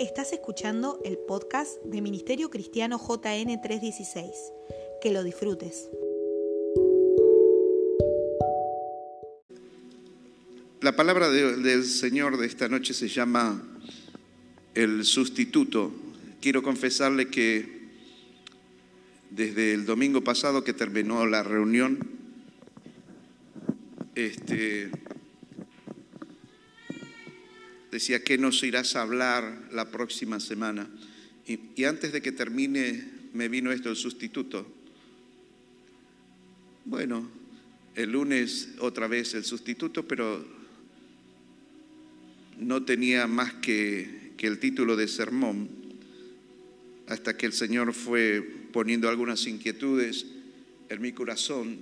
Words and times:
Estás 0.00 0.32
escuchando 0.32 1.00
el 1.04 1.18
podcast 1.18 1.82
de 1.84 2.00
Ministerio 2.00 2.50
Cristiano 2.50 2.98
JN 2.98 3.60
316. 3.60 4.30
Que 5.00 5.12
lo 5.12 5.22
disfrutes. 5.22 5.88
La 10.80 10.96
palabra 10.96 11.30
de- 11.30 11.56
del 11.56 11.84
Señor 11.84 12.36
de 12.38 12.46
esta 12.46 12.68
noche 12.68 12.94
se 12.94 13.08
llama 13.08 13.62
el 14.74 15.04
sustituto. 15.04 15.92
Quiero 16.40 16.62
confesarle 16.62 17.28
que 17.28 17.84
desde 19.30 19.72
el 19.74 19.86
domingo 19.86 20.22
pasado 20.22 20.62
que 20.64 20.72
terminó 20.72 21.26
la 21.26 21.42
reunión, 21.42 21.98
este, 24.14 24.90
decía 27.94 28.24
que 28.24 28.38
nos 28.38 28.60
irás 28.64 28.96
a 28.96 29.02
hablar 29.02 29.68
la 29.70 29.92
próxima 29.92 30.40
semana. 30.40 30.90
Y, 31.46 31.60
y 31.76 31.84
antes 31.84 32.10
de 32.10 32.20
que 32.20 32.32
termine 32.32 33.04
me 33.34 33.48
vino 33.48 33.70
esto, 33.70 33.88
el 33.88 33.94
sustituto. 33.94 34.66
Bueno, 36.86 37.30
el 37.94 38.10
lunes 38.10 38.70
otra 38.80 39.06
vez 39.06 39.34
el 39.34 39.44
sustituto, 39.44 40.08
pero 40.08 40.44
no 42.58 42.82
tenía 42.82 43.28
más 43.28 43.54
que, 43.54 44.32
que 44.36 44.48
el 44.48 44.58
título 44.58 44.96
de 44.96 45.06
sermón, 45.06 45.68
hasta 47.06 47.36
que 47.36 47.46
el 47.46 47.52
Señor 47.52 47.94
fue 47.94 48.42
poniendo 48.72 49.08
algunas 49.08 49.46
inquietudes 49.46 50.26
en 50.88 51.00
mi 51.00 51.12
corazón. 51.12 51.78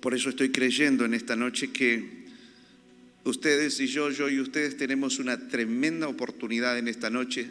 Por 0.00 0.14
eso 0.14 0.30
estoy 0.30 0.50
creyendo 0.50 1.04
en 1.04 1.12
esta 1.12 1.36
noche 1.36 1.72
que 1.72 2.20
ustedes 3.24 3.78
y 3.80 3.86
yo, 3.86 4.10
yo 4.10 4.28
y 4.28 4.40
ustedes 4.40 4.76
tenemos 4.76 5.18
una 5.18 5.48
tremenda 5.48 6.08
oportunidad 6.08 6.78
en 6.78 6.88
esta 6.88 7.10
noche 7.10 7.50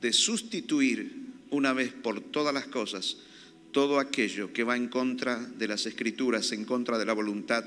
de 0.00 0.12
sustituir 0.12 1.12
una 1.50 1.72
vez 1.72 1.92
por 1.92 2.20
todas 2.20 2.54
las 2.54 2.66
cosas 2.66 3.16
todo 3.72 3.98
aquello 3.98 4.52
que 4.52 4.64
va 4.64 4.76
en 4.76 4.88
contra 4.88 5.38
de 5.38 5.68
las 5.68 5.86
escrituras, 5.86 6.52
en 6.52 6.64
contra 6.64 6.98
de 6.98 7.06
la 7.06 7.12
voluntad 7.12 7.64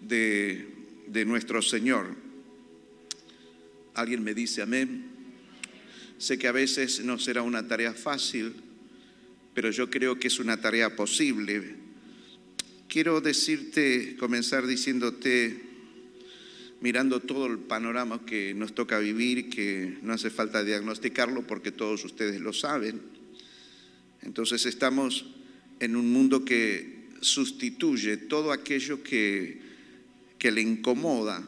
de, 0.00 0.68
de 1.06 1.24
nuestro 1.24 1.62
Señor. 1.62 2.14
Alguien 3.94 4.22
me 4.22 4.34
dice 4.34 4.62
amén. 4.62 5.06
Sé 6.18 6.38
que 6.38 6.48
a 6.48 6.52
veces 6.52 7.00
no 7.04 7.18
será 7.18 7.42
una 7.42 7.66
tarea 7.68 7.94
fácil, 7.94 8.54
pero 9.54 9.70
yo 9.70 9.88
creo 9.88 10.18
que 10.18 10.28
es 10.28 10.40
una 10.40 10.60
tarea 10.60 10.96
posible. 10.96 11.76
Quiero 12.88 13.20
decirte, 13.20 14.16
comenzar 14.18 14.66
diciéndote, 14.66 15.67
mirando 16.80 17.20
todo 17.20 17.46
el 17.46 17.58
panorama 17.58 18.24
que 18.24 18.54
nos 18.54 18.74
toca 18.74 18.98
vivir, 18.98 19.50
que 19.50 19.98
no 20.02 20.12
hace 20.12 20.30
falta 20.30 20.62
diagnosticarlo 20.62 21.46
porque 21.46 21.72
todos 21.72 22.04
ustedes 22.04 22.40
lo 22.40 22.52
saben. 22.52 23.00
Entonces 24.22 24.66
estamos 24.66 25.26
en 25.80 25.96
un 25.96 26.12
mundo 26.12 26.44
que 26.44 26.98
sustituye 27.20 28.16
todo 28.16 28.52
aquello 28.52 29.02
que, 29.02 29.60
que 30.38 30.50
le 30.50 30.60
incomoda. 30.60 31.46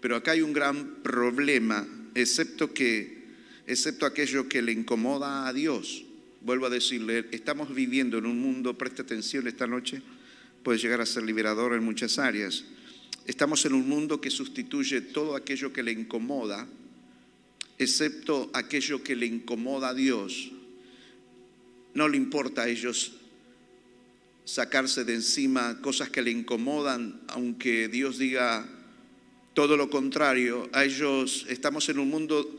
Pero 0.00 0.16
acá 0.16 0.32
hay 0.32 0.42
un 0.42 0.52
gran 0.52 1.02
problema, 1.02 1.86
excepto 2.14 2.74
que 2.74 3.24
excepto 3.66 4.06
aquello 4.06 4.48
que 4.48 4.62
le 4.62 4.72
incomoda 4.72 5.46
a 5.46 5.52
Dios. 5.52 6.04
Vuelvo 6.42 6.66
a 6.66 6.70
decirle, 6.70 7.26
estamos 7.30 7.74
viviendo 7.74 8.18
en 8.18 8.26
un 8.26 8.38
mundo, 8.38 8.76
preste 8.76 9.02
atención 9.02 9.46
esta 9.46 9.66
noche, 9.66 10.02
puede 10.64 10.78
llegar 10.78 11.02
a 11.02 11.06
ser 11.06 11.22
liberador 11.22 11.74
en 11.74 11.84
muchas 11.84 12.18
áreas. 12.18 12.64
Estamos 13.26 13.64
en 13.66 13.74
un 13.74 13.86
mundo 13.86 14.20
que 14.20 14.30
sustituye 14.30 15.02
todo 15.02 15.36
aquello 15.36 15.72
que 15.72 15.82
le 15.82 15.92
incomoda, 15.92 16.66
excepto 17.78 18.50
aquello 18.54 19.02
que 19.02 19.14
le 19.14 19.26
incomoda 19.26 19.90
a 19.90 19.94
Dios. 19.94 20.50
No 21.92 22.08
le 22.08 22.16
importa 22.16 22.62
a 22.62 22.68
ellos 22.68 23.12
sacarse 24.46 25.04
de 25.04 25.14
encima 25.14 25.80
cosas 25.82 26.08
que 26.08 26.22
le 26.22 26.30
incomodan, 26.30 27.20
aunque 27.28 27.88
Dios 27.88 28.18
diga 28.18 28.66
todo 29.52 29.76
lo 29.76 29.90
contrario. 29.90 30.68
A 30.72 30.84
ellos 30.84 31.46
estamos 31.48 31.88
en 31.90 31.98
un 31.98 32.08
mundo 32.08 32.58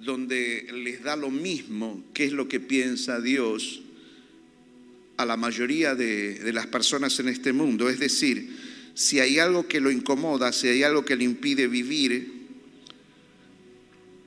donde 0.00 0.66
les 0.72 1.02
da 1.04 1.16
lo 1.16 1.30
mismo 1.30 2.04
qué 2.14 2.24
es 2.24 2.32
lo 2.32 2.48
que 2.48 2.60
piensa 2.60 3.20
Dios 3.20 3.82
a 5.18 5.26
la 5.26 5.36
mayoría 5.36 5.94
de, 5.96 6.52
las 6.52 6.68
personas 6.68 7.18
en 7.18 7.28
este 7.28 7.52
mundo. 7.52 7.90
Es 7.90 7.98
decir, 7.98 8.56
si 8.94 9.18
hay 9.18 9.38
algo 9.40 9.66
que 9.66 9.80
lo 9.80 9.90
incomoda, 9.90 10.52
si 10.52 10.68
hay 10.68 10.84
algo 10.84 11.04
que 11.04 11.16
le 11.16 11.24
impide 11.24 11.66
vivir, 11.66 12.38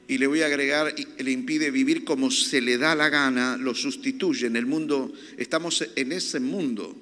y 0.08 0.18
le 0.18 0.28
voy 0.28 0.42
a 0.42 0.48
agregar, 0.48 0.94
le 1.18 1.32
impide 1.32 1.72
vivir 1.72 2.04
como 2.04 2.30
se 2.30 2.60
le 2.60 2.78
da 2.78 2.94
la 2.94 3.08
gana, 3.08 3.56
lo 3.56 3.74
sustituye. 3.74 4.48
En 4.48 4.58
el 4.58 4.66
mundo, 4.66 5.14
estamos 5.38 5.88
en 5.96 6.12
ese 6.12 6.42
mundo. 6.42 6.94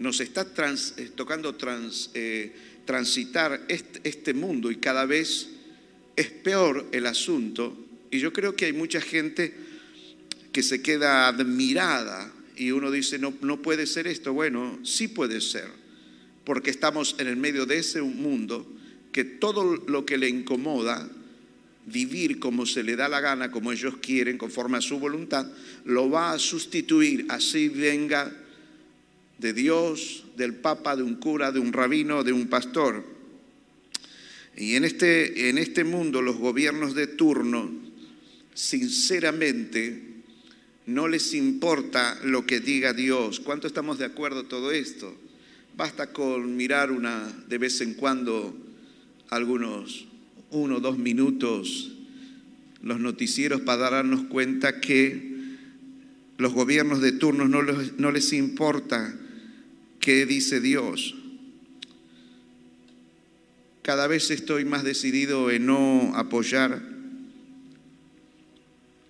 Nos 0.00 0.18
está 0.18 0.52
trans, 0.52 0.94
tocando 1.14 1.54
trans, 1.54 2.10
eh, 2.14 2.52
transitar 2.84 3.64
este 3.68 4.34
mundo 4.34 4.72
y 4.72 4.76
cada 4.76 5.06
vez 5.06 5.48
es 6.16 6.26
peor 6.26 6.88
el 6.90 7.06
asunto. 7.06 7.76
Y 8.10 8.18
yo 8.18 8.32
creo 8.32 8.56
que 8.56 8.64
hay 8.64 8.72
mucha 8.72 9.00
gente 9.00 9.54
que 10.50 10.64
se 10.64 10.82
queda 10.82 11.28
admirada 11.28 12.32
y 12.56 12.70
uno 12.70 12.90
dice, 12.90 13.18
no, 13.18 13.34
no 13.42 13.62
puede 13.62 13.86
ser 13.86 14.06
esto. 14.06 14.32
Bueno, 14.32 14.78
sí 14.82 15.08
puede 15.08 15.40
ser, 15.40 15.68
porque 16.44 16.70
estamos 16.70 17.16
en 17.18 17.26
el 17.26 17.36
medio 17.36 17.66
de 17.66 17.78
ese 17.78 18.02
mundo 18.02 18.66
que 19.12 19.24
todo 19.24 19.76
lo 19.86 20.04
que 20.04 20.18
le 20.18 20.28
incomoda, 20.28 21.08
vivir 21.86 22.38
como 22.38 22.66
se 22.66 22.82
le 22.82 22.96
da 22.96 23.08
la 23.08 23.20
gana, 23.20 23.50
como 23.50 23.72
ellos 23.72 23.96
quieren, 23.98 24.36
conforme 24.36 24.78
a 24.78 24.80
su 24.82 24.98
voluntad, 24.98 25.46
lo 25.84 26.10
va 26.10 26.32
a 26.32 26.38
sustituir, 26.38 27.26
así 27.28 27.68
venga 27.68 28.32
de 29.38 29.52
Dios, 29.52 30.24
del 30.36 30.54
Papa, 30.54 30.96
de 30.96 31.02
un 31.02 31.16
cura, 31.16 31.52
de 31.52 31.60
un 31.60 31.72
rabino, 31.72 32.24
de 32.24 32.32
un 32.32 32.48
pastor. 32.48 33.04
Y 34.56 34.74
en 34.74 34.84
este, 34.84 35.48
en 35.48 35.58
este 35.58 35.84
mundo 35.84 36.22
los 36.22 36.36
gobiernos 36.36 36.94
de 36.94 37.06
turno, 37.06 37.70
sinceramente, 38.54 40.15
no 40.86 41.08
les 41.08 41.34
importa 41.34 42.18
lo 42.22 42.46
que 42.46 42.60
diga 42.60 42.92
Dios. 42.92 43.40
¿Cuánto 43.40 43.66
estamos 43.66 43.98
de 43.98 44.04
acuerdo 44.04 44.44
todo 44.44 44.70
esto? 44.70 45.14
Basta 45.76 46.12
con 46.12 46.56
mirar 46.56 46.92
una 46.92 47.28
de 47.48 47.58
vez 47.58 47.80
en 47.80 47.94
cuando 47.94 48.56
algunos 49.28 50.06
uno 50.50 50.76
o 50.76 50.80
dos 50.80 50.96
minutos 50.96 51.92
los 52.82 53.00
noticieros 53.00 53.62
para 53.62 53.90
darnos 53.90 54.22
cuenta 54.28 54.80
que 54.80 55.34
los 56.38 56.52
gobiernos 56.52 57.00
de 57.00 57.12
turno 57.12 57.48
no 57.48 57.62
no 57.62 58.12
les 58.12 58.32
importa 58.32 59.18
qué 59.98 60.24
dice 60.24 60.60
Dios. 60.60 61.16
Cada 63.82 64.06
vez 64.06 64.30
estoy 64.30 64.64
más 64.64 64.84
decidido 64.84 65.50
en 65.50 65.66
no 65.66 66.12
apoyar 66.14 66.95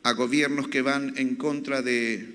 a 0.07 0.13
gobiernos 0.13 0.69
que 0.69 0.83
van 0.83 1.15
en 1.17 1.35
contra 1.35 1.83
de, 1.83 2.29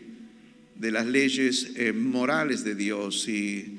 de 0.75 0.91
las 0.91 1.05
leyes 1.05 1.71
eh, 1.77 1.93
morales 1.93 2.65
de 2.65 2.75
Dios 2.75 3.29
y 3.29 3.77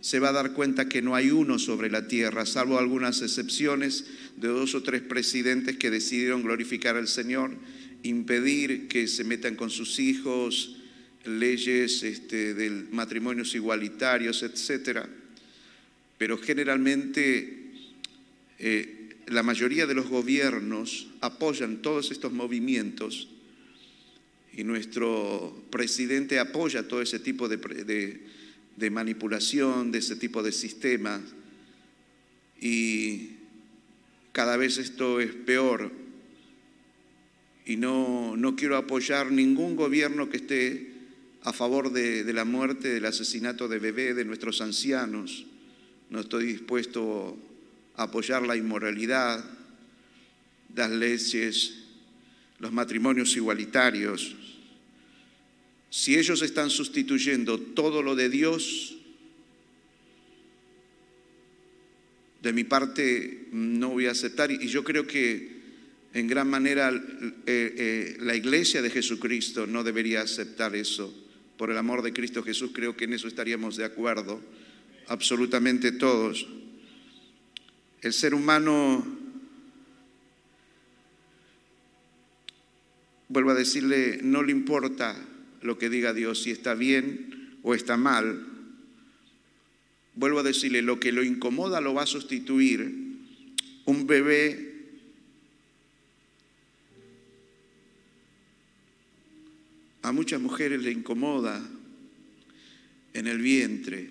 se 0.00 0.20
va 0.20 0.30
a 0.30 0.32
dar 0.32 0.54
cuenta 0.54 0.88
que 0.88 1.02
no 1.02 1.14
hay 1.14 1.30
uno 1.30 1.58
sobre 1.58 1.90
la 1.90 2.08
tierra, 2.08 2.46
salvo 2.46 2.78
algunas 2.78 3.20
excepciones 3.20 4.06
de 4.38 4.48
dos 4.48 4.74
o 4.74 4.82
tres 4.82 5.02
presidentes 5.02 5.76
que 5.76 5.90
decidieron 5.90 6.42
glorificar 6.42 6.96
al 6.96 7.06
Señor, 7.06 7.50
impedir 8.04 8.88
que 8.88 9.06
se 9.06 9.22
metan 9.22 9.54
con 9.54 9.68
sus 9.68 9.98
hijos, 9.98 10.78
leyes 11.26 12.02
este, 12.04 12.54
de 12.54 12.70
matrimonios 12.90 13.54
igualitarios, 13.54 14.42
etcétera. 14.42 15.06
Pero 16.16 16.38
generalmente 16.38 17.66
eh, 18.58 19.03
la 19.26 19.42
mayoría 19.42 19.86
de 19.86 19.94
los 19.94 20.08
gobiernos 20.08 21.08
apoyan 21.20 21.82
todos 21.82 22.10
estos 22.10 22.32
movimientos 22.32 23.28
y 24.56 24.64
nuestro 24.64 25.64
presidente 25.70 26.38
apoya 26.38 26.86
todo 26.86 27.02
ese 27.02 27.18
tipo 27.18 27.48
de, 27.48 28.20
de, 28.76 28.90
manipulación, 28.90 29.90
de 29.90 29.98
ese 29.98 30.16
tipo 30.16 30.42
de 30.42 30.52
sistemas. 30.52 31.22
Y 32.60 33.30
cada 34.32 34.56
vez 34.56 34.78
esto 34.78 35.20
es 35.20 35.32
peor. 35.32 35.90
Y 37.66 37.76
no, 37.76 38.36
no 38.36 38.54
quiero 38.54 38.76
apoyar 38.76 39.32
ningún 39.32 39.74
gobierno 39.74 40.28
que 40.28 40.36
esté 40.36 40.92
a 41.42 41.52
favor 41.52 41.92
de, 41.92 42.22
de, 42.22 42.32
la 42.32 42.44
muerte, 42.44 42.88
del 42.88 43.06
asesinato 43.06 43.66
de 43.66 43.80
bebés, 43.80 44.14
de 44.14 44.24
nuestros 44.24 44.60
ancianos. 44.60 45.46
No 46.10 46.20
estoy 46.20 46.46
dispuesto 46.46 47.36
apoyar 47.96 48.42
la 48.42 48.56
inmoralidad, 48.56 49.44
las 50.74 50.90
leyes, 50.90 51.74
los 52.58 52.72
matrimonios 52.72 53.36
igualitarios. 53.36 54.34
Si 55.90 56.16
ellos 56.16 56.42
están 56.42 56.70
sustituyendo 56.70 57.58
todo 57.58 58.02
lo 58.02 58.16
de 58.16 58.28
Dios, 58.28 58.94
De 62.44 62.52
mi 62.52 62.64
parte 62.64 63.46
no 63.52 63.88
voy 63.88 64.04
a 64.04 64.10
aceptar 64.10 64.50
y 64.50 64.68
yo 64.68 64.84
creo 64.84 65.06
que 65.06 65.48
en 66.12 66.28
gran 66.28 66.46
manera 66.46 66.90
eh, 66.90 67.40
eh, 67.46 68.16
la 68.20 68.36
iglesia 68.36 68.82
de 68.82 68.90
Jesucristo 68.90 69.66
no 69.66 69.82
debería 69.82 70.20
aceptar 70.20 70.76
eso. 70.76 71.10
Por 71.56 71.70
el 71.70 71.78
amor 71.78 72.02
de 72.02 72.12
Cristo 72.12 72.42
Jesús 72.42 72.72
creo 72.74 72.98
que 72.98 73.04
en 73.04 73.14
eso 73.14 73.28
estaríamos 73.28 73.78
de 73.78 73.86
acuerdo, 73.86 74.42
absolutamente 75.06 75.90
todos. 75.90 76.46
El 78.04 78.12
ser 78.12 78.34
humano, 78.34 79.02
vuelvo 83.30 83.52
a 83.52 83.54
decirle, 83.54 84.20
no 84.22 84.42
le 84.42 84.52
importa 84.52 85.16
lo 85.62 85.78
que 85.78 85.88
diga 85.88 86.12
Dios, 86.12 86.42
si 86.42 86.50
está 86.50 86.74
bien 86.74 87.56
o 87.62 87.74
está 87.74 87.96
mal. 87.96 88.46
Vuelvo 90.16 90.40
a 90.40 90.42
decirle, 90.42 90.82
lo 90.82 91.00
que 91.00 91.12
lo 91.12 91.22
incomoda 91.22 91.80
lo 91.80 91.94
va 91.94 92.02
a 92.02 92.06
sustituir. 92.06 92.94
Un 93.86 94.06
bebé 94.06 94.74
a 100.02 100.12
muchas 100.12 100.42
mujeres 100.42 100.82
le 100.82 100.90
incomoda 100.90 101.66
en 103.14 103.26
el 103.26 103.38
vientre 103.38 104.10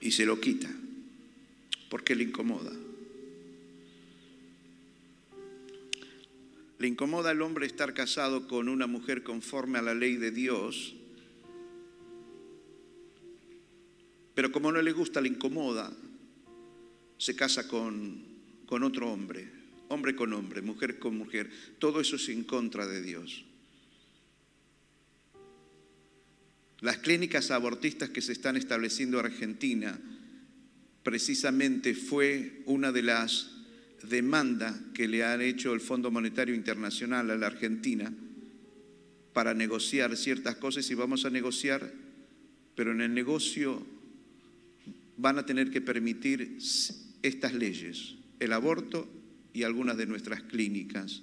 y 0.00 0.12
se 0.12 0.24
lo 0.24 0.40
quita 0.40 0.70
porque 1.94 2.16
le 2.16 2.24
incomoda. 2.24 2.72
Le 6.80 6.88
incomoda 6.88 7.30
al 7.30 7.40
hombre 7.40 7.66
estar 7.66 7.94
casado 7.94 8.48
con 8.48 8.68
una 8.68 8.88
mujer 8.88 9.22
conforme 9.22 9.78
a 9.78 9.82
la 9.82 9.94
ley 9.94 10.16
de 10.16 10.32
Dios, 10.32 10.96
pero 14.34 14.50
como 14.50 14.72
no 14.72 14.82
le 14.82 14.90
gusta, 14.90 15.20
le 15.20 15.28
incomoda, 15.28 15.96
se 17.16 17.36
casa 17.36 17.68
con, 17.68 18.24
con 18.66 18.82
otro 18.82 19.12
hombre 19.12 19.48
hombre 19.86 20.16
con 20.16 20.32
hombre, 20.32 20.62
mujer 20.62 20.98
con 20.98 21.16
mujer, 21.16 21.48
todo 21.78 22.00
eso 22.00 22.16
es 22.16 22.28
en 22.28 22.42
contra 22.42 22.88
de 22.88 23.02
Dios. 23.02 23.44
Las 26.80 26.98
clínicas 26.98 27.52
abortistas 27.52 28.10
que 28.10 28.20
se 28.20 28.32
están 28.32 28.56
estableciendo 28.56 29.20
en 29.20 29.26
Argentina 29.26 30.00
precisamente 31.04 31.94
fue 31.94 32.62
una 32.64 32.90
de 32.90 33.02
las 33.02 33.50
demandas 34.08 34.74
que 34.94 35.06
le 35.06 35.22
han 35.22 35.40
hecho 35.40 35.72
el 35.72 35.80
Fondo 35.80 36.10
Monetario 36.10 36.54
Internacional 36.54 37.30
a 37.30 37.36
la 37.36 37.46
Argentina 37.46 38.12
para 39.32 39.54
negociar 39.54 40.16
ciertas 40.16 40.56
cosas 40.56 40.90
y 40.90 40.94
vamos 40.94 41.24
a 41.24 41.30
negociar, 41.30 41.92
pero 42.74 42.92
en 42.92 43.02
el 43.02 43.14
negocio 43.14 43.86
van 45.16 45.38
a 45.38 45.46
tener 45.46 45.70
que 45.70 45.80
permitir 45.80 46.58
estas 47.22 47.54
leyes, 47.54 48.14
el 48.40 48.52
aborto 48.52 49.08
y 49.52 49.62
algunas 49.62 49.96
de 49.96 50.06
nuestras 50.06 50.42
clínicas. 50.42 51.22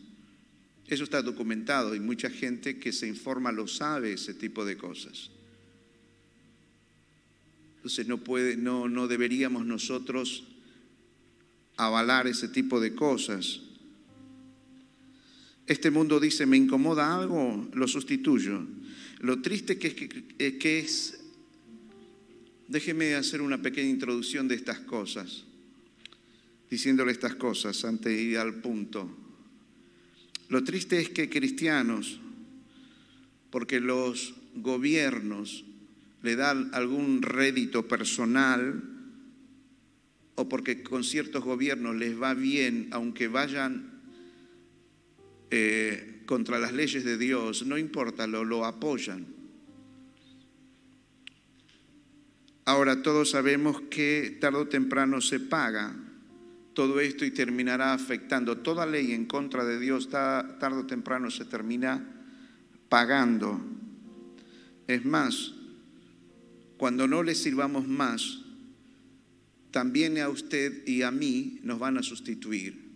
Eso 0.87 1.03
está 1.03 1.21
documentado 1.21 1.95
y 1.95 1.99
mucha 1.99 2.29
gente 2.29 2.77
que 2.77 2.91
se 2.91 3.07
informa 3.07 3.51
lo 3.51 3.67
sabe 3.67 4.13
ese 4.13 4.33
tipo 4.33 4.63
de 4.63 4.77
cosas. 4.77 5.31
Entonces 7.81 8.07
no, 8.07 8.19
puede, 8.19 8.57
no, 8.57 8.87
no 8.87 9.07
deberíamos 9.07 9.65
nosotros 9.65 10.43
avalar 11.77 12.27
ese 12.27 12.47
tipo 12.47 12.79
de 12.79 12.93
cosas. 12.93 13.61
Este 15.65 15.89
mundo 15.89 16.19
dice, 16.19 16.45
me 16.45 16.57
incomoda 16.57 17.15
algo, 17.15 17.67
lo 17.73 17.87
sustituyo. 17.87 18.61
Lo 19.19 19.41
triste 19.41 19.79
que 19.79 19.87
es, 19.87 19.93
que, 19.95 20.57
que 20.59 20.79
es, 20.79 21.23
déjeme 22.67 23.15
hacer 23.15 23.41
una 23.41 23.61
pequeña 23.63 23.89
introducción 23.89 24.47
de 24.47 24.55
estas 24.55 24.79
cosas 24.81 25.45
diciéndole 26.69 27.11
estas 27.11 27.35
cosas 27.35 27.83
antes 27.83 28.15
de 28.15 28.21
ir 28.21 28.37
al 28.37 28.61
punto. 28.61 29.09
Lo 30.47 30.63
triste 30.63 30.99
es 30.99 31.09
que 31.09 31.29
cristianos, 31.29 32.19
porque 33.49 33.81
los 33.81 34.35
gobiernos 34.55 35.65
le 36.21 36.35
dan 36.35 36.69
algún 36.73 37.21
rédito 37.21 37.87
personal 37.87 38.83
o 40.35 40.47
porque 40.47 40.83
con 40.83 41.03
ciertos 41.03 41.43
gobiernos 41.43 41.95
les 41.95 42.19
va 42.19 42.33
bien, 42.33 42.87
aunque 42.91 43.27
vayan 43.27 44.01
eh, 45.49 46.21
contra 46.25 46.59
las 46.59 46.73
leyes 46.73 47.03
de 47.03 47.17
Dios, 47.17 47.65
no 47.65 47.77
importa, 47.77 48.27
lo, 48.27 48.45
lo 48.45 48.65
apoyan. 48.65 49.25
Ahora 52.65 53.01
todos 53.01 53.31
sabemos 53.31 53.81
que 53.89 54.37
tarde 54.39 54.59
o 54.59 54.67
temprano 54.67 55.19
se 55.19 55.39
paga 55.39 55.95
todo 56.73 56.99
esto 56.99 57.25
y 57.25 57.31
terminará 57.31 57.93
afectando. 57.93 58.59
Toda 58.59 58.85
ley 58.85 59.11
en 59.11 59.25
contra 59.25 59.65
de 59.65 59.79
Dios 59.79 60.09
tarde 60.09 60.77
o 60.77 60.85
temprano 60.85 61.29
se 61.29 61.45
termina 61.45 62.01
pagando. 62.87 63.59
Es 64.87 65.03
más, 65.03 65.53
cuando 66.81 67.07
no 67.07 67.21
le 67.21 67.35
sirvamos 67.35 67.87
más, 67.87 68.39
también 69.69 70.17
a 70.17 70.29
usted 70.29 70.81
y 70.87 71.03
a 71.03 71.11
mí 71.11 71.59
nos 71.61 71.77
van 71.77 71.99
a 71.99 72.01
sustituir. 72.01 72.89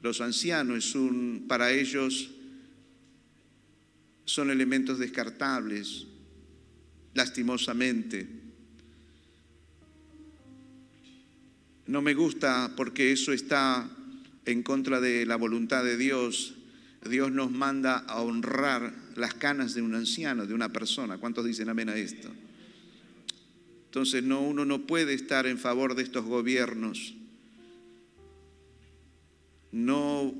Los 0.00 0.20
ancianos 0.20 0.96
para 1.48 1.72
ellos 1.72 2.30
son 4.26 4.50
elementos 4.50 5.00
descartables, 5.00 6.06
lastimosamente. 7.14 8.28
No 11.88 12.00
me 12.00 12.14
gusta 12.14 12.74
porque 12.76 13.10
eso 13.10 13.32
está 13.32 13.90
en 14.44 14.62
contra 14.62 15.00
de 15.00 15.26
la 15.26 15.34
voluntad 15.34 15.82
de 15.82 15.96
Dios. 15.96 16.54
Dios 17.10 17.32
nos 17.32 17.50
manda 17.50 17.98
a 17.98 18.22
honrar 18.22 19.07
las 19.18 19.34
canas 19.34 19.74
de 19.74 19.82
un 19.82 19.94
anciano, 19.94 20.46
de 20.46 20.54
una 20.54 20.72
persona. 20.72 21.18
¿Cuántos 21.18 21.44
dicen 21.44 21.68
amén 21.68 21.88
a 21.88 21.96
esto? 21.96 22.30
Entonces 23.86 24.22
no, 24.22 24.40
uno 24.42 24.64
no 24.64 24.86
puede 24.86 25.14
estar 25.14 25.46
en 25.46 25.58
favor 25.58 25.94
de 25.94 26.02
estos 26.02 26.24
gobiernos. 26.24 27.14
No, 29.72 30.34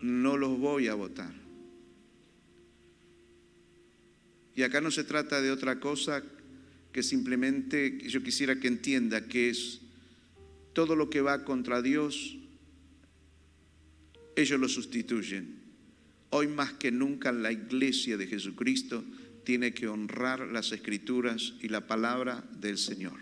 no 0.00 0.36
los 0.36 0.58
voy 0.58 0.88
a 0.88 0.94
votar. 0.94 1.32
Y 4.54 4.62
acá 4.62 4.80
no 4.80 4.90
se 4.90 5.04
trata 5.04 5.40
de 5.40 5.50
otra 5.50 5.78
cosa 5.78 6.22
que 6.92 7.02
simplemente 7.02 7.98
yo 8.08 8.22
quisiera 8.22 8.58
que 8.58 8.68
entienda 8.68 9.28
que 9.28 9.50
es 9.50 9.80
todo 10.72 10.96
lo 10.96 11.10
que 11.10 11.20
va 11.20 11.44
contra 11.44 11.80
Dios, 11.80 12.36
ellos 14.36 14.60
lo 14.60 14.68
sustituyen. 14.68 15.57
Hoy 16.30 16.48
más 16.48 16.74
que 16.74 16.90
nunca 16.90 17.32
la 17.32 17.52
iglesia 17.52 18.16
de 18.16 18.26
Jesucristo 18.26 19.04
tiene 19.44 19.72
que 19.72 19.88
honrar 19.88 20.40
las 20.40 20.72
escrituras 20.72 21.54
y 21.60 21.68
la 21.68 21.86
palabra 21.86 22.44
del 22.58 22.76
Señor. 22.76 23.18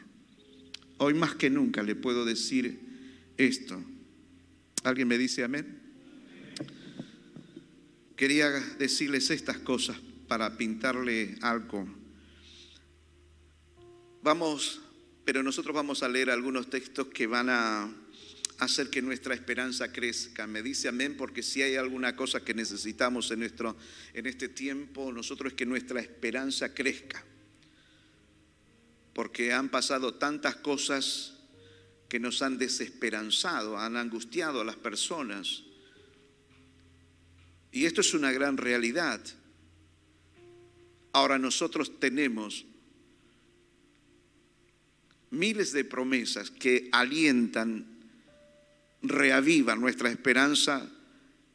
Hoy 0.99 1.15
más 1.15 1.35
que 1.35 1.51
nunca 1.51 1.83
le 1.83 1.95
puedo 1.95 2.25
decir 2.25 2.81
esto. 3.37 3.83
¿Alguien 4.83 5.09
me 5.09 5.19
dice 5.19 5.45
amén? 5.45 5.81
Quería 8.17 8.51
decirles 8.79 9.31
estas 9.31 9.59
cosas 9.59 9.99
para 10.27 10.57
pintarle 10.57 11.37
algo. 11.43 11.87
Vamos 14.23 14.81
pero 15.27 15.43
nosotros 15.43 15.75
vamos 15.75 16.05
a 16.05 16.09
leer 16.09 16.31
algunos 16.31 16.71
textos 16.71 17.09
que 17.09 17.27
van 17.27 17.51
a 17.51 17.93
hacer 18.59 18.91
que 18.91 19.03
nuestra 19.03 19.35
esperanza 19.35 19.93
crezca. 19.93 20.47
Me 20.47 20.63
dice 20.63 20.89
amén 20.89 21.17
porque 21.17 21.43
si 21.43 21.63
hay 21.63 21.77
alguna 21.77 22.17
cosa 22.17 22.45
que 22.45 22.55
necesitamos 22.55 23.31
en, 23.31 23.41
nuestro, 23.41 23.77
en 24.15 24.27
este 24.27 24.49
tiempo, 24.49 25.13
nosotros 25.13 25.53
es 25.53 25.57
que 25.57 25.67
nuestra 25.67 26.01
esperanza 26.01 26.75
crezca. 26.75 27.25
Porque 29.13 29.53
han 29.53 29.71
pasado 29.71 30.15
tantas 30.15 30.57
cosas 30.57 31.35
que 32.09 32.21
nos 32.21 32.43
han 32.43 32.59
desesperanzado, 32.59 33.79
han 33.79 33.97
angustiado 33.97 34.61
a 34.61 34.65
las 34.65 34.77
personas. 34.77 35.63
Y 37.73 37.85
esto 37.85 38.01
es 38.01 38.15
una 38.15 38.33
gran 38.33 38.57
realidad. 38.57 39.21
Ahora 41.13 41.39
nosotros 41.39 41.99
tenemos 41.99 42.65
miles 45.31 45.73
de 45.73 45.85
promesas 45.85 46.51
que 46.51 46.89
alientan, 46.93 47.96
reavivan 49.09 49.81
nuestra 49.81 50.11
esperanza 50.11 50.91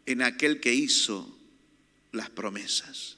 en 0.05 0.21
aquel 0.21 0.59
que 0.59 0.73
hizo 0.73 1.37
las 2.11 2.29
promesas. 2.29 3.17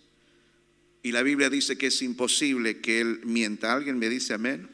Y 1.02 1.12
la 1.12 1.22
Biblia 1.22 1.50
dice 1.50 1.78
que 1.78 1.88
es 1.88 2.02
imposible 2.02 2.80
que 2.80 3.02
Él 3.02 3.22
mienta. 3.26 3.74
¿Alguien 3.74 3.98
me 3.98 4.10
dice 4.10 4.34
amén? 4.34 4.70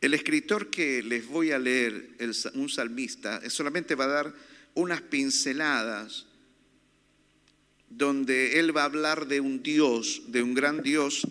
El 0.00 0.12
escritor 0.12 0.68
que 0.68 1.02
les 1.02 1.26
voy 1.26 1.52
a 1.52 1.58
leer, 1.58 2.10
un 2.54 2.68
salmista, 2.68 3.48
solamente 3.48 3.94
va 3.94 4.04
a 4.04 4.08
dar 4.08 4.34
unas 4.74 5.00
pinceladas 5.00 6.26
donde 7.88 8.58
él 8.58 8.76
va 8.76 8.82
a 8.82 8.86
hablar 8.86 9.26
de 9.26 9.40
un 9.40 9.62
Dios, 9.62 10.22
de 10.26 10.42
un 10.42 10.52
gran 10.52 10.82
Dios 10.82 11.26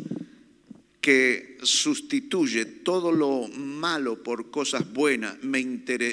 que 1.03 1.57
sustituye 1.63 2.63
todo 2.63 3.11
lo 3.11 3.49
malo 3.49 4.23
por 4.23 4.49
cosas 4.49 4.89
buenas, 4.93 5.43
me, 5.43 5.61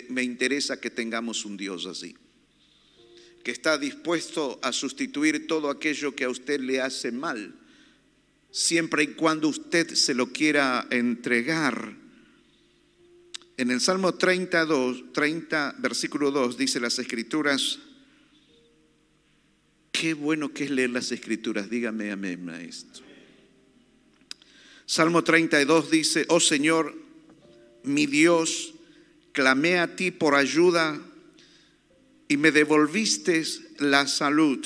me 0.08 0.24
interesa 0.24 0.80
que 0.80 0.90
tengamos 0.90 1.44
un 1.44 1.56
Dios 1.56 1.86
así, 1.86 2.16
que 3.44 3.52
está 3.52 3.78
dispuesto 3.78 4.58
a 4.64 4.72
sustituir 4.72 5.46
todo 5.46 5.70
aquello 5.70 6.16
que 6.16 6.24
a 6.24 6.28
usted 6.28 6.58
le 6.58 6.80
hace 6.80 7.12
mal, 7.12 7.54
siempre 8.50 9.04
y 9.04 9.06
cuando 9.14 9.46
usted 9.46 9.94
se 9.94 10.12
lo 10.12 10.32
quiera 10.32 10.88
entregar. 10.90 11.96
En 13.58 13.70
el 13.70 13.80
Salmo 13.80 14.14
32, 14.14 15.12
30, 15.12 15.76
versículo 15.78 16.32
2, 16.32 16.58
dice 16.58 16.80
las 16.80 16.98
escrituras, 16.98 17.78
qué 19.92 20.14
bueno 20.14 20.52
que 20.52 20.64
es 20.64 20.70
leer 20.72 20.90
las 20.90 21.12
escrituras, 21.12 21.70
dígame 21.70 22.10
amén, 22.10 22.44
maestro. 22.44 23.09
Salmo 24.90 25.22
32 25.22 25.88
dice, 25.88 26.24
oh 26.30 26.40
Señor, 26.40 26.92
mi 27.84 28.06
Dios, 28.06 28.74
clamé 29.30 29.78
a 29.78 29.94
ti 29.94 30.10
por 30.10 30.34
ayuda 30.34 31.00
y 32.26 32.36
me 32.36 32.50
devolviste 32.50 33.44
la 33.78 34.08
salud. 34.08 34.58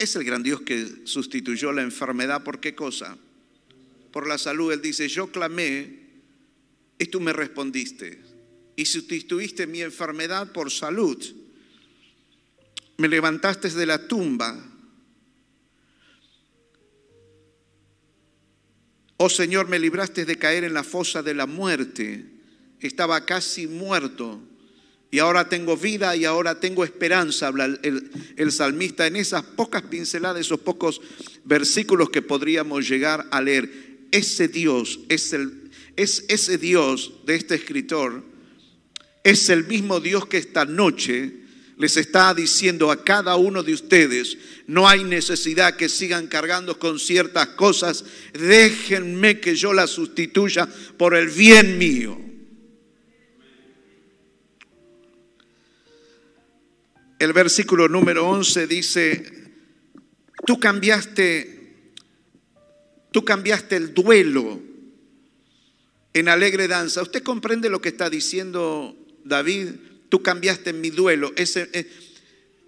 Es 0.00 0.16
el 0.16 0.24
gran 0.24 0.42
Dios 0.42 0.62
que 0.62 1.06
sustituyó 1.06 1.70
la 1.70 1.82
enfermedad. 1.82 2.42
¿Por 2.42 2.58
qué 2.58 2.74
cosa? 2.74 3.16
Por 4.10 4.26
la 4.26 4.36
salud. 4.36 4.72
Él 4.72 4.82
dice, 4.82 5.08
yo 5.08 5.30
clamé 5.30 6.00
y 6.98 7.04
tú 7.04 7.20
me 7.20 7.32
respondiste. 7.32 8.20
Y 8.74 8.86
sustituiste 8.86 9.68
mi 9.68 9.82
enfermedad 9.82 10.50
por 10.50 10.72
salud. 10.72 11.24
Me 12.96 13.06
levantaste 13.06 13.70
de 13.70 13.86
la 13.86 14.08
tumba 14.08 14.75
Oh 19.18 19.30
Señor, 19.30 19.68
me 19.68 19.78
libraste 19.78 20.24
de 20.24 20.36
caer 20.36 20.64
en 20.64 20.74
la 20.74 20.84
fosa 20.84 21.22
de 21.22 21.34
la 21.34 21.46
muerte. 21.46 22.26
Estaba 22.80 23.24
casi 23.24 23.66
muerto 23.66 24.40
y 25.10 25.18
ahora 25.18 25.48
tengo 25.48 25.76
vida 25.76 26.14
y 26.16 26.26
ahora 26.26 26.60
tengo 26.60 26.84
esperanza, 26.84 27.46
habla 27.46 27.64
el, 27.82 28.52
salmista 28.52 29.06
en 29.06 29.16
esas 29.16 29.42
pocas 29.42 29.82
pinceladas, 29.82 30.40
esos 30.40 30.60
pocos 30.60 31.00
versículos 31.44 32.10
que 32.10 32.20
podríamos 32.20 32.86
llegar 32.86 33.26
a 33.30 33.40
leer. 33.40 33.70
Ese 34.10 34.48
Dios 34.48 35.00
es, 35.08 35.32
el, 35.32 35.70
es 35.96 36.26
ese 36.28 36.58
Dios 36.58 37.14
de 37.24 37.36
este 37.36 37.54
escritor, 37.54 38.22
es 39.24 39.48
el 39.48 39.66
mismo 39.66 40.00
Dios 40.00 40.26
que 40.26 40.36
esta 40.36 40.66
noche 40.66 41.45
les 41.76 41.96
está 41.96 42.32
diciendo 42.32 42.90
a 42.90 43.04
cada 43.04 43.36
uno 43.36 43.62
de 43.62 43.74
ustedes, 43.74 44.38
no 44.66 44.88
hay 44.88 45.04
necesidad 45.04 45.76
que 45.76 45.88
sigan 45.88 46.26
cargando 46.26 46.78
con 46.78 46.98
ciertas 46.98 47.48
cosas, 47.48 48.04
déjenme 48.32 49.40
que 49.40 49.54
yo 49.54 49.72
las 49.72 49.90
sustituya 49.90 50.68
por 50.96 51.14
el 51.14 51.28
bien 51.28 51.76
mío. 51.76 52.18
El 57.18 57.32
versículo 57.32 57.88
número 57.88 58.26
11 58.28 58.66
dice, 58.66 59.32
tú 60.46 60.58
cambiaste, 60.58 61.92
tú 63.10 63.24
cambiaste 63.24 63.76
el 63.76 63.94
duelo 63.94 64.60
en 66.12 66.28
alegre 66.28 66.68
danza. 66.68 67.02
¿Usted 67.02 67.22
comprende 67.22 67.68
lo 67.68 67.80
que 67.80 67.90
está 67.90 68.08
diciendo 68.08 68.96
David? 69.24 69.68
Tú 70.08 70.22
cambiaste 70.22 70.72
mi 70.72 70.90
duelo. 70.90 71.32
Eh, 71.36 71.90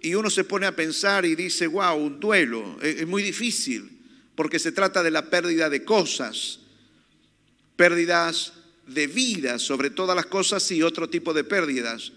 y 0.01 0.15
uno 0.15 0.29
se 0.29 0.43
pone 0.43 0.65
a 0.65 0.75
pensar 0.75 1.25
y 1.25 1.35
dice, 1.35 1.67
wow, 1.67 1.95
un 1.95 2.19
duelo, 2.19 2.77
es, 2.81 3.01
es 3.01 3.07
muy 3.07 3.21
difícil, 3.23 3.89
porque 4.35 4.59
se 4.59 4.71
trata 4.71 5.03
de 5.03 5.11
la 5.11 5.29
pérdida 5.29 5.69
de 5.69 5.83
cosas, 5.83 6.59
pérdidas 7.75 8.53
de 8.87 9.07
vida 9.07 9.59
sobre 9.59 9.89
todas 9.89 10.15
las 10.15 10.25
cosas 10.25 10.69
y 10.71 10.81
otro 10.81 11.09
tipo 11.09 11.33
de 11.33 11.43
pérdidas. 11.43 12.11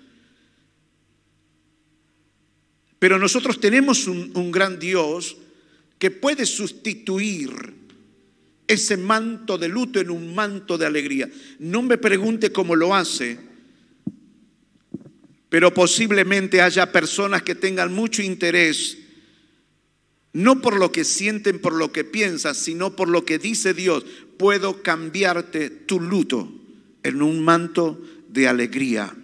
Pero 3.02 3.18
nosotros 3.18 3.58
tenemos 3.58 4.06
un, 4.06 4.52
gran 4.52 4.78
Dios 4.78 5.36
que 5.98 6.12
puede 6.12 6.46
sustituir 6.46 7.50
ese 8.68 8.96
manto 8.96 9.58
de 9.58 9.66
luto 9.68 9.98
en 9.98 10.08
un 10.08 10.32
manto 10.34 10.78
de 10.78 10.86
alegría. 10.86 11.28
No 11.58 11.82
me 11.82 11.98
pregunte 11.98 12.52
cómo 12.52 12.76
lo 12.76 12.94
hace, 12.94 13.40
pero 15.52 15.74
posiblemente 15.74 16.62
haya 16.62 16.90
personas 16.92 17.42
que 17.42 17.54
tengan 17.54 17.92
mucho 17.92 18.22
interés, 18.22 18.96
no 20.32 20.62
por 20.62 20.78
lo 20.78 20.90
que 20.90 21.04
sienten, 21.04 21.58
por 21.58 21.74
lo 21.74 21.92
que 21.92 22.04
piensan, 22.04 22.54
sino 22.54 22.96
por 22.96 23.10
lo 23.10 23.26
que 23.26 23.38
dice 23.38 23.74
Dios. 23.74 24.02
Puedo 24.38 24.82
cambiarte 24.82 25.68
tu 25.68 26.00
luto 26.00 26.50
en 27.02 27.20
un 27.20 27.44
manto 27.44 28.00
de 28.30 28.48
alegría. 28.48 29.14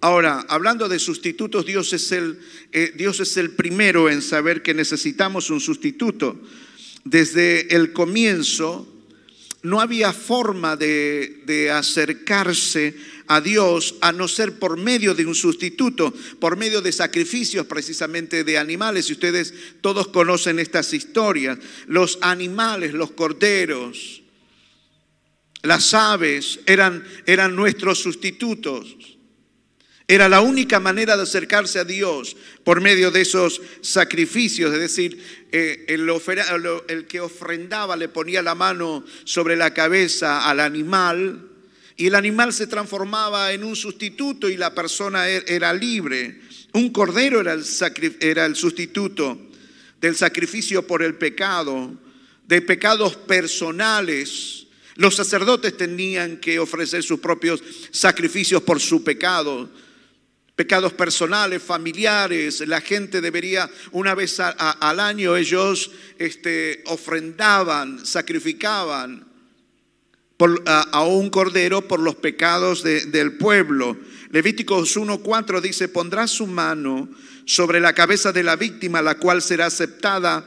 Ahora, 0.00 0.44
hablando 0.48 0.88
de 0.88 0.98
sustitutos, 0.98 1.66
Dios 1.66 1.92
es, 1.92 2.10
el, 2.10 2.40
eh, 2.72 2.92
Dios 2.96 3.20
es 3.20 3.36
el 3.36 3.52
primero 3.52 4.10
en 4.10 4.22
saber 4.22 4.60
que 4.60 4.74
necesitamos 4.74 5.50
un 5.50 5.60
sustituto. 5.60 6.40
Desde 7.04 7.76
el 7.76 7.92
comienzo, 7.92 8.92
no 9.66 9.80
había 9.80 10.12
forma 10.12 10.76
de, 10.76 11.70
acercarse 11.72 12.94
a 13.26 13.40
Dios 13.40 13.96
a 14.00 14.12
no 14.12 14.28
ser 14.28 14.60
por 14.60 14.76
medio 14.76 15.12
de 15.12 15.26
un 15.26 15.34
sustituto, 15.34 16.14
por 16.38 16.56
medio 16.56 16.80
de 16.80 16.92
sacrificios 16.92 17.66
precisamente 17.66 18.44
de 18.44 18.58
animales. 18.58 19.10
Y 19.10 19.14
ustedes 19.14 19.52
todos 19.80 20.06
conocen 20.08 20.60
estas 20.60 20.92
historias. 20.94 21.58
Los 21.88 22.18
animales, 22.22 22.94
los 22.94 23.10
corderos, 23.10 24.22
las 25.62 25.92
aves 25.94 26.60
eran, 26.66 27.04
eran 27.26 27.56
nuestros 27.56 27.98
sustitutos. 27.98 29.15
Era 30.08 30.28
la 30.28 30.40
única 30.40 30.78
manera 30.78 31.16
de 31.16 31.24
acercarse 31.24 31.80
a 31.80 31.84
Dios 31.84 32.36
por 32.62 32.80
medio 32.80 33.10
de 33.10 33.22
esos 33.22 33.60
sacrificios, 33.80 34.72
es 34.72 34.78
decir, 34.78 35.20
eh, 35.50 35.84
el, 35.88 37.06
que 37.06 37.20
ofrendaba 37.20 37.96
le 37.96 38.08
ponía 38.08 38.40
la 38.40 38.54
mano 38.54 39.04
sobre 39.24 39.56
la 39.56 39.74
cabeza 39.74 40.48
al 40.48 40.60
animal 40.60 41.48
y 41.96 42.06
el 42.06 42.14
animal 42.14 42.52
se 42.52 42.68
transformaba 42.68 43.52
en 43.52 43.64
un 43.64 43.74
sustituto 43.74 44.48
y 44.48 44.56
la 44.56 44.74
persona 44.74 45.28
er, 45.28 45.44
era 45.48 45.72
libre. 45.72 46.40
Un 46.74 46.90
cordero 46.90 47.40
era 47.40 48.46
el 48.46 48.54
sustituto 48.54 49.38
del 50.00 50.14
sacrificio 50.14 50.86
por 50.86 51.02
el 51.02 51.16
pecado, 51.16 51.92
de 52.46 52.62
pecados 52.62 53.16
personales. 53.16 54.66
Los 54.94 55.16
sacerdotes 55.16 55.76
tenían 55.76 56.36
que 56.36 56.60
ofrecer 56.60 57.02
sus 57.02 57.18
propios 57.18 57.60
sacrificios 57.90 58.62
por 58.62 58.78
su 58.78 59.02
pecado 59.02 59.68
pecados 60.56 60.94
personales, 60.94 61.62
familiares. 61.62 62.66
La 62.66 62.80
gente 62.80 63.20
debería, 63.20 63.70
una 63.92 64.14
vez 64.14 64.40
al 64.40 65.00
año, 65.00 65.36
ellos 65.36 65.92
este, 66.18 66.82
ofrendaban, 66.86 68.04
sacrificaban 68.04 69.26
a, 70.66 71.02
un 71.04 71.30
cordero 71.30 71.86
por 71.86 72.00
los 72.00 72.16
pecados 72.16 72.82
del 72.82 73.36
pueblo. 73.36 73.96
Levíticos 74.30 74.96
1.4 74.96 75.60
dice, 75.60 75.88
pondrá 75.88 76.26
su 76.26 76.46
mano 76.46 77.08
sobre 77.44 77.78
la 77.78 77.92
cabeza 77.92 78.32
de 78.32 78.42
la 78.42 78.56
víctima, 78.56 79.02
la 79.02 79.16
cual 79.18 79.42
será 79.42 79.66
aceptada 79.66 80.46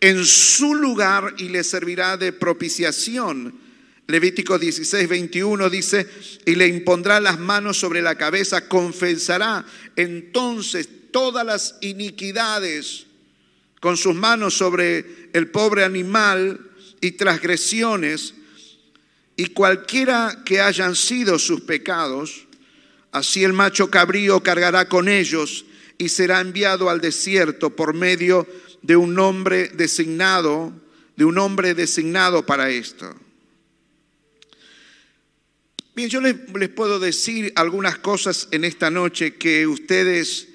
en 0.00 0.24
su 0.24 0.74
lugar 0.74 1.34
y 1.38 1.48
le 1.48 1.64
servirá 1.64 2.16
de 2.16 2.32
propiciación 2.32 3.63
Levítico 4.06 4.58
16, 4.58 5.08
21 5.08 5.70
dice, 5.70 6.06
y 6.44 6.54
le 6.56 6.68
impondrá 6.68 7.20
las 7.20 7.38
manos 7.38 7.78
sobre 7.78 8.02
la 8.02 8.16
cabeza, 8.16 8.68
confesará 8.68 9.64
entonces 9.96 10.88
todas 11.10 11.46
las 11.46 11.76
iniquidades 11.80 13.06
con 13.80 13.96
sus 13.96 14.14
manos 14.14 14.54
sobre 14.54 15.30
el 15.32 15.48
pobre 15.48 15.84
animal 15.84 16.60
y 17.00 17.12
transgresiones, 17.12 18.34
y 19.36 19.46
cualquiera 19.46 20.42
que 20.44 20.60
hayan 20.60 20.94
sido 20.94 21.38
sus 21.38 21.62
pecados, 21.62 22.46
así 23.10 23.42
el 23.42 23.52
macho 23.52 23.90
cabrío 23.90 24.42
cargará 24.42 24.88
con 24.88 25.08
ellos 25.08 25.64
y 25.98 26.08
será 26.08 26.40
enviado 26.40 26.90
al 26.90 27.00
desierto 27.00 27.70
por 27.70 27.94
medio 27.94 28.46
de 28.82 28.96
un 28.96 29.18
hombre 29.18 29.68
designado, 29.68 30.72
de 31.16 31.24
un 31.24 31.38
hombre 31.38 31.74
designado 31.74 32.44
para 32.44 32.70
esto. 32.70 33.14
Bien, 35.94 36.08
yo 36.08 36.20
les, 36.20 36.34
puedo 36.70 36.98
decir 36.98 37.52
algunas 37.54 37.98
cosas 37.98 38.48
en 38.50 38.64
esta 38.64 38.90
noche 38.90 39.36
que 39.36 39.64
ustedes 39.64 40.48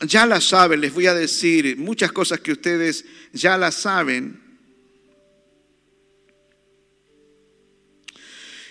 ya 0.00 0.26
las 0.26 0.48
saben, 0.48 0.80
les 0.80 0.92
voy 0.92 1.06
a 1.06 1.14
decir 1.14 1.76
muchas 1.76 2.10
cosas 2.10 2.40
que 2.40 2.50
ustedes 2.50 3.04
ya 3.32 3.56
las 3.56 3.76
saben. 3.76 4.58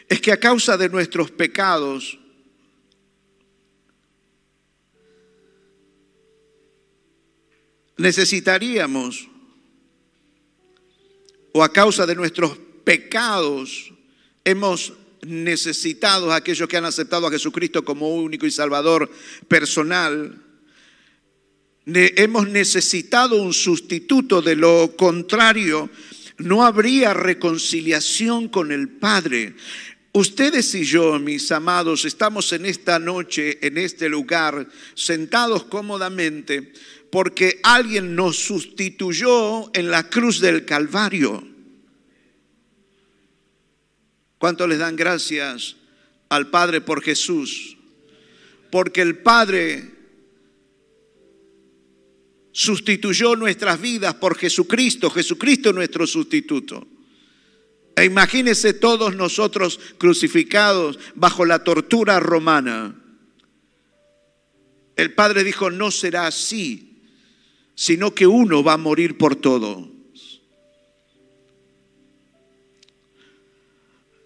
Es 0.10 0.20
que 0.20 0.34
a 0.34 0.38
causa 0.38 0.76
de 0.76 0.90
nuestros 0.90 1.32
pecados, 1.32 2.20
necesitaríamos, 7.96 9.30
o 11.54 11.64
a 11.64 11.72
causa 11.72 12.06
de 12.06 12.16
nuestros 12.16 12.58
pecados, 12.84 13.94
hemos 14.44 14.94
necesitado 15.26 16.32
a 16.32 16.38
aquellos 16.38 16.68
que 16.68 16.78
han 16.78 16.86
aceptado 16.86 17.28
a 17.28 17.32
Jesucristo 17.32 17.84
como 17.84 18.14
único 18.16 18.46
y 18.46 18.52
salvador 18.52 19.10
personal, 19.48 20.42
hemos 21.86 22.48
necesitado 22.48 23.42
un 23.42 23.54
sustituto, 23.54 24.42
de 24.42 24.56
lo 24.56 24.96
contrario, 24.96 25.90
no 26.38 26.64
habría 26.64 27.14
reconciliación 27.14 28.48
con 28.48 28.72
el 28.72 28.90
Padre. 28.90 29.56
Ustedes 30.12 30.74
y 30.76 30.84
yo, 30.84 31.20
mis 31.20 31.52
amados, 31.52 32.06
estamos 32.06 32.52
en 32.54 32.66
esta 32.66 32.98
noche, 33.00 33.60
en 33.66 33.78
este 33.78 34.10
lugar, 34.10 34.68
sentados 34.96 35.66
cómodamente, 35.66 36.74
porque 37.12 37.60
alguien 37.64 38.16
nos 38.16 38.38
sustituyó 38.38 39.70
en 39.74 39.92
la 39.92 40.10
cruz 40.10 40.40
del 40.40 40.66
Calvario. 40.66 41.49
¿Cuánto 44.40 44.68
les 44.68 44.80
dan 44.80 44.96
gracias 44.96 45.76
al 46.30 46.50
Padre 46.50 46.80
por 46.82 47.04
Jesús? 47.04 47.78
Porque 48.72 49.02
el 49.02 49.18
Padre 49.18 49.92
sustituyó 52.52 53.36
nuestras 53.36 53.80
vidas 53.80 54.16
por 54.16 54.38
Jesucristo, 54.38 55.10
Jesucristo 55.10 55.74
nuestro 55.74 56.08
sustituto. 56.08 56.88
E 57.96 58.06
imagínense 58.06 58.74
todos 58.74 59.14
nosotros 59.14 59.78
crucificados 59.98 60.98
bajo 61.16 61.44
la 61.44 61.66
tortura 61.66 62.20
romana. 62.22 62.96
El 64.96 65.14
Padre 65.14 65.44
dijo, 65.44 65.70
no 65.70 65.92
será 65.92 66.28
así, 66.28 67.02
sino 67.76 68.16
que 68.16 68.26
uno 68.26 68.64
va 68.64 68.74
a 68.74 68.78
morir 68.78 69.18
por 69.18 69.36
todo. 69.36 69.99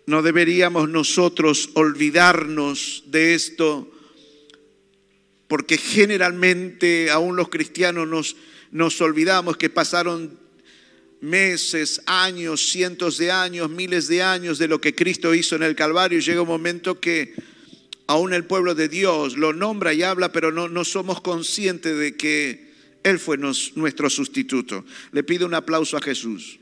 No 0.05 0.21
deberíamos 0.21 0.89
nosotros 0.89 1.69
olvidarnos 1.73 3.03
de 3.07 3.35
esto 3.35 3.89
porque 5.47 5.77
generalmente 5.77 7.11
aún 7.11 7.35
los 7.35 7.49
cristianos 7.49 8.07
nos, 8.07 8.35
nos 8.71 8.99
olvidamos 9.01 9.55
que 9.55 9.69
pasaron 9.69 10.37
meses, 11.21 12.01
años, 12.05 12.69
cientos 12.69 13.17
de 13.17 13.31
años, 13.31 13.69
miles 13.69 14.07
de 14.07 14.23
años 14.23 14.57
de 14.57 14.67
lo 14.67 14.81
que 14.81 14.93
Cristo 14.93 15.33
hizo 15.33 15.55
en 15.55 15.63
el 15.63 15.75
Calvario 15.75 16.17
y 16.17 16.21
llega 16.21 16.41
un 16.41 16.47
momento 16.47 16.99
que 16.99 17.33
aún 18.07 18.33
el 18.33 18.43
pueblo 18.43 18.75
de 18.75 18.89
Dios 18.89 19.37
lo 19.37 19.53
nombra 19.53 19.93
y 19.93 20.03
habla, 20.03 20.31
pero 20.31 20.51
no, 20.51 20.67
no 20.67 20.83
somos 20.83 21.21
conscientes 21.21 21.97
de 21.97 22.17
que 22.17 22.73
Él 23.03 23.19
fue 23.19 23.37
nuestro 23.37 24.09
sustituto. 24.09 24.83
Le 25.11 25.23
pido 25.23 25.45
un 25.45 25.53
aplauso 25.53 25.95
a 25.95 26.01
Jesús. 26.01 26.59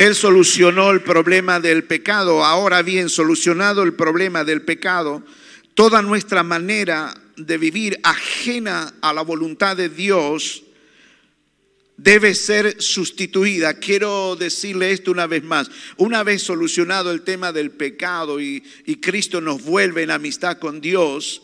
Él 0.00 0.14
solucionó 0.14 0.92
el 0.92 1.02
problema 1.02 1.60
del 1.60 1.84
pecado. 1.84 2.42
Ahora 2.42 2.80
bien, 2.80 3.10
solucionado 3.10 3.82
el 3.82 3.92
problema 3.92 4.44
del 4.44 4.62
pecado, 4.62 5.22
toda 5.74 6.00
nuestra 6.00 6.42
manera 6.42 7.12
de 7.36 7.58
vivir 7.58 8.00
ajena 8.02 8.94
a 9.02 9.12
la 9.12 9.20
voluntad 9.20 9.76
de 9.76 9.90
Dios 9.90 10.62
debe 11.98 12.34
ser 12.34 12.80
sustituida. 12.80 13.74
Quiero 13.74 14.36
decirle 14.36 14.92
esto 14.92 15.10
una 15.10 15.26
vez 15.26 15.44
más. 15.44 15.70
Una 15.98 16.22
vez 16.22 16.44
solucionado 16.44 17.10
el 17.10 17.20
tema 17.20 17.52
del 17.52 17.70
pecado 17.70 18.40
y, 18.40 18.62
Cristo 19.02 19.42
nos 19.42 19.62
vuelve 19.62 20.02
en 20.02 20.12
amistad 20.12 20.56
con 20.56 20.80
Dios, 20.80 21.42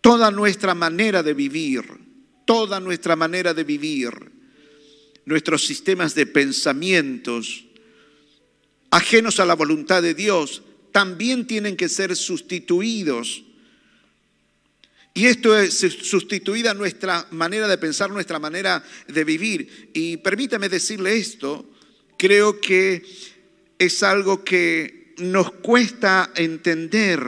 toda 0.00 0.32
nuestra 0.32 0.74
manera 0.74 1.22
de 1.22 1.32
vivir, 1.32 1.84
toda 2.44 2.80
nuestra 2.80 3.14
manera 3.14 3.54
de 3.54 3.62
vivir, 3.62 4.33
nuestros 5.26 5.66
sistemas 5.66 6.14
de 6.14 6.26
pensamientos 6.26 7.64
ajenos 8.94 9.40
a 9.40 9.44
la 9.44 9.54
voluntad 9.54 10.02
de 10.02 10.14
Dios 10.14 10.62
también 10.92 11.46
tienen 11.46 11.76
que 11.76 11.88
ser 11.88 12.14
sustituidos. 12.14 13.42
Y 15.12 15.26
esto 15.26 15.58
es 15.58 15.74
sustituida 15.78 16.74
nuestra 16.74 17.26
manera 17.32 17.66
de 17.66 17.78
pensar, 17.78 18.10
nuestra 18.10 18.38
manera 18.38 18.84
de 19.08 19.24
vivir. 19.24 19.90
Y 19.94 20.18
permítame 20.18 20.68
decirle 20.68 21.16
esto, 21.16 21.68
creo 22.16 22.60
que 22.60 23.02
es 23.78 24.02
algo 24.04 24.44
que 24.44 25.14
nos 25.18 25.50
cuesta 25.50 26.30
entender. 26.36 27.20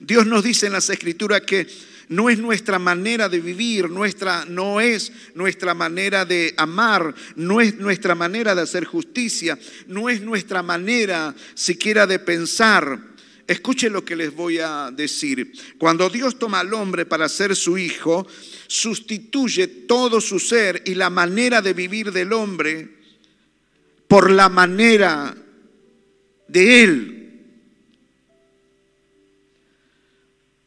Dios 0.00 0.26
nos 0.26 0.44
dice 0.44 0.66
en 0.66 0.72
las 0.72 0.90
escrituras 0.90 1.42
que 1.42 1.66
no 2.08 2.30
es 2.30 2.38
nuestra 2.38 2.78
manera 2.78 3.28
de 3.28 3.40
vivir, 3.40 3.90
nuestra, 3.90 4.44
no 4.44 4.80
es 4.80 5.12
nuestra 5.34 5.74
manera 5.74 6.24
de 6.24 6.54
amar, 6.56 7.14
no 7.34 7.60
es 7.60 7.76
nuestra 7.76 8.14
manera 8.14 8.54
de 8.54 8.62
hacer 8.62 8.84
justicia, 8.84 9.58
no 9.88 10.08
es 10.08 10.20
nuestra 10.20 10.62
manera 10.62 11.34
siquiera 11.54 12.06
de 12.06 12.18
pensar. 12.18 12.98
Escuchen 13.46 13.92
lo 13.92 14.04
que 14.04 14.16
les 14.16 14.34
voy 14.34 14.58
a 14.58 14.90
decir. 14.90 15.52
Cuando 15.78 16.10
Dios 16.10 16.38
toma 16.38 16.60
al 16.60 16.74
hombre 16.74 17.06
para 17.06 17.28
ser 17.28 17.54
su 17.54 17.78
hijo, 17.78 18.26
sustituye 18.66 19.66
todo 19.66 20.20
su 20.20 20.40
ser 20.40 20.82
y 20.84 20.94
la 20.94 21.10
manera 21.10 21.62
de 21.62 21.72
vivir 21.72 22.12
del 22.12 22.32
hombre 22.32 22.96
por 24.08 24.30
la 24.30 24.48
manera 24.48 25.36
de 26.48 26.82
él 26.84 27.15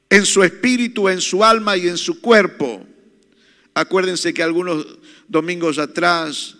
en 0.10 0.26
su 0.26 0.44
espíritu, 0.44 1.10
en 1.10 1.22
su 1.22 1.44
alma 1.44 1.78
y 1.78 1.88
en 1.88 1.98
su 1.98 2.20
cuerpo. 2.22 2.86
Acuérdense 3.74 4.34
que 4.34 4.44
algunos 4.44 4.86
domingos 5.28 5.78
atrás 5.78 6.56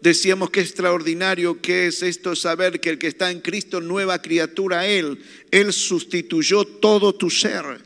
decíamos 0.00 0.50
que 0.50 0.60
extraordinario 0.60 1.60
que 1.60 1.86
es 1.86 2.02
esto 2.02 2.34
saber 2.36 2.80
que 2.80 2.90
el 2.90 2.98
que 2.98 3.08
está 3.08 3.30
en 3.30 3.40
Cristo 3.40 3.80
nueva 3.80 4.22
criatura 4.22 4.86
Él. 4.86 5.22
Él 5.50 5.72
sustituyó 5.72 6.64
todo 6.64 7.14
tu 7.14 7.30
ser 7.30 7.82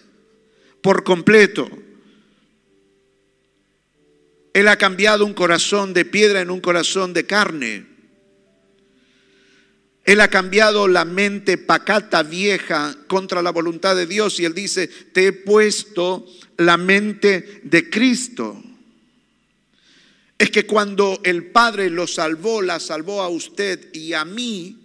por 0.81 1.05
completo. 1.05 1.68
Él 4.53 4.68
ha 4.68 4.77
cambiado 4.77 5.25
un 5.25 5.33
corazón 5.35 5.94
de 5.94 6.05
piedra 6.05 6.40
en 6.40 6.51
un 6.51 6.61
corazón 6.61 7.12
de 7.14 7.25
carne. 7.25 7.91
Él 10.05 10.21
ha 10.21 10.29
cambiado 10.29 10.88
la 10.88 11.05
mente 11.05 11.59
pacata 11.59 12.23
vieja 12.23 12.97
contra 13.07 13.41
la 13.41 13.53
voluntad 13.53 13.95
de 13.95 14.07
Dios 14.07 14.41
y 14.41 14.45
él 14.45 14.55
dice, 14.55 14.88
te 14.88 15.29
he 15.29 15.33
puesto 15.33 16.27
la 16.57 16.77
mente 16.77 17.61
de 17.62 17.88
Cristo. 17.88 18.61
Es 20.37 20.51
que 20.51 20.67
cuando 20.67 21.21
el 21.23 21.47
Padre 21.47 21.88
lo 21.88 22.09
salvó, 22.09 22.62
la 22.62 22.81
salvó 22.81 23.23
a 23.23 23.29
usted 23.29 23.95
y 23.95 24.12
a 24.12 24.25
mí, 24.25 24.79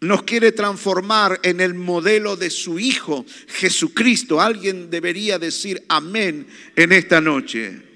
nos 0.00 0.22
quiere 0.22 0.52
transformar 0.52 1.40
en 1.42 1.60
el 1.60 1.74
modelo 1.74 2.36
de 2.36 2.50
su 2.50 2.78
Hijo, 2.78 3.24
Jesucristo. 3.48 4.40
Alguien 4.40 4.90
debería 4.90 5.38
decir 5.38 5.84
amén 5.88 6.46
en 6.76 6.92
esta 6.92 7.20
noche. 7.20 7.89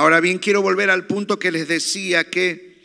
Ahora 0.00 0.20
bien, 0.20 0.38
quiero 0.38 0.62
volver 0.62 0.88
al 0.88 1.06
punto 1.06 1.38
que 1.38 1.52
les 1.52 1.68
decía 1.68 2.24
que 2.30 2.80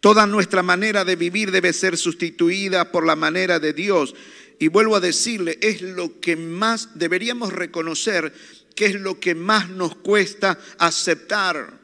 toda 0.00 0.26
nuestra 0.26 0.62
manera 0.62 1.04
de 1.04 1.14
vivir 1.14 1.50
debe 1.50 1.74
ser 1.74 1.98
sustituida 1.98 2.90
por 2.90 3.04
la 3.04 3.14
manera 3.14 3.58
de 3.60 3.74
Dios. 3.74 4.14
Y 4.58 4.68
vuelvo 4.68 4.96
a 4.96 5.00
decirle, 5.00 5.58
es 5.60 5.82
lo 5.82 6.18
que 6.18 6.34
más 6.34 6.98
deberíamos 6.98 7.52
reconocer, 7.52 8.32
que 8.74 8.86
es 8.86 8.94
lo 8.94 9.20
que 9.20 9.34
más 9.34 9.68
nos 9.68 9.96
cuesta 9.96 10.58
aceptar. 10.78 11.78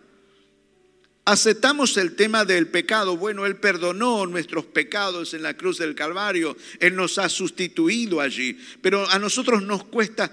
Aceptamos 1.27 1.99
el 1.99 2.17
tema 2.17 2.47
del 2.47 2.69
pecado. 2.69 3.19
Bueno, 3.19 3.45
Él 3.45 3.57
perdonó 3.57 4.27
nuestros 4.27 4.65
pecados 4.65 5.35
en 5.35 5.43
la 5.43 5.55
cruz 5.55 5.77
del 5.77 5.95
Calvario. 5.95 6.57
Él 6.81 6.97
nos 6.97 7.19
ha 7.19 7.29
sustituido 7.29 8.23
allí. 8.23 8.59
Pero 8.81 9.07
a 9.11 9.19
nosotros 9.19 9.63
nos 9.65 9.85
cuesta 9.85 10.33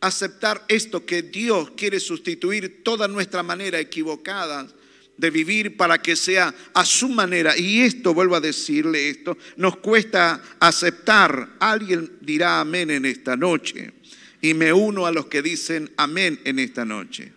aceptar 0.00 0.64
esto, 0.68 1.04
que 1.04 1.22
Dios 1.22 1.72
quiere 1.76 2.00
sustituir 2.00 2.82
toda 2.82 3.08
nuestra 3.08 3.42
manera 3.42 3.78
equivocada 3.78 4.68
de 5.16 5.30
vivir 5.30 5.76
para 5.76 6.00
que 6.00 6.16
sea 6.16 6.54
a 6.72 6.84
su 6.84 7.08
manera. 7.08 7.58
Y 7.58 7.80
esto, 7.80 8.14
vuelvo 8.14 8.36
a 8.36 8.40
decirle 8.40 9.10
esto, 9.10 9.36
nos 9.56 9.76
cuesta 9.78 10.40
aceptar. 10.60 11.56
Alguien 11.58 12.12
dirá 12.20 12.60
amén 12.60 12.90
en 12.90 13.04
esta 13.04 13.36
noche. 13.36 13.92
Y 14.40 14.54
me 14.54 14.72
uno 14.72 15.06
a 15.06 15.12
los 15.12 15.26
que 15.26 15.42
dicen 15.42 15.90
amén 15.96 16.40
en 16.44 16.60
esta 16.60 16.84
noche. 16.84 17.32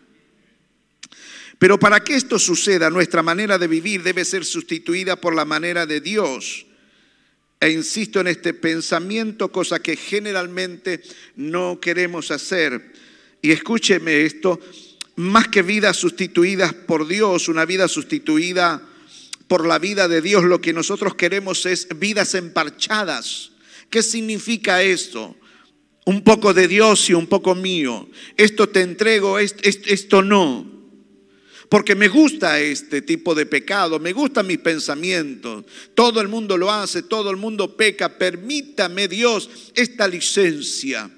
Pero 1.57 1.79
para 1.79 2.03
que 2.03 2.15
esto 2.15 2.39
suceda, 2.39 2.89
nuestra 2.89 3.23
manera 3.23 3.57
de 3.57 3.67
vivir 3.67 4.03
debe 4.03 4.25
ser 4.25 4.45
sustituida 4.45 5.15
por 5.15 5.35
la 5.35 5.45
manera 5.45 5.85
de 5.85 6.01
Dios. 6.01 6.65
E 7.61 7.69
insisto 7.69 8.19
en 8.19 8.27
este 8.27 8.55
pensamiento, 8.55 9.51
cosa 9.51 9.79
que 9.79 9.95
generalmente 9.95 11.01
no 11.35 11.79
queremos 11.79 12.31
hacer. 12.31 12.91
y 13.43 13.51
escúcheme 13.51 14.21
esto, 14.21 14.59
más 15.15 15.47
que 15.47 15.61
vidas 15.61 15.97
sustituidas 15.97 16.73
por 16.73 17.07
Dios, 17.07 17.47
una 17.47 17.65
vida 17.65 17.87
sustituida 17.87 18.81
por 19.47 19.67
la 19.67 19.79
vida 19.79 20.07
de 20.07 20.21
Dios, 20.21 20.43
lo 20.43 20.61
que 20.61 20.73
nosotros 20.73 21.15
queremos 21.15 21.65
es 21.65 21.87
vidas 21.97 22.35
emparchadas. 22.35 23.51
¿Qué 23.89 24.01
significa 24.01 24.81
esto? 24.81 25.35
Un 26.05 26.23
poco 26.23 26.53
de 26.53 26.67
Dios 26.67 27.09
y 27.09 27.13
un 27.13 27.27
poco 27.27 27.53
mío. 27.53 28.09
Esto 28.37 28.69
te 28.69 28.81
entrego, 28.81 29.37
esto, 29.39 30.21
no. 30.23 30.80
Porque 31.71 31.95
me 31.95 32.09
gusta 32.09 32.59
este 32.59 33.01
tipo 33.01 33.33
de 33.33 33.45
pecado, 33.45 33.97
me 33.97 34.11
gustan 34.11 34.45
mis 34.45 34.57
pensamientos. 34.57 35.63
Todo 35.95 36.19
el 36.19 36.27
mundo 36.27 36.57
lo 36.57 36.69
hace, 36.69 37.01
todo 37.01 37.31
el 37.31 37.37
mundo 37.37 37.77
peca. 37.77 38.17
Permítame 38.17 39.07
Dios 39.07 39.49
esta 39.73 40.05
licencia. 40.05 41.09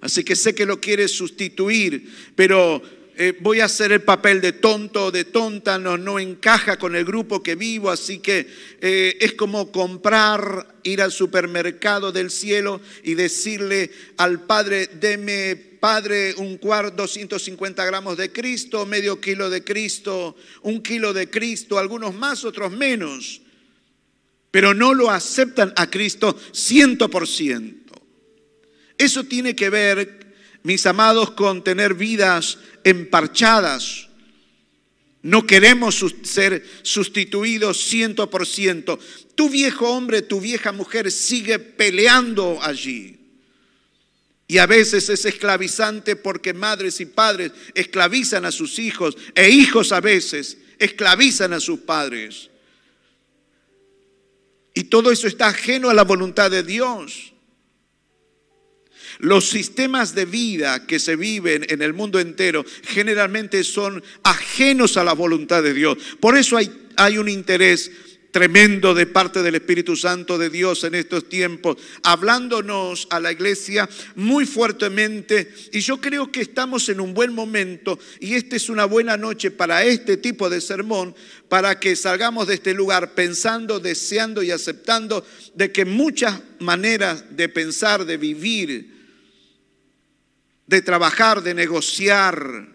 Así 0.00 0.24
que 0.24 0.34
sé 0.34 0.54
que 0.54 0.64
lo 0.64 0.80
quieres 0.80 1.12
sustituir, 1.12 2.10
pero 2.34 2.80
eh, 3.18 3.36
voy 3.40 3.60
a 3.60 3.66
hacer 3.66 3.92
el 3.92 4.00
papel 4.00 4.40
de 4.40 4.52
tonto 4.52 5.04
o 5.04 5.10
de 5.10 5.26
tonta, 5.26 5.78
no, 5.78 5.98
no 5.98 6.18
encaja 6.18 6.78
con 6.78 6.96
el 6.96 7.04
grupo 7.04 7.42
que 7.42 7.54
vivo, 7.54 7.90
así 7.90 8.20
que 8.20 8.46
eh, 8.80 9.18
es 9.20 9.34
como 9.34 9.70
comprar, 9.70 10.74
ir 10.84 11.02
al 11.02 11.12
supermercado 11.12 12.12
del 12.12 12.30
cielo 12.30 12.80
y 13.04 13.12
decirle 13.12 13.90
al 14.16 14.40
Padre, 14.46 14.88
deme, 14.98 15.71
Padre, 15.82 16.32
un 16.36 16.58
cuarto, 16.58 17.02
250 17.02 17.84
gramos 17.84 18.16
de 18.16 18.30
Cristo, 18.30 18.86
medio 18.86 19.20
kilo 19.20 19.50
de 19.50 19.64
Cristo, 19.64 20.36
un 20.62 20.80
kilo 20.80 21.12
de 21.12 21.28
Cristo, 21.28 21.76
algunos 21.76 22.14
más, 22.14 22.44
otros 22.44 22.70
menos, 22.70 23.42
pero 24.52 24.74
no 24.74 24.94
lo 24.94 25.10
aceptan 25.10 25.72
a 25.74 25.90
Cristo 25.90 26.38
ciento 26.52 27.10
por 27.10 27.26
ciento. 27.26 28.00
Eso 28.96 29.24
tiene 29.24 29.56
que 29.56 29.70
ver, 29.70 30.36
mis 30.62 30.86
amados, 30.86 31.32
con 31.32 31.64
tener 31.64 31.94
vidas 31.94 32.58
emparchadas. 32.84 34.08
No 35.22 35.48
queremos 35.48 36.04
ser 36.22 36.64
sustituidos 36.82 37.82
ciento 37.82 38.30
por 38.30 38.46
ciento. 38.46 39.00
Tu 39.34 39.50
viejo 39.50 39.90
hombre, 39.90 40.22
tu 40.22 40.40
vieja 40.40 40.70
mujer 40.70 41.10
sigue 41.10 41.58
peleando 41.58 42.62
allí. 42.62 43.21
Y 44.52 44.58
a 44.58 44.66
veces 44.66 45.08
es 45.08 45.24
esclavizante 45.24 46.14
porque 46.14 46.52
madres 46.52 47.00
y 47.00 47.06
padres 47.06 47.52
esclavizan 47.74 48.44
a 48.44 48.52
sus 48.52 48.78
hijos 48.78 49.16
e 49.34 49.48
hijos 49.48 49.92
a 49.92 50.02
veces 50.02 50.58
esclavizan 50.78 51.54
a 51.54 51.58
sus 51.58 51.80
padres. 51.80 52.50
Y 54.74 54.84
todo 54.84 55.10
eso 55.10 55.26
está 55.26 55.46
ajeno 55.46 55.88
a 55.88 55.94
la 55.94 56.04
voluntad 56.04 56.50
de 56.50 56.62
Dios. 56.62 57.32
Los 59.20 59.48
sistemas 59.48 60.14
de 60.14 60.26
vida 60.26 60.86
que 60.86 60.98
se 60.98 61.16
viven 61.16 61.64
en 61.70 61.80
el 61.80 61.94
mundo 61.94 62.20
entero 62.20 62.62
generalmente 62.82 63.64
son 63.64 64.04
ajenos 64.22 64.98
a 64.98 65.04
la 65.04 65.14
voluntad 65.14 65.62
de 65.62 65.72
Dios. 65.72 65.96
Por 66.20 66.36
eso 66.36 66.58
hay, 66.58 66.70
hay 66.98 67.16
un 67.16 67.30
interés 67.30 67.90
tremendo 68.32 68.94
de 68.94 69.06
parte 69.06 69.42
del 69.42 69.54
Espíritu 69.54 69.94
Santo 69.94 70.38
de 70.38 70.50
Dios 70.50 70.82
en 70.84 70.94
estos 70.94 71.28
tiempos, 71.28 71.76
hablándonos 72.02 73.06
a 73.10 73.20
la 73.20 73.30
iglesia 73.30 73.88
muy 74.16 74.46
fuertemente. 74.46 75.52
Y 75.70 75.80
yo 75.80 76.00
creo 76.00 76.32
que 76.32 76.40
estamos 76.40 76.88
en 76.88 77.00
un 77.00 77.14
buen 77.14 77.32
momento 77.34 77.98
y 78.18 78.34
esta 78.34 78.56
es 78.56 78.68
una 78.70 78.86
buena 78.86 79.16
noche 79.16 79.50
para 79.50 79.84
este 79.84 80.16
tipo 80.16 80.48
de 80.48 80.62
sermón, 80.62 81.14
para 81.48 81.78
que 81.78 81.94
salgamos 81.94 82.48
de 82.48 82.54
este 82.54 82.72
lugar 82.72 83.14
pensando, 83.14 83.78
deseando 83.78 84.42
y 84.42 84.50
aceptando 84.50 85.24
de 85.54 85.70
que 85.70 85.84
muchas 85.84 86.40
maneras 86.58 87.36
de 87.36 87.50
pensar, 87.50 88.06
de 88.06 88.16
vivir, 88.16 88.92
de 90.66 90.80
trabajar, 90.80 91.42
de 91.42 91.52
negociar, 91.52 92.72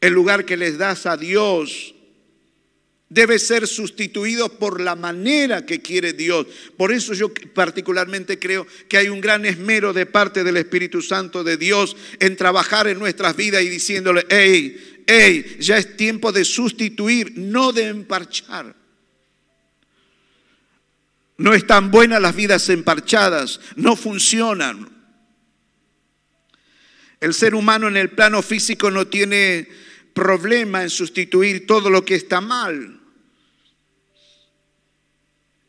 el 0.00 0.12
lugar 0.12 0.44
que 0.44 0.56
les 0.56 0.78
das 0.78 1.06
a 1.06 1.16
Dios 1.16 1.94
debe 3.08 3.38
ser 3.38 3.66
sustituido 3.66 4.48
por 4.58 4.80
la 4.80 4.96
manera 4.96 5.64
que 5.66 5.80
quiere 5.80 6.12
Dios. 6.12 6.46
Por 6.76 6.92
eso 6.92 7.14
yo 7.14 7.32
particularmente 7.54 8.38
creo 8.38 8.66
que 8.88 8.96
hay 8.96 9.08
un 9.08 9.20
gran 9.20 9.44
esmero 9.44 9.92
de 9.92 10.06
parte 10.06 10.42
del 10.42 10.56
Espíritu 10.56 11.02
Santo 11.02 11.44
de 11.44 11.56
Dios 11.56 11.96
en 12.18 12.36
trabajar 12.36 12.86
en 12.88 12.98
nuestras 12.98 13.36
vidas 13.36 13.62
y 13.62 13.68
diciéndole, 13.68 14.26
hey, 14.28 15.04
hey, 15.06 15.56
ya 15.60 15.78
es 15.78 15.96
tiempo 15.96 16.32
de 16.32 16.44
sustituir, 16.44 17.32
no 17.36 17.72
de 17.72 17.88
emparchar. 17.88 18.74
No 21.36 21.52
están 21.52 21.90
buenas 21.90 22.22
las 22.22 22.34
vidas 22.34 22.68
emparchadas, 22.68 23.60
no 23.76 23.96
funcionan. 23.96 24.88
El 27.20 27.34
ser 27.34 27.54
humano 27.54 27.88
en 27.88 27.96
el 27.96 28.10
plano 28.10 28.42
físico 28.42 28.90
no 28.90 29.06
tiene 29.06 29.68
problema 30.14 30.82
en 30.82 30.90
sustituir 30.90 31.66
todo 31.66 31.90
lo 31.90 32.04
que 32.04 32.14
está 32.14 32.40
mal. 32.40 33.00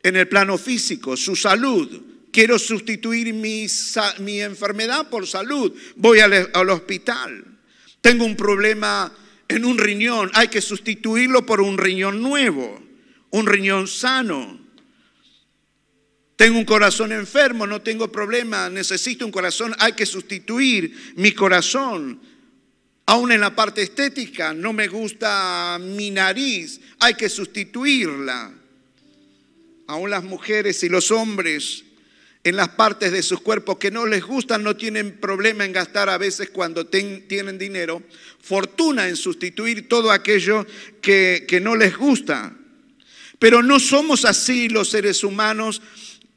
En 0.02 0.16
el 0.16 0.28
plano 0.28 0.56
físico, 0.56 1.16
su 1.16 1.36
salud. 1.36 2.00
Quiero 2.30 2.58
sustituir 2.58 3.34
mi, 3.34 3.66
mi 4.20 4.40
enfermedad 4.40 5.10
por 5.10 5.26
salud. 5.26 5.74
Voy 5.96 6.20
al, 6.20 6.50
al 6.54 6.70
hospital. 6.70 7.44
Tengo 8.00 8.24
un 8.24 8.36
problema 8.36 9.12
en 9.48 9.64
un 9.64 9.78
riñón. 9.78 10.30
Hay 10.34 10.48
que 10.48 10.60
sustituirlo 10.60 11.44
por 11.44 11.60
un 11.60 11.76
riñón 11.76 12.22
nuevo, 12.22 12.80
un 13.30 13.46
riñón 13.46 13.88
sano. 13.88 14.60
Tengo 16.36 16.58
un 16.58 16.66
corazón 16.66 17.12
enfermo, 17.12 17.66
no 17.66 17.80
tengo 17.80 18.12
problema, 18.12 18.68
necesito 18.68 19.24
un 19.24 19.32
corazón, 19.32 19.74
hay 19.78 19.94
que 19.94 20.04
sustituir 20.04 21.14
mi 21.16 21.32
corazón. 21.32 22.20
Aún 23.06 23.30
en 23.30 23.40
la 23.40 23.54
parte 23.54 23.82
estética, 23.82 24.52
no 24.52 24.72
me 24.72 24.88
gusta 24.88 25.78
mi 25.80 26.10
nariz, 26.10 26.80
hay 26.98 27.14
que 27.14 27.28
sustituirla. 27.28 28.52
Aún 29.86 30.10
las 30.10 30.24
mujeres 30.24 30.82
y 30.82 30.88
los 30.88 31.12
hombres 31.12 31.84
en 32.42 32.56
las 32.56 32.70
partes 32.70 33.12
de 33.12 33.22
sus 33.22 33.40
cuerpos 33.40 33.78
que 33.78 33.92
no 33.92 34.06
les 34.06 34.24
gustan 34.24 34.64
no 34.64 34.76
tienen 34.76 35.18
problema 35.18 35.64
en 35.64 35.72
gastar 35.72 36.08
a 36.08 36.18
veces 36.18 36.50
cuando 36.50 36.86
tienen 36.86 37.58
dinero, 37.58 38.02
fortuna 38.40 39.08
en 39.08 39.16
sustituir 39.16 39.88
todo 39.88 40.10
aquello 40.10 40.66
que, 41.00 41.44
que 41.46 41.60
no 41.60 41.76
les 41.76 41.96
gusta. 41.96 42.56
Pero 43.38 43.62
no 43.62 43.78
somos 43.78 44.24
así 44.24 44.68
los 44.68 44.90
seres 44.90 45.22
humanos 45.22 45.80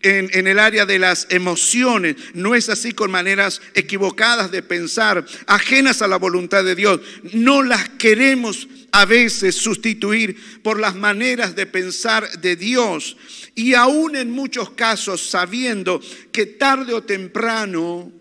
en, 0.01 0.47
el 0.47 0.59
área 0.59 0.85
de 0.85 0.99
las 0.99 1.27
emociones. 1.29 2.15
No 2.33 2.55
es 2.55 2.69
así 2.69 2.93
con 2.93 3.11
maneras 3.11 3.61
equivocadas 3.73 4.51
de 4.51 4.63
pensar, 4.63 5.25
ajenas 5.47 6.01
a 6.01 6.07
la 6.07 6.17
voluntad 6.17 6.63
de 6.63 6.75
Dios. 6.75 7.01
No 7.33 7.63
las 7.63 7.89
queremos 7.89 8.67
a 8.91 9.05
veces 9.05 9.55
sustituir 9.55 10.61
por 10.61 10.79
las 10.79 10.95
maneras 10.95 11.55
de 11.55 11.65
pensar 11.65 12.39
de 12.39 12.55
Dios. 12.55 13.17
Y 13.55 13.73
aún 13.73 14.15
en 14.15 14.31
muchos 14.31 14.71
casos 14.71 15.21
sabiendo 15.29 16.01
que 16.31 16.45
tarde 16.45 16.93
o 16.93 17.03
temprano 17.03 18.11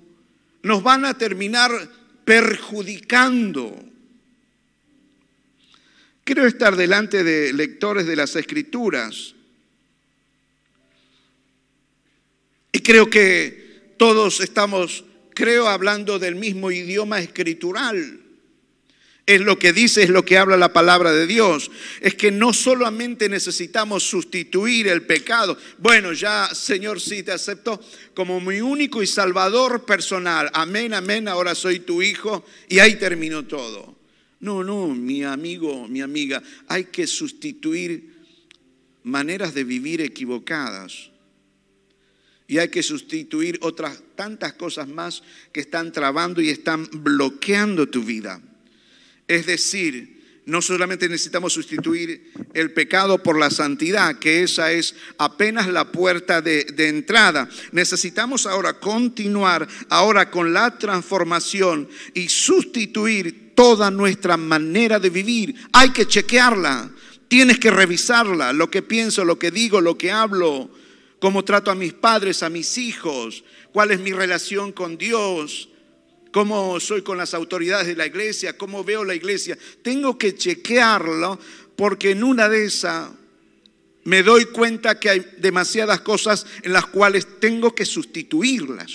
nos 0.62 0.83
van 0.83 1.05
a 1.05 1.17
terminar 1.17 1.71
perjudicando. 2.25 3.85
Quiero 6.25 6.47
estar 6.47 6.77
delante 6.77 7.25
de 7.25 7.55
lectores 7.55 8.07
de 8.07 8.17
las 8.17 8.37
escrituras 8.37 9.35
Y 12.73 12.81
creo 12.81 13.09
que 13.09 13.95
todos 13.97 14.41
estamos, 14.41 15.05
creo, 15.35 15.69
hablando 15.69 16.19
del 16.19 16.35
mismo 16.37 16.71
idioma 16.71 17.21
escritural. 17.21 18.21
Es 19.27 19.43
lo 19.43 19.59
que 19.59 19.75
dice, 19.75 20.03
es 20.03 20.09
lo 20.09 20.25
que 20.25 20.39
habla 20.39 20.57
la 20.57 20.73
palabra 20.73 21.13
de 21.13 21.27
Dios. 21.27 21.71
Es 22.01 22.15
que 22.15 22.31
no 22.31 22.55
solamente 22.55 23.29
necesitamos 23.29 24.03
sustituir 24.03 24.89
el 24.89 25.03
pecado. 25.03 25.59
Bueno, 25.77 26.15
ya, 26.15 26.49
Señor, 26.55 26.99
sí 26.99 27.23
te 27.23 27.33
acepto 27.33 27.79
como 28.15 28.41
mi 28.41 28.63
único 28.63 29.03
y 29.03 29.07
salvador 29.07 29.85
personal. 29.85 30.51
Amén, 30.55 30.95
amén, 30.95 31.29
ahora 31.29 31.55
soy 31.55 31.81
tu 31.81 32.01
hijo 32.01 32.47
y 32.71 32.79
ahí 32.79 32.97
terminó 32.97 33.45
todo. 33.45 33.99
No, 34.41 34.65
no, 34.65 34.89
mi 34.89 35.25
amigo, 35.25 35.87
mi 35.89 36.01
amiga, 36.01 36.43
hay 36.67 36.85
que 36.85 37.07
sustituir 37.07 38.15
maneras 39.03 39.53
de 39.53 39.65
vivir 39.65 40.01
equivocadas 40.01 41.11
y 42.49 42.57
hay 42.59 42.71
que 42.71 42.83
sustituir 42.83 43.59
otras 43.61 44.03
tantas 44.17 44.55
cosas 44.55 44.89
más 44.89 45.23
que 45.53 45.61
están 45.61 45.93
trabando 45.93 46.41
y 46.41 46.49
están 46.49 46.89
bloqueando 46.91 47.89
tu 47.89 48.03
vida. 48.03 48.41
Es 49.29 49.45
decir, 49.45 50.19
no 50.47 50.63
solamente 50.63 51.11
necesitamos 51.11 51.53
sustituir 51.53 52.33
el 52.55 52.73
pecado 52.73 53.23
por 53.23 53.39
la 53.39 53.51
santidad, 53.51 54.19
que 54.19 54.43
esa 54.43 54.73
es 54.73 54.95
apenas 55.19 55.69
la 55.69 55.93
puerta 55.93 56.41
de, 56.41 56.65
de, 56.65 56.89
entrada. 56.89 57.51
Necesitamos 57.73 58.47
ahora 58.47 58.81
continuar 58.81 59.69
ahora 59.91 60.31
con 60.31 60.55
la 60.55 60.79
transformación 60.79 61.87
y 62.15 62.31
sustituir 62.31 63.53
toda 63.55 63.91
nuestra 63.91 64.39
manera 64.39 64.99
de 64.99 65.11
vivir. 65.11 65.55
Hay 65.75 65.91
que 65.91 66.07
chequearla, 66.07 66.93
tienes 67.29 67.59
que 67.59 67.71
revisarla, 67.71 68.55
lo 68.55 68.71
que 68.71 68.81
pienso, 68.81 69.27
lo 69.27 69.39
que 69.39 69.51
digo, 69.51 69.83
lo 69.83 69.99
que 69.99 70.11
hablo 70.11 70.71
cómo 71.19 71.45
trato 71.45 71.71
a 71.71 71.75
mis 71.75 71.93
padres, 71.93 72.43
a 72.43 72.51
mis 72.51 72.79
hijos, 72.79 73.45
cuál 73.73 73.91
es 73.91 74.01
mi 74.01 74.13
relación 74.13 74.73
con 74.73 74.97
Dios. 74.99 75.69
cómo 76.31 76.79
soy 76.79 77.03
con 77.03 77.17
las 77.17 77.33
autoridades 77.33 77.87
de 77.87 77.97
la 77.97 78.07
iglesia, 78.07 78.57
cómo 78.57 78.85
veo 78.85 79.03
la 79.03 79.15
iglesia. 79.15 79.59
Tengo 79.83 80.19
que 80.19 80.37
chequearlo 80.37 81.39
porque 81.75 82.11
en 82.11 82.23
una 82.23 82.49
de 82.49 82.67
esas 82.67 83.11
me 84.05 84.23
doy 84.23 84.47
cuenta 84.47 85.01
que 85.01 85.11
hay 85.11 85.27
demasiadas 85.39 86.01
cosas 86.01 86.47
en 86.63 86.73
las 86.73 86.87
cuales 86.87 87.27
tengo 87.41 87.75
que 87.75 87.85
sustituirlas. 87.85 88.93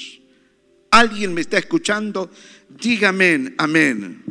¿Alguien 0.92 1.34
me 1.34 1.42
está 1.42 1.58
escuchando? 1.58 2.32
Dígame 2.70 3.54
amén. 3.58 4.24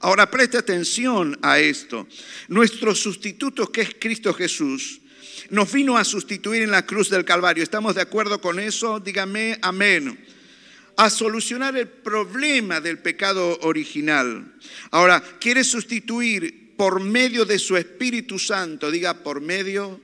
Ahora 0.00 0.30
preste 0.30 0.58
atención 0.58 1.38
a 1.42 1.58
esto. 1.58 2.06
Nuestro 2.48 2.94
sustituto, 2.94 3.70
que 3.72 3.80
es 3.82 3.96
Cristo 3.98 4.32
Jesús, 4.32 5.00
nos 5.50 5.72
vino 5.72 5.96
a 5.96 6.04
sustituir 6.04 6.62
en 6.62 6.70
la 6.70 6.84
cruz 6.84 7.08
del 7.10 7.24
Calvario. 7.24 7.62
¿Estamos 7.62 7.94
de 7.94 8.02
acuerdo 8.02 8.40
con 8.40 8.58
eso? 8.58 9.00
Dígame 9.00 9.58
amén. 9.62 10.18
A 10.96 11.10
solucionar 11.10 11.76
el 11.76 11.88
problema 11.88 12.80
del 12.80 12.98
pecado 12.98 13.58
original. 13.62 14.54
Ahora, 14.90 15.22
quiere 15.40 15.64
sustituir 15.64 16.74
por 16.76 17.00
medio 17.00 17.44
de 17.44 17.58
su 17.58 17.76
Espíritu 17.76 18.38
Santo. 18.38 18.90
Diga, 18.90 19.22
por 19.22 19.40
medio 19.40 20.00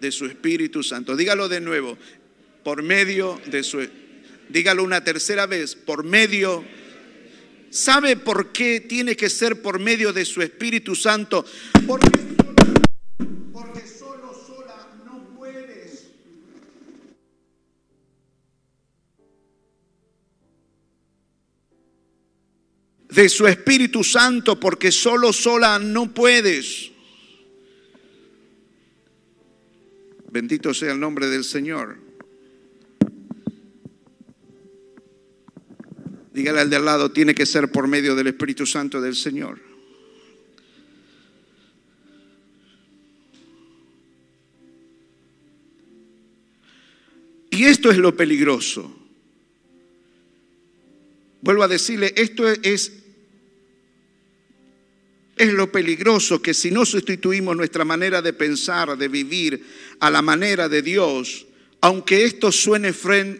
de 0.00 0.12
su 0.12 0.26
Espíritu 0.26 0.82
Santo. 0.82 1.16
Dígalo 1.16 1.48
de 1.48 1.60
nuevo. 1.60 1.96
Por 2.62 2.82
medio 2.82 3.40
de 3.46 3.62
su... 3.62 3.86
Dígalo 4.48 4.84
una 4.84 5.02
tercera 5.02 5.46
vez. 5.46 5.74
Por 5.74 6.04
medio 6.04 6.64
¿Sabe 7.70 8.16
por 8.16 8.52
qué 8.52 8.80
tiene 8.80 9.16
que 9.16 9.28
ser 9.28 9.60
por 9.60 9.78
medio 9.78 10.12
de 10.12 10.24
su 10.24 10.40
Espíritu 10.40 10.94
Santo? 10.94 11.44
Porque 11.86 12.08
De 23.16 23.30
su 23.30 23.46
Espíritu 23.46 24.04
Santo, 24.04 24.60
porque 24.60 24.92
solo, 24.92 25.32
sola 25.32 25.78
no 25.78 26.12
puedes. 26.12 26.92
Bendito 30.30 30.74
sea 30.74 30.92
el 30.92 31.00
nombre 31.00 31.26
del 31.26 31.42
Señor. 31.42 31.96
Dígale 36.34 36.60
al 36.60 36.68
de 36.68 36.76
al 36.76 36.84
lado, 36.84 37.10
tiene 37.10 37.34
que 37.34 37.46
ser 37.46 37.72
por 37.72 37.88
medio 37.88 38.14
del 38.14 38.26
Espíritu 38.26 38.66
Santo 38.66 39.00
del 39.00 39.16
Señor. 39.16 39.58
Y 47.48 47.64
esto 47.64 47.90
es 47.90 47.96
lo 47.96 48.14
peligroso. 48.14 48.94
Vuelvo 51.40 51.62
a 51.62 51.68
decirle, 51.68 52.12
esto 52.16 52.46
es, 52.46 53.05
es 55.36 55.52
lo 55.52 55.70
peligroso 55.70 56.40
que 56.40 56.54
si 56.54 56.70
no 56.70 56.86
sustituimos 56.86 57.56
nuestra 57.56 57.84
manera 57.84 58.22
de 58.22 58.32
pensar, 58.32 58.96
de 58.96 59.08
vivir 59.08 59.64
a 60.00 60.10
la 60.10 60.22
manera 60.22 60.68
de 60.68 60.80
Dios, 60.80 61.46
aunque 61.82 62.24
esto 62.24 62.50
suene 62.50 62.92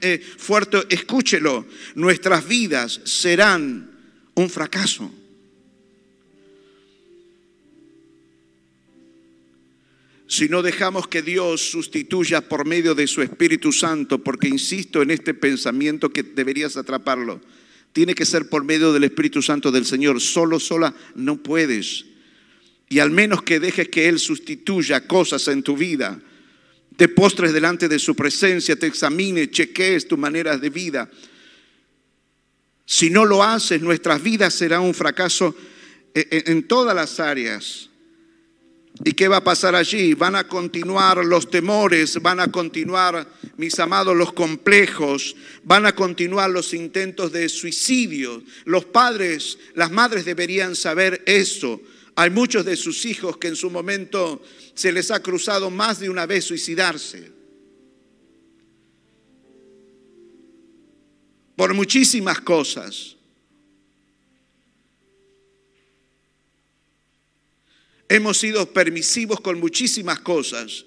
eh, 0.02 0.20
fuerte, 0.36 0.82
escúchelo, 0.90 1.64
nuestras 1.94 2.46
vidas 2.46 3.00
serán 3.04 3.90
un 4.34 4.50
fracaso. 4.50 5.10
Si 10.28 10.48
no 10.48 10.60
dejamos 10.60 11.08
que 11.08 11.22
Dios 11.22 11.70
sustituya 11.70 12.46
por 12.46 12.66
medio 12.66 12.94
de 12.94 13.06
su 13.06 13.22
Espíritu 13.22 13.72
Santo, 13.72 14.22
porque 14.22 14.48
insisto 14.48 15.00
en 15.00 15.12
este 15.12 15.34
pensamiento 15.34 16.12
que 16.12 16.24
deberías 16.24 16.76
atraparlo, 16.76 17.40
tiene 17.96 18.14
que 18.14 18.26
ser 18.26 18.50
por 18.50 18.62
medio 18.62 18.92
del 18.92 19.04
Espíritu 19.04 19.40
Santo 19.40 19.72
del 19.72 19.86
Señor. 19.86 20.20
Solo, 20.20 20.60
sola, 20.60 20.94
no 21.14 21.42
puedes. 21.42 22.04
Y 22.90 22.98
al 22.98 23.10
menos 23.10 23.40
que 23.42 23.58
dejes 23.58 23.88
que 23.88 24.06
Él 24.06 24.18
sustituya 24.18 25.06
cosas 25.06 25.48
en 25.48 25.62
tu 25.62 25.78
vida, 25.78 26.20
te 26.98 27.08
postres 27.08 27.54
delante 27.54 27.88
de 27.88 27.98
su 27.98 28.14
presencia, 28.14 28.76
te 28.76 28.86
examine, 28.86 29.50
chequees 29.50 30.06
tu 30.06 30.18
manera 30.18 30.58
de 30.58 30.68
vida. 30.68 31.10
Si 32.84 33.08
no 33.08 33.24
lo 33.24 33.42
haces, 33.42 33.80
nuestras 33.80 34.22
vidas 34.22 34.52
será 34.52 34.80
un 34.80 34.92
fracaso 34.92 35.56
e, 36.14 36.28
e, 36.30 36.52
en 36.52 36.68
todas 36.68 36.94
las 36.94 37.18
áreas. 37.18 37.88
¿Y 39.04 39.12
qué 39.12 39.28
va 39.28 39.38
a 39.38 39.44
pasar 39.44 39.74
allí? 39.74 40.14
Van 40.14 40.36
a 40.36 40.48
continuar 40.48 41.24
los 41.24 41.50
temores, 41.50 42.20
van 42.22 42.40
a 42.40 42.50
continuar, 42.50 43.28
mis 43.56 43.78
amados, 43.78 44.16
los 44.16 44.32
complejos, 44.32 45.36
van 45.64 45.86
a 45.86 45.94
continuar 45.94 46.50
los 46.50 46.72
intentos 46.72 47.32
de 47.32 47.48
suicidio. 47.48 48.42
Los 48.64 48.86
padres, 48.86 49.58
las 49.74 49.90
madres 49.90 50.24
deberían 50.24 50.74
saber 50.74 51.22
eso. 51.26 51.80
Hay 52.14 52.30
muchos 52.30 52.64
de 52.64 52.76
sus 52.76 53.04
hijos 53.04 53.36
que 53.36 53.48
en 53.48 53.56
su 53.56 53.70
momento 53.70 54.42
se 54.74 54.90
les 54.92 55.10
ha 55.10 55.20
cruzado 55.20 55.70
más 55.70 56.00
de 56.00 56.08
una 56.08 56.24
vez 56.24 56.44
suicidarse. 56.44 57.30
Por 61.54 61.74
muchísimas 61.74 62.40
cosas. 62.40 63.15
Hemos 68.08 68.38
sido 68.38 68.72
permisivos 68.72 69.40
con 69.40 69.58
muchísimas 69.58 70.20
cosas. 70.20 70.84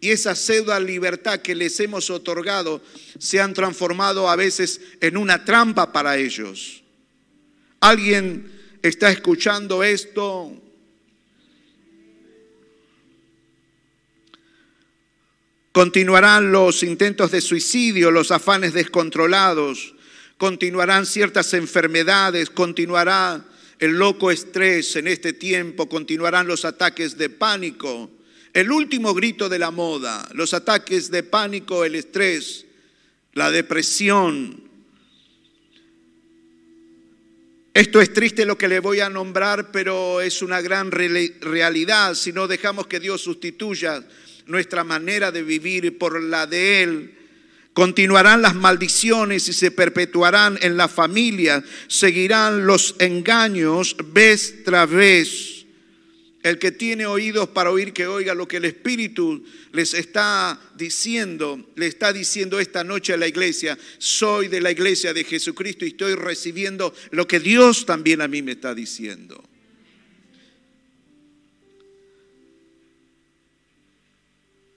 Y 0.00 0.10
esa 0.10 0.34
pseudo 0.34 0.78
libertad 0.80 1.40
que 1.40 1.54
les 1.54 1.78
hemos 1.78 2.10
otorgado 2.10 2.82
se 3.18 3.40
han 3.40 3.54
transformado 3.54 4.28
a 4.28 4.34
veces 4.34 4.80
en 5.00 5.16
una 5.16 5.44
trampa 5.44 5.92
para 5.92 6.16
ellos. 6.16 6.82
Alguien 7.78 8.50
está 8.82 9.10
escuchando 9.10 9.84
esto, 9.84 10.60
continuarán 15.70 16.52
los 16.52 16.82
intentos 16.82 17.30
de 17.30 17.40
suicidio, 17.40 18.10
los 18.10 18.30
afanes 18.30 18.72
descontrolados, 18.72 19.94
continuarán 20.36 21.06
ciertas 21.06 21.54
enfermedades, 21.54 22.50
continuará 22.50 23.44
el 23.82 23.98
loco 23.98 24.30
estrés 24.30 24.96
en 24.96 25.08
este 25.08 25.32
tiempo, 25.32 25.88
continuarán 25.88 26.46
los 26.46 26.64
ataques 26.64 27.18
de 27.18 27.28
pánico, 27.28 28.10
el 28.52 28.70
último 28.70 29.12
grito 29.12 29.48
de 29.48 29.58
la 29.58 29.70
moda, 29.70 30.28
los 30.34 30.54
ataques 30.54 31.10
de 31.10 31.22
pánico, 31.22 31.84
el 31.84 31.96
estrés, 31.96 32.64
la 33.32 33.50
depresión, 33.50 34.62
esto 37.74 38.02
es 38.02 38.12
triste 38.12 38.44
lo 38.44 38.58
que 38.58 38.68
le 38.68 38.80
voy 38.80 39.00
a 39.00 39.08
nombrar, 39.08 39.72
pero 39.72 40.20
es 40.20 40.42
una 40.42 40.60
gran 40.60 40.90
realidad 40.90 42.14
si 42.14 42.30
no 42.30 42.46
dejamos 42.46 42.86
que 42.86 43.00
Dios 43.00 43.22
sustituya 43.22 44.04
nuestra 44.46 44.84
manera 44.84 45.32
de 45.32 45.42
vivir 45.42 45.96
por 45.96 46.22
la 46.22 46.46
de 46.46 46.82
Él. 46.82 47.21
Continuarán 47.72 48.42
las 48.42 48.54
maldiciones 48.54 49.48
y 49.48 49.52
se 49.54 49.70
perpetuarán 49.70 50.58
en 50.60 50.76
la 50.76 50.88
familia. 50.88 51.64
Seguirán 51.88 52.66
los 52.66 52.96
engaños 52.98 53.96
vez 54.12 54.62
tras 54.64 54.90
vez. 54.90 55.64
El 56.42 56.58
que 56.58 56.72
tiene 56.72 57.06
oídos 57.06 57.48
para 57.48 57.70
oír, 57.70 57.92
que 57.92 58.06
oiga 58.06 58.34
lo 58.34 58.48
que 58.48 58.56
el 58.56 58.64
Espíritu 58.64 59.44
les 59.72 59.94
está 59.94 60.60
diciendo, 60.74 61.70
le 61.76 61.86
está 61.86 62.12
diciendo 62.12 62.58
esta 62.58 62.82
noche 62.82 63.14
a 63.14 63.16
la 63.16 63.28
iglesia. 63.28 63.78
Soy 63.98 64.48
de 64.48 64.60
la 64.60 64.72
iglesia 64.72 65.14
de 65.14 65.24
Jesucristo 65.24 65.84
y 65.84 65.88
estoy 65.88 66.14
recibiendo 66.14 66.92
lo 67.12 67.28
que 67.28 67.38
Dios 67.38 67.86
también 67.86 68.20
a 68.20 68.28
mí 68.28 68.42
me 68.42 68.52
está 68.52 68.74
diciendo. 68.74 69.42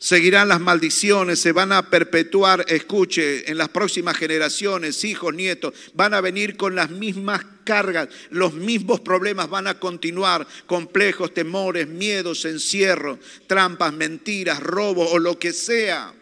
Seguirán 0.05 0.49
las 0.49 0.61
maldiciones, 0.61 1.39
se 1.39 1.51
van 1.51 1.71
a 1.71 1.89
perpetuar, 1.89 2.63
escuche, 2.67 3.49
en 3.49 3.57
las 3.57 3.69
próximas 3.69 4.15
generaciones, 4.15 5.03
hijos, 5.03 5.33
nietos, 5.33 5.73
van 5.95 6.13
a 6.13 6.21
venir 6.21 6.57
con 6.57 6.75
las 6.75 6.91
mismas 6.91 7.43
cargas, 7.63 8.09
los 8.29 8.53
mismos 8.53 8.99
problemas 8.99 9.49
van 9.49 9.65
a 9.65 9.79
continuar, 9.79 10.45
complejos, 10.67 11.33
temores, 11.33 11.87
miedos, 11.87 12.45
encierro, 12.45 13.17
trampas, 13.47 13.93
mentiras, 13.93 14.59
robo 14.59 15.09
o 15.09 15.17
lo 15.17 15.39
que 15.39 15.53
sea. 15.53 16.13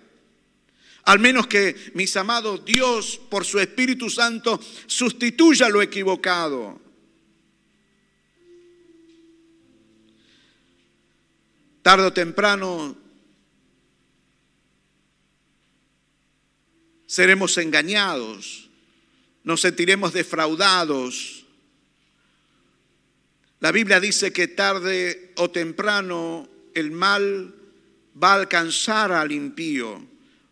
Al 1.04 1.20
menos 1.20 1.48
que, 1.48 1.76
mis 1.94 2.16
amados, 2.16 2.64
Dios, 2.64 3.20
por 3.30 3.44
su 3.44 3.60
Espíritu 3.60 4.10
Santo, 4.10 4.62
sustituya 4.86 5.68
lo 5.68 5.82
equivocado. 5.82 6.80
Tarde 11.82 12.06
o 12.06 12.14
temprano 12.14 13.03
seremos 17.14 17.60
engañados, 17.60 18.72
nos 19.44 19.62
sentiremos 19.62 20.14
defraudados. 20.14 21.46
La 23.60 23.72
Biblia 23.72 24.00
dice 24.00 24.34
que 24.34 24.48
tarde 24.48 25.32
o 25.36 25.52
temprano 25.52 26.50
el 26.74 26.90
mal 26.90 27.54
va 28.22 28.32
a 28.32 28.38
alcanzar 28.38 29.12
al 29.12 29.32
impío 29.32 30.04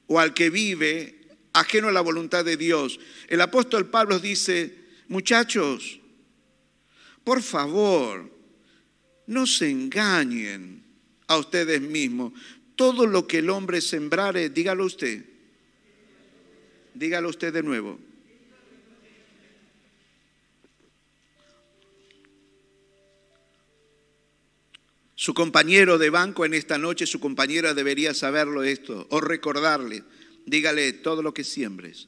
o 0.05 0.19
al 0.19 0.35
que 0.35 0.51
vive 0.51 1.25
ajeno 1.51 1.87
a 1.87 1.91
la 1.91 2.01
voluntad 2.01 2.45
de 2.45 2.57
Dios. 2.57 2.99
El 3.27 3.41
apóstol 3.41 3.89
Pablo 3.89 4.19
dice, 4.19 4.77
Muchachos, 5.07 5.99
por 7.23 7.41
favor, 7.41 8.31
no 9.25 9.47
se 9.47 9.67
engañen 9.67 10.83
a 11.25 11.37
ustedes 11.37 11.81
mismos. 11.81 12.33
Todo 12.75 13.07
lo 13.07 13.25
que 13.25 13.39
el 13.39 13.49
hombre 13.49 13.81
sembrare, 13.81 14.51
dígalo 14.51 14.85
usted. 14.85 15.30
Dígalo 16.93 17.29
usted 17.29 17.53
de 17.53 17.63
nuevo. 17.63 17.99
Su 25.15 25.35
compañero 25.35 25.99
de 25.99 26.09
banco 26.09 26.45
en 26.45 26.55
esta 26.55 26.79
noche, 26.79 27.05
su 27.05 27.19
compañera 27.19 27.75
debería 27.75 28.15
saberlo 28.15 28.63
esto 28.63 29.05
o 29.11 29.21
recordarle. 29.21 30.03
Dígale, 30.47 30.93
todo 30.93 31.21
lo 31.21 31.31
que 31.31 31.43
siembres 31.43 32.07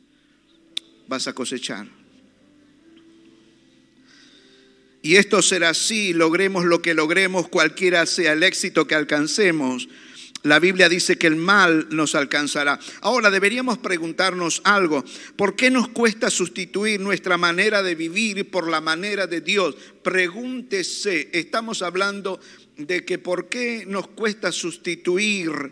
vas 1.08 1.28
a 1.28 1.34
cosechar. 1.34 1.88
Y 5.04 5.18
esto 5.18 5.42
será 5.42 5.70
así, 5.70 6.14
logremos 6.14 6.66
lo 6.66 6.82
que 6.82 6.94
logremos, 6.94 7.50
cualquiera 7.50 8.06
sea 8.06 8.34
el 8.34 8.42
éxito 8.42 8.88
que 8.88 8.96
alcancemos. 8.96 9.90
La 10.44 10.60
Biblia 10.60 10.90
dice 10.90 11.18
que 11.18 11.28
el 11.28 11.38
mal 11.38 11.88
nos 11.90 12.16
alcanzará. 12.16 12.78
Ahora 13.00 13.32
deberíamos 13.32 13.78
preguntarnos 13.78 14.62
algo. 14.66 15.06
¿Por 15.38 15.56
qué 15.56 15.72
nos 15.72 15.88
cuesta 15.88 16.30
sustituir 16.30 17.00
nuestra 17.00 17.38
manera 17.38 17.82
de 17.82 17.96
vivir 17.96 18.52
por 18.52 18.70
la 18.70 18.82
manera 18.82 19.26
de 19.26 19.40
Dios? 19.40 19.76
Pregúntese, 20.04 21.30
estamos 21.32 21.82
hablando 21.82 22.42
de 22.76 23.06
que 23.06 23.20
por 23.20 23.48
qué 23.48 23.86
nos 23.88 24.10
cuesta 24.10 24.52
sustituir 24.52 25.72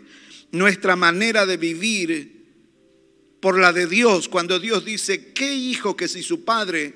nuestra 0.52 0.96
manera 0.96 1.44
de 1.44 1.58
vivir 1.58 2.42
por 3.40 3.58
la 3.58 3.72
de 3.72 3.86
Dios, 3.86 4.28
cuando 4.28 4.58
Dios 4.58 4.84
dice, 4.84 5.32
¿qué 5.32 5.52
hijo 5.52 5.96
que 5.96 6.08
si 6.08 6.22
su 6.22 6.44
padre 6.44 6.94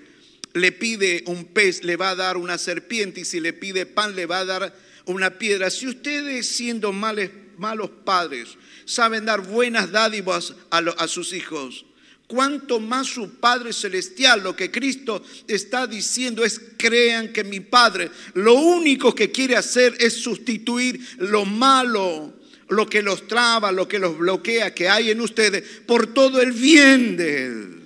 le 0.55 0.73
pide 0.73 1.25
un 1.27 1.45
pez 1.45 1.83
le 1.83 1.97
va 1.97 2.11
a 2.11 2.15
dar 2.15 2.37
una 2.37 2.57
serpiente 2.57 3.23
y 3.23 3.25
si 3.25 3.41
le 3.41 3.53
pide 3.53 3.85
pan 3.85 4.15
le 4.15 4.27
va 4.27 4.39
a 4.39 4.45
dar 4.45 4.75
una 5.07 5.39
piedra? 5.39 5.71
Si 5.71 5.89
ustedes 5.89 6.47
siendo 6.47 6.93
males, 6.93 7.31
malos 7.59 7.91
padres 8.05 8.57
saben 8.87 9.25
dar 9.27 9.41
buenas 9.43 9.91
dádivas 9.91 10.55
a, 10.71 11.09
sus 11.09 11.33
hijos, 11.33 11.85
cuánto 12.27 12.81
más 12.81 13.09
su 13.09 13.39
Padre 13.39 13.73
Celestial, 13.73 14.43
lo 14.43 14.57
que 14.57 14.71
Cristo 14.71 15.23
está 15.49 15.87
diciendo 15.87 16.45
es, 16.45 16.61
crean 16.79 17.33
que 17.33 17.45
mi 17.45 17.61
Padre 17.61 18.11
lo 18.35 18.55
único 18.55 19.15
que 19.15 19.31
quiere 19.31 19.57
hacer 19.57 19.97
es 19.99 20.15
sustituir 20.15 21.01
lo 21.19 21.45
malo, 21.45 22.35
lo 22.69 22.89
que 22.89 23.03
los 23.03 23.27
traba, 23.27 23.73
lo 23.73 23.87
que 23.89 23.99
los 23.99 24.17
bloquea, 24.17 24.75
que 24.75 24.89
hay 24.89 25.11
en 25.11 25.21
ustedes, 25.21 25.63
por 25.87 26.15
todo 26.15 26.41
el 26.41 26.53
bien 26.53 27.17
de 27.17 27.47
Él. 27.47 27.83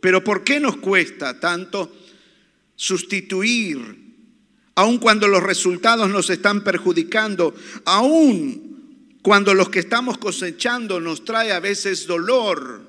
Pero 0.00 0.22
¿por 0.22 0.44
qué 0.44 0.60
nos 0.60 0.76
cuesta 0.76 1.40
tanto 1.40 1.92
sustituir, 2.76 4.07
aun 4.78 4.98
cuando 4.98 5.26
los 5.26 5.42
resultados 5.42 6.08
nos 6.08 6.30
están 6.30 6.62
perjudicando, 6.62 7.52
aun 7.84 9.18
cuando 9.22 9.52
los 9.52 9.70
que 9.70 9.80
estamos 9.80 10.18
cosechando 10.18 11.00
nos 11.00 11.24
trae 11.24 11.50
a 11.50 11.58
veces 11.58 12.06
dolor. 12.06 12.86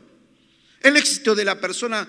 El 0.81 0.97
éxito 0.97 1.33
de 1.33 1.45
la 1.45 1.59
persona, 1.59 2.07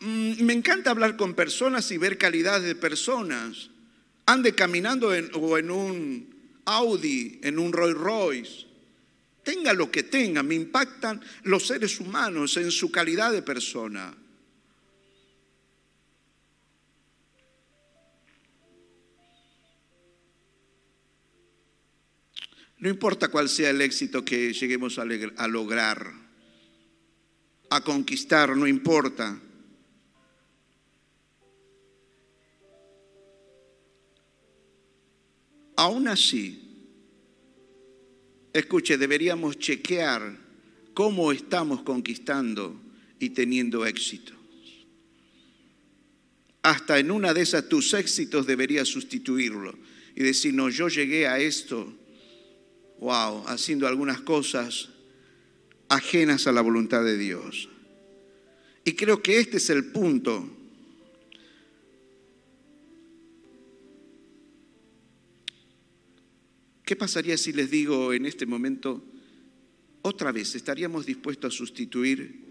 mm, 0.00 0.42
me 0.42 0.52
encanta 0.52 0.90
hablar 0.90 1.16
con 1.16 1.32
personas 1.32 1.90
y 1.92 1.96
ver 1.96 2.18
calidad 2.18 2.60
de 2.60 2.74
personas. 2.74 3.70
Ande 4.26 4.54
caminando 4.54 5.08
o 5.08 5.56
en 5.56 5.70
un 5.70 6.60
Audi, 6.66 7.40
en 7.42 7.58
un 7.58 7.72
Rolls 7.72 7.96
Royce. 7.96 8.66
Tenga 9.44 9.72
lo 9.72 9.90
que 9.90 10.02
tenga, 10.02 10.42
me 10.42 10.56
impactan 10.56 11.22
los 11.44 11.66
seres 11.66 12.00
humanos 12.00 12.58
en 12.58 12.70
su 12.70 12.90
calidad 12.90 13.32
de 13.32 13.40
persona. 13.40 14.14
No 22.78 22.88
importa 22.88 23.28
cuál 23.28 23.48
sea 23.48 23.70
el 23.70 23.80
éxito 23.80 24.24
que 24.24 24.52
lleguemos 24.52 24.98
a, 24.98 25.04
lograr, 25.48 26.12
a 27.70 27.80
conquistar, 27.82 28.56
no 28.56 28.68
importa. 28.68 29.40
Aún 35.74 36.06
así, 36.06 36.60
escuche, 38.52 38.96
deberíamos 38.96 39.58
chequear 39.58 40.38
cómo 40.94 41.32
estamos 41.32 41.82
conquistando 41.82 42.80
y 43.18 43.30
teniendo 43.30 43.86
éxito. 43.86 44.34
Hasta 46.62 47.00
en 47.00 47.10
una 47.10 47.34
de 47.34 47.42
esas 47.42 47.68
tus 47.68 47.92
éxitos 47.94 48.46
deberías 48.46 48.86
sustituirlo 48.86 49.76
y 50.14 50.22
decir, 50.22 50.54
no, 50.54 50.68
yo 50.68 50.88
llegué 50.88 51.26
a 51.26 51.40
esto 51.40 51.97
wow, 53.00 53.44
haciendo 53.46 53.86
algunas 53.86 54.20
cosas 54.20 54.88
ajenas 55.88 56.46
a 56.46 56.52
la 56.52 56.60
voluntad 56.60 57.04
de 57.04 57.16
Dios. 57.16 57.68
Y 58.84 58.92
creo 58.92 59.22
que 59.22 59.38
este 59.38 59.58
es 59.58 59.70
el 59.70 59.86
punto. 59.86 60.48
¿Qué 66.84 66.96
pasaría 66.96 67.36
si 67.36 67.52
les 67.52 67.70
digo 67.70 68.14
en 68.14 68.24
este 68.24 68.46
momento, 68.46 69.04
otra 70.02 70.32
vez, 70.32 70.54
estaríamos 70.54 71.04
dispuestos 71.04 71.54
a 71.54 71.56
sustituir 71.56 72.48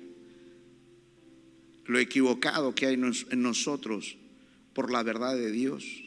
lo 1.85 1.97
equivocado 1.97 2.75
que 2.75 2.85
hay 2.85 2.93
en 2.93 3.41
nosotros 3.41 4.15
por 4.73 4.91
la 4.91 5.01
verdad 5.01 5.35
de 5.35 5.51
Dios? 5.51 6.06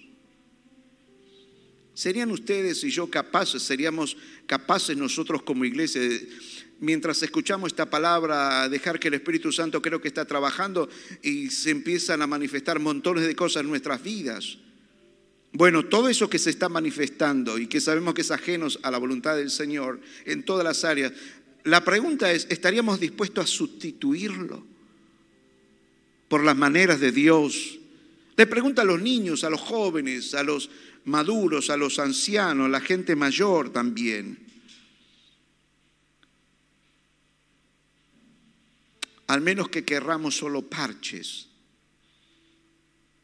¿Serían 2.01 2.31
ustedes 2.31 2.83
y 2.83 2.89
yo 2.89 3.11
capaces, 3.11 3.63
seríamos 3.63 4.17
capaces 4.47 4.97
nosotros 4.97 5.43
como 5.43 5.67
iglesia, 5.67 6.01
mientras 6.79 7.23
escuchamos 7.23 7.67
esta 7.67 7.91
palabra, 7.91 8.71
dejar 8.71 8.99
que 8.99 9.09
el 9.09 9.15
Espíritu 9.15 9.53
Santo 9.53 9.83
creo 9.83 10.01
que 10.01 10.09
está 10.09 10.25
trabajando 10.25 10.89
y 11.23 11.51
se 11.51 11.69
empiezan 11.69 12.23
a 12.23 12.27
manifestar 12.27 12.79
montones 12.79 13.27
de 13.27 13.37
cosas 13.37 13.65
en 13.65 13.69
nuestras 13.69 14.03
vidas? 14.03 14.57
Bueno, 15.53 15.85
todo 15.85 16.09
eso 16.09 16.31
que 16.31 16.39
se 16.39 16.49
está 16.49 16.71
manifestando 16.71 17.59
y 17.59 17.67
que 17.67 17.83
sabemos 17.83 18.15
que 18.15 18.23
es 18.23 18.31
ajeno 18.31 18.69
a 18.83 18.91
la 18.91 18.97
voluntad 18.97 19.37
del 19.37 19.51
Señor 19.51 20.01
en 20.25 20.43
todas 20.43 20.65
las 20.65 20.85
áreas, 20.85 21.13
la 21.65 21.85
pregunta 21.85 22.33
es, 22.33 22.47
¿estaríamos 22.49 22.99
dispuestos 22.99 23.45
a 23.45 23.47
sustituirlo 23.47 24.65
por 26.29 26.45
las 26.45 26.57
maneras 26.57 26.99
de 26.99 27.13
Dios? 27.13 27.79
Le 28.39 28.47
pregunta 28.47 28.81
a 28.81 28.87
los 28.87 29.03
niños, 29.03 29.45
a 29.45 29.51
los 29.51 29.61
jóvenes, 29.61 30.33
a 30.33 30.43
los 30.43 30.71
maduros, 31.05 31.71
a 31.71 31.77
los 31.77 31.99
ancianos, 31.99 32.67
a 32.67 32.71
la 32.71 32.81
gente 32.81 33.17
mayor 33.17 33.73
también. 33.73 34.39
Al 39.27 39.41
menos 39.41 39.69
que 39.69 39.85
querramos 39.85 40.37
solo 40.37 40.63
parches, 40.63 41.47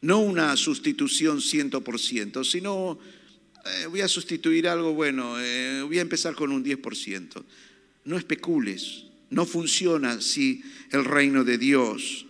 no 0.01 0.19
una 0.19 0.55
sustitución 0.55 1.39
100%, 1.39 2.45
sino 2.45 2.99
eh, 3.65 3.87
voy 3.87 4.01
a 4.01 4.07
sustituir 4.07 4.67
algo 4.67 4.93
bueno, 4.93 5.39
eh, 5.39 5.81
voy 5.81 5.99
a 5.99 6.03
empezar 6.03 6.35
con 6.35 6.51
un 6.51 6.63
10%. 6.63 7.43
No 8.05 8.17
especules, 8.17 9.05
no 9.29 9.45
funciona 9.45 10.11
así 10.11 10.63
el 10.91 11.03
reino 11.03 11.43
de 11.43 11.57
Dios. 11.57 12.26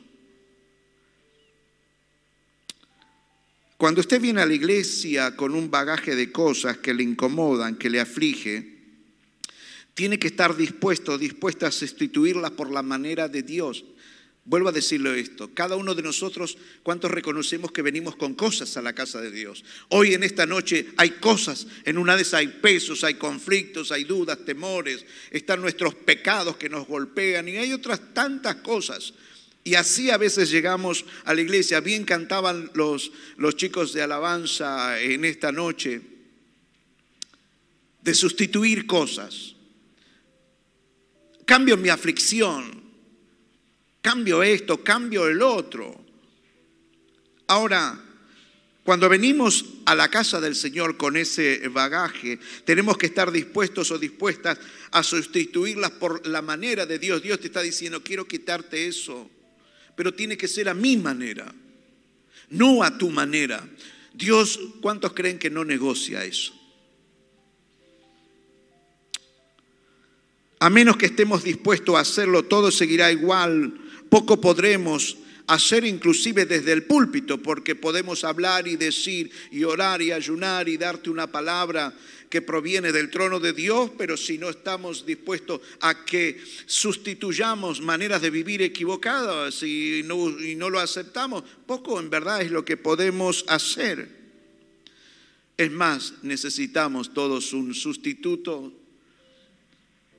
Cuando 3.77 4.01
usted 4.01 4.19
viene 4.19 4.41
a 4.41 4.45
la 4.47 4.55
iglesia 4.55 5.35
con 5.35 5.53
un 5.53 5.69
bagaje 5.69 6.15
de 6.15 6.31
cosas 6.31 6.77
que 6.77 6.95
le 6.95 7.03
incomodan, 7.03 7.75
que 7.75 7.91
le 7.91 7.99
aflige, 7.99 8.75
tiene 9.93 10.17
que 10.17 10.27
estar 10.27 10.55
dispuesto, 10.57 11.15
dispuesta 11.17 11.67
a 11.67 11.71
sustituirlas 11.71 12.51
por 12.51 12.71
la 12.71 12.81
manera 12.81 13.27
de 13.27 13.43
Dios. 13.43 13.85
Vuelvo 14.45 14.69
a 14.69 14.71
decirle 14.71 15.19
esto, 15.19 15.53
cada 15.53 15.75
uno 15.75 15.93
de 15.93 16.01
nosotros, 16.01 16.57
¿cuántos 16.81 17.11
reconocemos 17.11 17.71
que 17.71 17.83
venimos 17.83 18.15
con 18.15 18.33
cosas 18.33 18.77
a 18.77 18.81
la 18.81 18.93
casa 18.93 19.21
de 19.21 19.29
Dios? 19.29 19.63
Hoy 19.89 20.15
en 20.15 20.23
esta 20.23 20.47
noche 20.47 20.87
hay 20.97 21.11
cosas, 21.11 21.67
en 21.83 21.99
una 21.99 22.15
de 22.15 22.23
esas 22.23 22.39
hay 22.39 22.47
pesos, 22.47 23.03
hay 23.03 23.15
conflictos, 23.15 23.91
hay 23.91 24.05
dudas, 24.05 24.43
temores, 24.43 25.05
están 25.29 25.61
nuestros 25.61 25.93
pecados 25.93 26.57
que 26.57 26.69
nos 26.69 26.87
golpean 26.87 27.47
y 27.47 27.57
hay 27.57 27.73
otras 27.73 28.13
tantas 28.13 28.55
cosas 28.55 29.13
y 29.67 29.75
así 29.75 30.09
a 30.11 30.17
veces 30.17 30.49
llegamos 30.49 31.03
a 31.25 31.33
la 31.33 31.41
iglesia. 31.41 31.81
Bien 31.81 32.05
cantaban 32.05 32.71
los, 32.73 33.11
los 33.35 33.57
chicos 33.57 33.91
de 33.91 34.01
alabanza 34.01 34.97
en 35.01 35.25
esta 35.25 35.51
noche 35.51 35.99
de 38.01 38.13
sustituir 38.15 38.87
cosas. 38.87 39.57
Cambio 41.45 41.75
mi 41.75 41.89
aflicción, 41.89 42.81
cambio 44.01 44.41
esto, 44.41 44.81
cambio 44.81 45.27
el 45.27 45.41
otro. 45.41 45.99
Ahora, 47.47 48.01
Cuando 48.87 49.09
venimos 49.09 49.65
a 49.83 49.95
la 49.95 50.07
casa 50.07 50.39
del 50.39 50.55
Señor 50.55 50.95
con 50.95 51.17
ese 51.17 51.67
bagaje, 51.67 52.39
tenemos 52.63 52.97
que 52.97 53.07
estar 53.07 53.33
dispuestos 53.33 53.91
o 53.91 53.99
dispuestas 53.99 54.57
a 54.91 55.03
sustituirlas 55.03 55.91
por 55.91 56.25
la 56.25 56.41
manera 56.41 56.85
de 56.85 56.97
Dios. 56.97 57.21
Dios 57.21 57.41
te 57.41 57.47
está 57.47 57.61
diciendo, 57.61 58.01
quiero 58.01 58.25
quitarte 58.25 58.87
eso, 58.87 59.29
pero 59.97 60.13
tiene 60.13 60.37
que 60.37 60.47
ser 60.47 60.69
a 60.69 60.75
mi 60.75 60.95
manera, 60.95 61.51
no 62.51 62.83
a 62.83 62.97
tu 62.99 63.09
manera. 63.09 63.67
Dios, 64.13 64.59
¿cuántos 64.79 65.13
creen 65.13 65.39
que 65.39 65.49
no 65.49 65.65
negocia 65.65 66.23
eso? 66.23 66.53
A 70.59 70.69
menos 70.69 70.97
que 70.97 71.07
estemos 71.07 71.43
dispuestos 71.43 71.95
a 71.95 72.01
hacerlo, 72.01 72.45
todo 72.45 72.71
seguirá 72.71 73.11
igual, 73.11 73.73
poco 74.09 74.39
podremos 74.39 75.17
hacer 75.47 75.83
inclusive 75.83 76.45
desde 76.45 76.73
el 76.73 76.83
púlpito, 76.83 77.41
porque 77.41 77.73
podemos 77.73 78.23
hablar 78.23 78.67
y 78.67 78.75
decir 78.75 79.31
y 79.49 79.63
orar 79.63 80.03
y 80.03 80.11
ayunar 80.11 80.69
y 80.69 80.77
darte 80.77 81.09
una 81.09 81.25
palabra 81.25 81.91
que 82.29 82.41
proviene 82.41 82.91
del 82.91 83.09
trono 83.09 83.39
de 83.39 83.53
Dios, 83.53 83.91
pero 83.97 84.17
si 84.17 84.37
no 84.37 84.49
estamos 84.49 85.05
dispuestos 85.05 85.61
a 85.81 86.05
que 86.05 86.41
sustituyamos 86.65 87.81
maneras 87.81 88.21
de 88.21 88.29
vivir 88.29 88.61
equivocadas 88.61 89.63
y 89.63 90.01
no, 90.05 90.29
y 90.39 90.55
no 90.55 90.69
lo 90.69 90.79
aceptamos, 90.79 91.43
poco 91.65 91.99
en 91.99 92.09
verdad 92.09 92.41
es 92.41 92.51
lo 92.51 92.65
que 92.65 92.77
podemos 92.77 93.45
hacer. 93.47 94.15
Es 95.57 95.71
más, 95.71 96.13
necesitamos 96.21 97.13
todos 97.13 97.53
un 97.53 97.73
sustituto. 97.73 98.73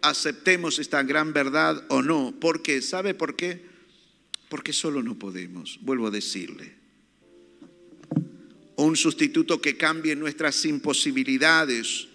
Aceptemos 0.03 0.79
esta 0.79 1.03
gran 1.03 1.33
verdad 1.33 1.85
o 1.89 2.03
no. 2.03 2.35
¿Por 2.41 2.63
qué? 2.63 2.83
¿Sabe 2.83 3.15
por 3.15 3.37
qué? 3.37 3.69
porque 4.49 4.73
solo 4.73 5.03
no 5.03 5.19
podemos, 5.19 5.79
vuelvo 5.83 6.07
a 6.09 6.11
decirle. 6.11 6.78
O 8.79 8.87
un 8.87 8.95
sustituto 8.95 9.59
que 9.59 9.75
cambie 9.75 10.15
nuestras 10.15 10.63
imposibilidades. 10.65 12.07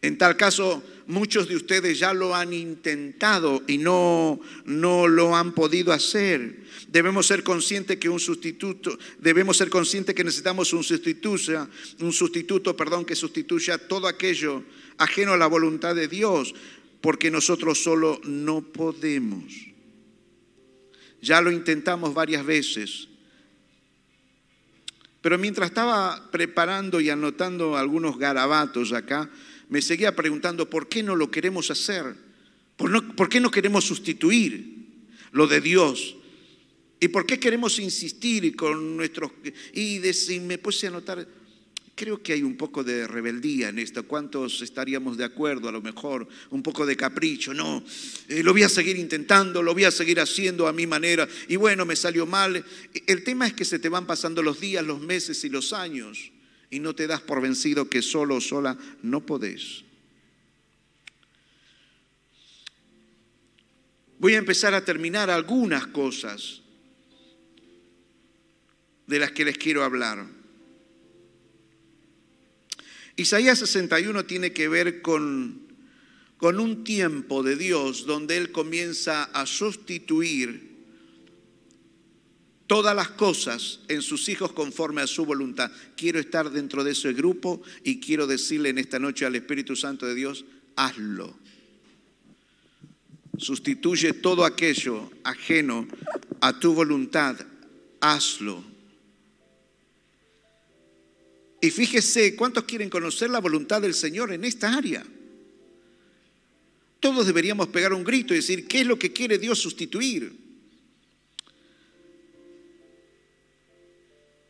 En 0.00 0.14
tal 0.16 0.36
caso, 0.36 0.84
muchos 1.08 1.48
de 1.48 1.56
ustedes 1.56 1.98
ya 1.98 2.14
lo 2.14 2.36
han 2.36 2.52
intentado 2.52 3.62
y 3.66 3.78
no, 3.78 4.38
no 4.64 5.08
lo 5.08 5.34
han 5.34 5.52
podido 5.52 5.92
hacer. 5.92 6.62
Debemos 6.86 7.26
ser 7.26 7.42
conscientes 7.42 7.96
que 7.96 8.08
un 8.08 8.20
sustituto, 8.20 8.96
debemos 9.18 9.56
ser 9.56 9.70
conscientes 9.70 10.14
que 10.14 10.22
necesitamos 10.22 10.72
un 10.72 10.84
sustituto, 10.84 11.68
un 11.98 12.12
sustituto, 12.12 12.76
perdón, 12.76 13.04
que 13.04 13.16
sustituya 13.16 13.78
todo 13.78 14.06
aquello 14.06 14.62
ajeno 14.98 15.32
a 15.32 15.36
la 15.36 15.48
voluntad 15.48 15.96
de 15.96 16.06
Dios, 16.06 16.54
porque 17.00 17.30
nosotros 17.30 17.82
solo 17.82 18.20
no 18.22 18.60
podemos. 18.60 19.52
Ya 21.20 21.40
lo 21.40 21.50
intentamos 21.50 22.14
varias 22.14 22.46
veces. 22.46 23.08
Pero 25.24 25.38
mientras 25.38 25.70
estaba 25.70 26.30
preparando 26.30 27.00
y 27.00 27.08
anotando 27.08 27.78
algunos 27.78 28.18
garabatos 28.18 28.92
acá, 28.92 29.30
me 29.70 29.80
seguía 29.80 30.14
preguntando 30.14 30.68
por 30.68 30.86
qué 30.86 31.02
no 31.02 31.16
lo 31.16 31.30
queremos 31.30 31.70
hacer, 31.70 32.14
por, 32.76 33.30
qué 33.30 33.40
no 33.40 33.50
queremos 33.50 33.86
sustituir 33.86 34.84
lo 35.32 35.46
de 35.46 35.62
Dios 35.62 36.14
y 37.00 37.08
por 37.08 37.24
qué 37.24 37.40
queremos 37.40 37.78
insistir 37.78 38.54
con 38.54 38.98
nuestros... 38.98 39.30
Y 39.72 39.98
me 40.42 40.58
puse 40.58 40.88
a 40.88 40.90
anotar 40.90 41.26
Creo 41.94 42.22
que 42.22 42.32
hay 42.32 42.42
un 42.42 42.56
poco 42.56 42.82
de 42.82 43.06
rebeldía 43.06 43.68
en 43.68 43.78
esto. 43.78 44.06
¿Cuántos 44.06 44.62
estaríamos 44.62 45.16
de 45.16 45.24
acuerdo? 45.24 45.68
A 45.68 45.72
lo 45.72 45.80
mejor 45.80 46.26
un 46.50 46.62
poco 46.62 46.84
de 46.86 46.96
capricho. 46.96 47.54
No, 47.54 47.84
eh, 48.28 48.42
lo 48.42 48.52
voy 48.52 48.64
a 48.64 48.68
seguir 48.68 48.96
intentando, 48.96 49.62
lo 49.62 49.74
voy 49.74 49.84
a 49.84 49.90
seguir 49.92 50.18
haciendo 50.18 50.66
a 50.66 50.72
mi 50.72 50.86
manera. 50.86 51.28
Y 51.48 51.56
bueno, 51.56 51.84
me 51.84 51.94
salió 51.94 52.26
mal. 52.26 52.64
El 53.06 53.22
tema 53.22 53.46
es 53.46 53.52
que 53.52 53.64
se 53.64 53.78
te 53.78 53.88
van 53.88 54.06
pasando 54.06 54.42
los 54.42 54.60
días, 54.60 54.84
los 54.84 55.00
meses 55.00 55.44
y 55.44 55.48
los 55.48 55.72
años 55.72 56.32
y 56.74 56.80
no 56.80 56.92
te 56.92 57.06
das 57.06 57.20
por 57.20 57.40
vencido 57.40 57.88
que 57.88 58.02
solo 58.02 58.36
o 58.36 58.40
sola 58.40 58.76
no 59.02 59.24
podés. 59.24 59.84
Voy 64.18 64.34
a 64.34 64.38
empezar 64.38 64.74
a 64.74 64.84
terminar 64.84 65.30
algunas 65.30 65.86
cosas 65.86 66.62
de 69.06 69.18
las 69.20 69.30
que 69.30 69.44
les 69.44 69.56
quiero 69.56 69.84
hablar. 69.84 70.26
Isaías 73.16 73.58
61 73.60 74.24
tiene 74.24 74.52
que 74.52 74.68
ver 74.68 75.00
con, 75.00 75.62
con 76.36 76.58
un 76.58 76.82
tiempo 76.84 77.42
de 77.42 77.56
Dios 77.56 78.06
donde 78.06 78.36
Él 78.36 78.50
comienza 78.50 79.24
a 79.24 79.46
sustituir 79.46 80.74
todas 82.66 82.96
las 82.96 83.10
cosas 83.10 83.80
en 83.88 84.02
sus 84.02 84.28
hijos 84.28 84.52
conforme 84.52 85.02
a 85.02 85.06
su 85.06 85.24
voluntad. 85.24 85.70
Quiero 85.96 86.18
estar 86.18 86.50
dentro 86.50 86.82
de 86.82 86.92
ese 86.92 87.12
grupo 87.12 87.62
y 87.84 88.00
quiero 88.00 88.26
decirle 88.26 88.70
en 88.70 88.78
esta 88.78 88.98
noche 88.98 89.26
al 89.26 89.36
Espíritu 89.36 89.76
Santo 89.76 90.06
de 90.06 90.14
Dios, 90.14 90.44
hazlo. 90.74 91.36
Sustituye 93.38 94.12
todo 94.12 94.44
aquello 94.44 95.10
ajeno 95.24 95.86
a 96.40 96.58
tu 96.58 96.74
voluntad, 96.74 97.36
hazlo. 98.00 98.73
Y 101.64 101.70
fíjese 101.70 102.36
cuántos 102.36 102.64
quieren 102.64 102.90
conocer 102.90 103.30
la 103.30 103.38
voluntad 103.40 103.80
del 103.80 103.94
Señor 103.94 104.30
en 104.30 104.44
esta 104.44 104.76
área. 104.76 105.02
Todos 107.00 107.24
deberíamos 107.24 107.68
pegar 107.68 107.94
un 107.94 108.04
grito 108.04 108.34
y 108.34 108.36
decir, 108.36 108.68
¿qué 108.68 108.82
es 108.82 108.86
lo 108.86 108.98
que 108.98 109.14
quiere 109.14 109.38
Dios 109.38 109.60
sustituir? 109.60 110.30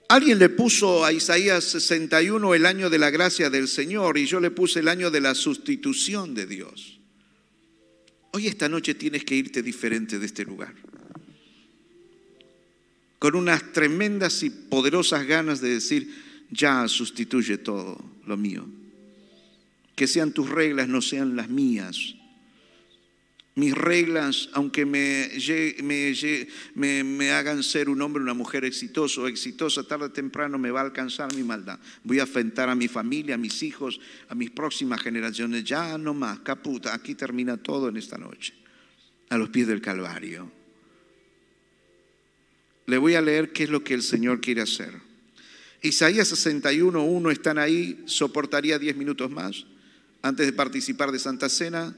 Alguien 0.08 0.40
le 0.40 0.48
puso 0.48 1.04
a 1.04 1.12
Isaías 1.12 1.62
61 1.62 2.52
el 2.52 2.66
año 2.66 2.90
de 2.90 2.98
la 2.98 3.10
gracia 3.10 3.48
del 3.48 3.68
Señor 3.68 4.18
y 4.18 4.26
yo 4.26 4.40
le 4.40 4.50
puse 4.50 4.80
el 4.80 4.88
año 4.88 5.08
de 5.12 5.20
la 5.20 5.36
sustitución 5.36 6.34
de 6.34 6.46
Dios. 6.46 6.98
Hoy 8.32 8.48
esta 8.48 8.68
noche 8.68 8.96
tienes 8.96 9.24
que 9.24 9.36
irte 9.36 9.62
diferente 9.62 10.18
de 10.18 10.26
este 10.26 10.44
lugar. 10.44 10.74
Con 13.20 13.36
unas 13.36 13.72
tremendas 13.72 14.42
y 14.42 14.50
poderosas 14.50 15.24
ganas 15.28 15.60
de 15.60 15.68
decir, 15.68 16.23
ya 16.54 16.86
sustituye 16.88 17.58
todo 17.58 17.98
lo 18.26 18.36
mío. 18.36 18.64
Que 19.96 20.06
sean 20.06 20.32
tus 20.32 20.48
reglas, 20.48 20.88
no 20.88 21.02
sean 21.02 21.36
las 21.36 21.48
mías. 21.48 22.14
Mis 23.56 23.72
reglas, 23.72 24.48
aunque 24.52 24.84
me, 24.84 25.30
me, 26.74 27.04
me, 27.04 27.30
hagan 27.30 27.62
ser 27.62 27.88
un 27.88 28.02
hombre 28.02 28.20
o 28.20 28.24
una 28.24 28.34
mujer 28.34 28.64
exitoso, 28.64 29.28
exitosa, 29.28 29.86
tarde 29.86 30.06
o 30.06 30.10
temprano 30.10 30.58
me 30.58 30.72
va 30.72 30.80
a 30.80 30.84
alcanzar 30.84 31.32
mi 31.36 31.44
maldad. 31.44 31.78
Voy 32.02 32.18
a 32.18 32.24
afrentar 32.24 32.68
a 32.68 32.74
mi 32.74 32.88
familia, 32.88 33.36
a 33.36 33.38
mis 33.38 33.62
hijos, 33.62 34.00
a 34.28 34.34
mis 34.34 34.50
próximas 34.50 35.00
generaciones. 35.00 35.62
Ya 35.62 35.96
no 35.98 36.14
más, 36.14 36.40
caputa, 36.40 36.94
aquí 36.94 37.14
termina 37.14 37.56
todo 37.56 37.88
en 37.88 37.96
esta 37.96 38.18
noche, 38.18 38.54
a 39.28 39.38
los 39.38 39.50
pies 39.50 39.68
del 39.68 39.80
Calvario. 39.80 40.50
Le 42.86 42.98
voy 42.98 43.14
a 43.14 43.22
leer 43.22 43.52
qué 43.52 43.64
es 43.64 43.70
lo 43.70 43.84
que 43.84 43.94
el 43.94 44.02
Señor 44.02 44.40
quiere 44.40 44.62
hacer. 44.62 45.13
Isaías 45.84 46.32
61.1 46.32 47.30
están 47.30 47.58
ahí, 47.58 48.02
soportaría 48.06 48.78
10 48.78 48.96
minutos 48.96 49.30
más 49.30 49.66
antes 50.22 50.46
de 50.46 50.54
participar 50.54 51.12
de 51.12 51.18
Santa 51.18 51.50
Cena. 51.50 51.94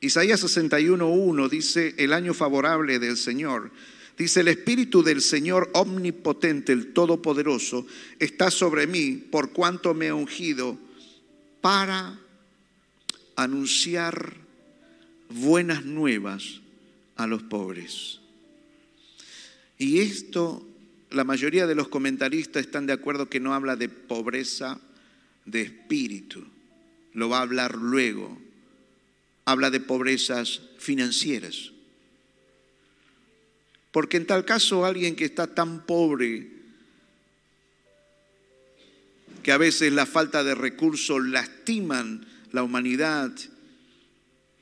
Isaías 0.00 0.42
61.1 0.42 1.50
dice, 1.50 1.94
el 1.98 2.14
año 2.14 2.32
favorable 2.32 2.98
del 2.98 3.18
Señor. 3.18 3.70
Dice, 4.16 4.40
el 4.40 4.48
Espíritu 4.48 5.02
del 5.02 5.20
Señor 5.20 5.68
omnipotente, 5.74 6.72
el 6.72 6.94
Todopoderoso, 6.94 7.86
está 8.18 8.50
sobre 8.50 8.86
mí 8.86 9.22
por 9.30 9.52
cuanto 9.52 9.92
me 9.92 10.08
ha 10.08 10.14
ungido 10.14 10.78
para 11.60 12.18
anunciar 13.36 14.34
buenas 15.28 15.84
nuevas 15.84 16.62
a 17.16 17.26
los 17.26 17.42
pobres. 17.42 18.20
Y 19.76 19.98
esto 20.00 20.66
la 21.14 21.24
mayoría 21.24 21.66
de 21.66 21.74
los 21.74 21.88
comentaristas 21.88 22.66
están 22.66 22.86
de 22.86 22.92
acuerdo 22.92 23.28
que 23.28 23.40
no 23.40 23.54
habla 23.54 23.76
de 23.76 23.88
pobreza 23.88 24.80
de 25.44 25.62
espíritu, 25.62 26.44
lo 27.12 27.28
va 27.28 27.38
a 27.38 27.42
hablar 27.42 27.76
luego. 27.76 28.40
Habla 29.44 29.70
de 29.70 29.80
pobrezas 29.80 30.62
financieras. 30.78 31.70
Porque 33.92 34.16
en 34.16 34.26
tal 34.26 34.44
caso 34.44 34.84
alguien 34.84 35.14
que 35.14 35.24
está 35.24 35.46
tan 35.46 35.86
pobre 35.86 36.50
que 39.42 39.52
a 39.52 39.58
veces 39.58 39.92
la 39.92 40.06
falta 40.06 40.42
de 40.42 40.54
recursos 40.54 41.22
lastiman 41.22 42.26
la 42.50 42.62
humanidad, 42.62 43.30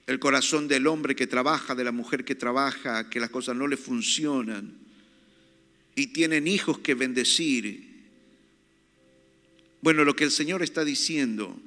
el 0.06 0.18
corazón 0.18 0.66
del 0.66 0.88
hombre 0.88 1.14
que 1.14 1.28
trabaja, 1.28 1.74
de 1.76 1.84
la 1.84 1.92
mujer 1.92 2.24
que 2.24 2.34
trabaja, 2.34 3.08
que 3.08 3.20
las 3.20 3.30
cosas 3.30 3.56
no 3.56 3.68
le 3.68 3.76
funcionan 3.76 4.81
y 5.94 6.08
tienen 6.08 6.46
hijos 6.46 6.78
que 6.78 6.94
bendecir. 6.94 7.90
Bueno, 9.80 10.04
lo 10.04 10.14
que 10.14 10.24
el 10.24 10.30
Señor 10.30 10.62
está 10.62 10.84
diciendo, 10.84 11.58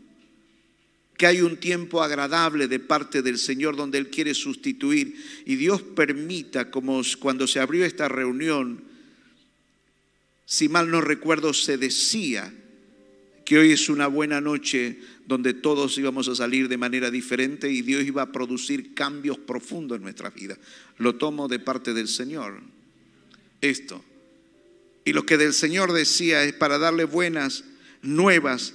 que 1.18 1.28
hay 1.28 1.42
un 1.42 1.58
tiempo 1.58 2.04
agradable 2.04 2.68
de 2.68 2.80
parte 2.80 3.22
del 3.22 3.38
Señor 3.38 3.76
donde 3.76 3.98
Él 3.98 4.10
quiere 4.10 4.34
sustituir 4.34 5.16
y 5.46 5.56
Dios 5.56 5.82
permita, 5.82 6.70
como 6.70 7.02
cuando 7.20 7.48
se 7.48 7.60
abrió 7.60 7.86
esta 7.86 8.08
reunión, 8.08 8.84
si 10.46 10.70
mal 10.70 10.92
no 10.92 11.02
recuerdo, 11.02 11.54
se 11.54 11.78
decía 11.78 12.54
que 13.46 13.58
hoy 13.58 13.72
es 13.72 13.90
una 13.90 14.08
buena 14.08 14.42
noche 14.42 15.00
donde 15.26 15.54
todos 15.54 15.98
íbamos 15.98 16.28
a 16.28 16.36
salir 16.36 16.68
de 16.68 16.78
manera 16.78 17.10
diferente 17.10 17.72
y 17.72 17.82
Dios 17.82 18.04
iba 18.04 18.24
a 18.24 18.32
producir 18.32 18.94
cambios 18.94 19.38
profundos 19.38 19.98
en 19.98 20.04
nuestra 20.04 20.30
vida. 20.32 20.58
Lo 20.98 21.16
tomo 21.16 21.48
de 21.48 21.60
parte 21.60 21.94
del 21.94 22.08
Señor. 22.08 22.62
Esto. 23.62 24.04
Y 25.06 25.14
lo 25.14 25.26
que 25.26 25.38
del 25.38 25.54
Señor 25.54 25.94
decía 25.94 26.44
es 26.44 26.54
para 26.54 26.80
darle 26.80 27.06
buenas 27.06 27.64
nuevas 28.02 28.74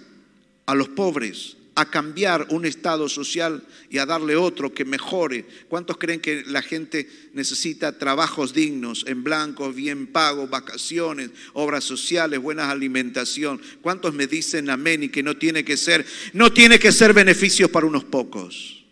a 0.65 0.77
los 0.77 0.89
pobres, 0.89 1.57
a 1.75 1.91
cambiar 1.91 2.47
un 2.51 2.65
estado 2.65 3.09
social 3.09 3.65
y 3.91 3.99
a 3.99 4.07
darle 4.07 4.37
otro 4.37 4.73
que 4.73 4.85
mejore. 4.85 5.45
¿Cuántos 5.69 5.97
creen 5.97 6.21
que 6.21 6.45
la 6.47 6.63
gente 6.63 7.11
necesita 7.33 7.99
trabajos 7.99 8.55
dignos, 8.55 9.05
en 9.09 9.25
blanco, 9.25 9.73
bien 9.73 10.07
pagos, 10.07 10.49
vacaciones, 10.49 11.31
obras 11.53 11.83
sociales, 11.83 12.41
buena 12.41 12.71
alimentación? 12.71 13.61
¿Cuántos 13.81 14.15
me 14.15 14.29
dicen 14.29 14.71
amén 14.71 15.03
y 15.03 15.09
que 15.09 15.25
no 15.25 15.37
tiene 15.37 15.65
que 15.65 15.77
ser, 15.77 16.07
no 16.33 16.53
tiene 16.53 16.79
que 16.79 16.93
ser 16.93 17.13
beneficios 17.13 17.71
para 17.71 17.87
unos 17.87 18.05
pocos? 18.05 18.85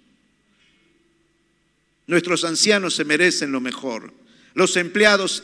Nuestros 2.09 2.43
ancianos 2.43 2.95
se 2.95 3.05
merecen 3.05 3.53
lo 3.53 3.61
mejor. 3.61 4.13
Los 4.59 4.77
empleados 4.77 5.41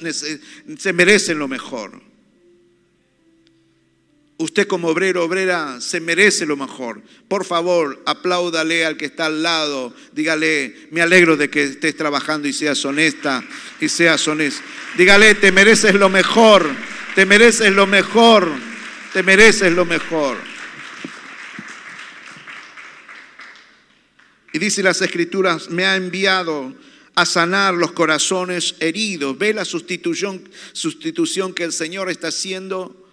se 0.76 0.92
merecen 0.92 1.38
lo 1.38 1.46
mejor. 1.46 2.02
Usted 4.38 4.66
como 4.66 4.88
obrero, 4.88 5.22
obrera, 5.22 5.80
se 5.80 6.00
merece 6.00 6.44
lo 6.44 6.56
mejor. 6.56 7.00
Por 7.28 7.44
favor, 7.44 8.02
apláudale 8.06 8.84
al 8.84 8.96
que 8.96 9.04
está 9.04 9.26
al 9.26 9.40
lado. 9.40 9.94
Dígale, 10.10 10.88
me 10.90 11.00
alegro 11.00 11.36
de 11.36 11.48
que 11.48 11.62
estés 11.62 11.96
trabajando 11.96 12.48
y 12.48 12.52
seas 12.52 12.84
honesta 12.84 13.44
y 13.80 13.88
seas 13.88 14.26
honesto. 14.26 14.64
Dígale, 14.98 15.36
te 15.36 15.52
mereces 15.52 15.94
lo 15.94 16.08
mejor, 16.08 16.68
te 17.14 17.24
mereces 17.24 17.70
lo 17.72 17.86
mejor, 17.86 18.50
te 19.12 19.22
mereces 19.22 19.72
lo 19.72 19.84
mejor. 19.84 20.38
Y 24.52 24.58
dice 24.58 24.82
las 24.82 25.00
escrituras, 25.02 25.70
me 25.70 25.84
ha 25.84 25.94
enviado 25.94 26.74
a 27.14 27.24
sanar 27.26 27.74
los 27.74 27.92
corazones 27.92 28.74
heridos. 28.80 29.38
Ve 29.38 29.54
la 29.54 29.64
sustitución, 29.64 30.48
sustitución 30.72 31.54
que 31.54 31.64
el 31.64 31.72
Señor 31.72 32.10
está 32.10 32.28
haciendo 32.28 33.04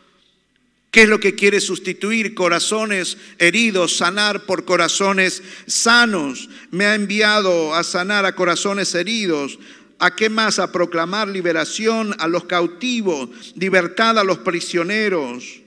¿Qué 0.91 1.03
es 1.03 1.09
lo 1.09 1.21
que 1.21 1.35
quiere 1.35 1.61
sustituir? 1.61 2.35
Corazones 2.35 3.17
heridos, 3.39 3.95
sanar 3.95 4.45
por 4.45 4.65
corazones 4.65 5.41
sanos. 5.65 6.49
Me 6.69 6.85
ha 6.85 6.95
enviado 6.95 7.73
a 7.73 7.83
sanar 7.85 8.25
a 8.25 8.35
corazones 8.35 8.93
heridos. 8.93 9.57
¿A 9.99 10.13
qué 10.13 10.29
más? 10.29 10.59
A 10.59 10.73
proclamar 10.73 11.29
liberación 11.29 12.13
a 12.19 12.27
los 12.27 12.43
cautivos, 12.43 13.29
libertad 13.55 14.19
a 14.19 14.25
los 14.25 14.39
prisioneros, 14.39 15.61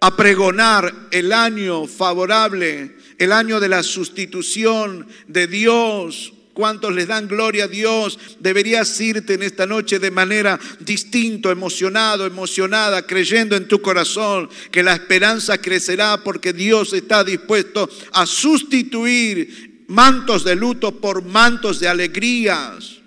a 0.00 0.16
pregonar 0.16 0.92
el 1.12 1.32
año 1.32 1.86
favorable, 1.86 2.96
el 3.18 3.30
año 3.30 3.60
de 3.60 3.68
la 3.68 3.84
sustitución 3.84 5.06
de 5.28 5.46
Dios 5.46 6.32
¿Cuántos 6.56 6.94
les 6.94 7.06
dan 7.06 7.28
gloria 7.28 7.64
a 7.64 7.68
Dios? 7.68 8.18
Deberías 8.40 8.98
irte 8.98 9.34
en 9.34 9.42
esta 9.42 9.66
noche 9.66 9.98
de 9.98 10.10
manera 10.10 10.58
distinto, 10.80 11.50
emocionado, 11.50 12.24
emocionada, 12.24 13.06
creyendo 13.06 13.56
en 13.56 13.68
tu 13.68 13.82
corazón 13.82 14.48
que 14.70 14.82
la 14.82 14.94
esperanza 14.94 15.58
crecerá 15.58 16.16
porque 16.24 16.54
Dios 16.54 16.94
está 16.94 17.22
dispuesto 17.24 17.90
a 18.14 18.24
sustituir 18.24 19.84
mantos 19.88 20.44
de 20.44 20.56
luto 20.56 20.98
por 20.98 21.22
mantos 21.22 21.78
de 21.78 21.88
alegrías. 21.88 23.02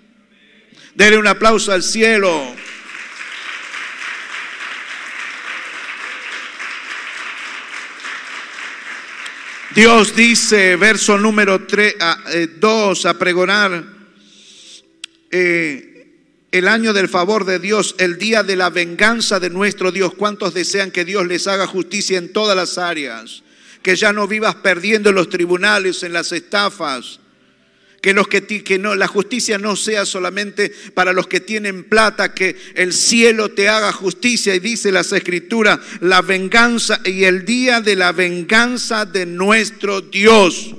Dele 0.94 1.18
un 1.18 1.26
aplauso 1.26 1.72
al 1.72 1.82
cielo. 1.82 2.54
Dios 9.74 10.16
dice, 10.16 10.74
verso 10.74 11.16
número 11.16 11.64
3, 11.64 11.94
2, 12.58 13.06
a, 13.06 13.18
pregonar 13.18 13.84
eh, 15.30 16.08
el 16.50 16.66
año 16.66 16.92
del 16.92 17.08
favor 17.08 17.44
de 17.44 17.60
Dios, 17.60 17.94
el 17.98 18.18
día 18.18 18.42
de 18.42 18.56
la 18.56 18.70
venganza 18.70 19.38
de 19.38 19.48
nuestro 19.48 19.92
Dios. 19.92 20.14
¿Cuántos 20.14 20.54
desean 20.54 20.90
que 20.90 21.04
Dios 21.04 21.24
les 21.24 21.46
haga 21.46 21.68
justicia 21.68 22.18
en 22.18 22.32
todas 22.32 22.56
las 22.56 22.78
áreas? 22.78 23.44
Que 23.80 23.94
ya 23.94 24.12
no 24.12 24.26
vivas 24.26 24.56
perdiendo 24.56 25.10
en 25.10 25.14
los 25.14 25.28
tribunales, 25.28 26.02
en 26.02 26.14
las 26.14 26.32
estafas, 26.32 27.20
que, 28.00 28.14
los 28.14 28.28
que, 28.28 28.42
que 28.42 28.78
no, 28.78 28.94
la 28.94 29.06
justicia 29.06 29.58
no 29.58 29.76
sea 29.76 30.06
solamente 30.06 30.72
para 30.94 31.12
los 31.12 31.26
que 31.26 31.40
tienen 31.40 31.84
plata, 31.84 32.34
que 32.34 32.56
el 32.74 32.92
cielo 32.92 33.50
te 33.50 33.68
haga 33.68 33.92
justicia. 33.92 34.54
Y 34.54 34.60
dice 34.60 34.90
las 34.90 35.12
escrituras, 35.12 35.78
la 36.00 36.22
venganza 36.22 37.00
y 37.04 37.24
el 37.24 37.44
día 37.44 37.80
de 37.80 37.96
la 37.96 38.12
venganza 38.12 39.04
de 39.04 39.26
nuestro 39.26 40.00
Dios. 40.00 40.74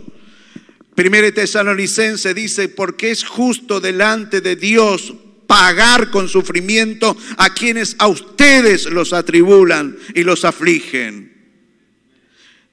Primero 0.95 1.31
Tesalonicense 1.33 2.33
dice, 2.33 2.69
porque 2.69 3.11
es 3.11 3.23
justo 3.23 3.79
delante 3.79 4.41
de 4.41 4.55
Dios 4.55 5.13
pagar 5.47 6.11
con 6.11 6.29
sufrimiento 6.29 7.15
a 7.37 7.53
quienes 7.53 7.95
a 7.99 8.07
ustedes 8.07 8.85
los 8.85 9.13
atribulan 9.13 9.97
y 10.15 10.23
los 10.23 10.45
afligen. 10.45 11.30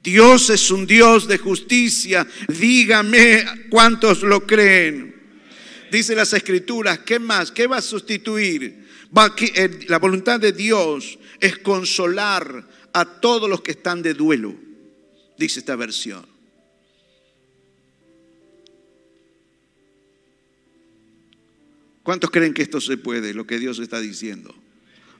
Dios 0.03 0.51
es 0.51 0.70
un 0.70 0.86
Dios 0.86 1.26
de 1.28 1.38
justicia. 1.38 2.26
Dígame 2.49 3.44
cuántos 3.70 4.22
lo 4.22 4.46
creen. 4.46 5.14
Dice 5.90 6.14
las 6.14 6.32
escrituras, 6.32 7.01
¿qué 7.01 7.18
más? 7.18 7.51
¿Qué 7.51 7.66
va 7.66 7.78
a 7.78 7.82
sustituir? 7.82 8.86
Eh, 9.55 9.86
la 9.88 9.99
voluntad 9.99 10.38
de 10.38 10.53
Dios 10.53 11.18
es 11.40 11.59
consolar 11.59 12.68
a 12.92 13.20
todos 13.20 13.49
los 13.49 13.62
que 13.62 13.72
están 13.72 14.03
de 14.03 14.14
duelo, 14.14 14.55
dice 15.38 15.61
esta 15.61 15.76
versión. 15.76 16.26
¿Cuántos 22.03 22.30
creen 22.30 22.55
que 22.55 22.62
esto 22.62 22.80
se 22.80 22.96
puede, 22.96 23.34
lo 23.34 23.46
que 23.46 23.59
Dios 23.59 23.78
está 23.78 24.01
diciendo? 24.01 24.55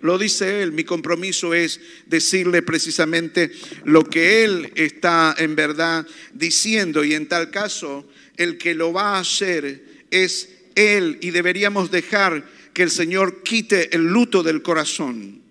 Lo 0.01 0.19
dice 0.19 0.63
Él. 0.63 0.73
Mi 0.73 0.85
compromiso 0.85 1.55
es 1.55 1.81
decirle 2.07 2.63
precisamente 2.63 3.51
lo 3.85 4.05
que 4.05 4.45
Él 4.45 4.73
está 4.77 5.35
en 5.39 5.57
verdad 5.57 6.07
diciendo. 6.33 7.05
Y 7.05 7.15
en 7.15 7.27
tal 7.27 7.51
caso, 7.51 8.09
el 8.37 8.59
que 8.59 8.75
lo 8.75 8.93
va 8.93 9.17
a 9.17 9.21
hacer 9.21 10.05
es 10.11 10.49
Él. 10.75 11.19
Y 11.21 11.31
deberíamos 11.31 11.91
dejar 11.91 12.45
que 12.73 12.83
el 12.85 12.91
Señor 12.91 13.43
quite 13.43 13.95
el 13.95 14.05
luto 14.05 14.43
del 14.43 14.63
corazón. 14.63 15.43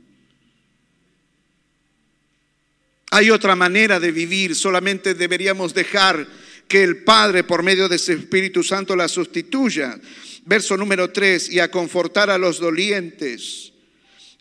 Hay 3.12 3.30
otra 3.30 3.56
manera 3.56 4.00
de 4.00 4.12
vivir. 4.12 4.56
Solamente 4.56 5.14
deberíamos 5.14 5.74
dejar 5.74 6.26
que 6.70 6.84
el 6.84 7.04
Padre, 7.04 7.44
por 7.44 7.64
medio 7.64 7.90
de 7.90 7.98
su 7.98 8.14
Espíritu 8.14 8.64
Santo, 8.64 8.96
la 8.96 9.08
sustituya. 9.10 10.00
Verso 10.46 10.78
número 10.78 11.12
3, 11.12 11.50
y 11.52 11.60
a 11.60 11.70
confortar 11.70 12.30
a 12.30 12.38
los 12.38 12.60
dolientes 12.60 13.74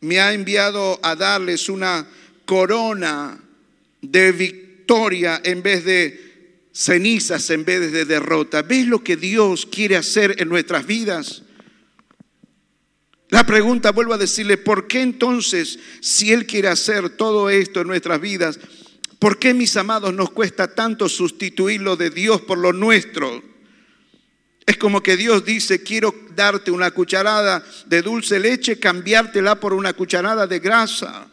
me 0.01 0.21
ha 0.21 0.33
enviado 0.33 0.99
a 1.03 1.17
darles 1.17 1.69
una 1.69 2.07
corona 2.45 3.39
de 4.01 4.33
victoria 4.33 5.41
en 5.45 5.63
vez 5.63 5.85
de 5.85 6.69
cenizas, 6.73 7.49
en 7.51 7.65
vez 7.65 7.91
de 7.93 8.05
derrota. 8.05 8.63
¿Ves 8.63 8.87
lo 8.87 9.03
que 9.03 9.17
Dios 9.17 9.67
quiere 9.67 9.97
hacer 9.97 10.37
en 10.39 10.49
nuestras 10.49 10.87
vidas? 10.87 11.43
La 13.29 13.45
pregunta, 13.45 13.91
vuelvo 13.91 14.15
a 14.15 14.19
decirle, 14.19 14.57
¿por 14.57 14.87
qué 14.87 15.01
entonces, 15.01 15.79
si 16.01 16.33
Él 16.33 16.47
quiere 16.47 16.69
hacer 16.69 17.11
todo 17.11 17.51
esto 17.51 17.81
en 17.81 17.89
nuestras 17.89 18.21
vidas, 18.21 18.61
¿por 19.19 19.39
qué, 19.39 19.53
mis 19.53 19.77
amados, 19.77 20.15
nos 20.15 20.31
cuesta 20.31 20.75
tanto 20.75 21.09
sustituir 21.09 21.81
lo 21.81 21.97
de 21.97 22.11
Dios 22.11 22.43
por 22.43 22.59
lo 22.59 22.73
nuestro? 22.73 23.43
Es 24.67 24.77
como 24.79 25.01
que 25.01 25.17
Dios 25.17 25.45
dice, 25.45 25.85
quiero 25.85 26.13
darte 26.35 26.73
una 26.73 26.91
cucharada 26.91 27.65
de 27.87 28.03
dulce 28.03 28.41
leche, 28.41 28.81
cambiártela 28.81 29.61
por 29.61 29.73
una 29.73 29.93
cucharada 29.93 30.49
de 30.49 30.59
grasa. 30.59 31.31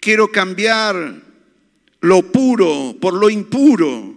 Quiero 0.00 0.32
cambiar 0.32 1.22
lo 2.00 2.32
puro 2.32 2.96
por 2.98 3.12
lo 3.12 3.28
impuro. 3.28 4.14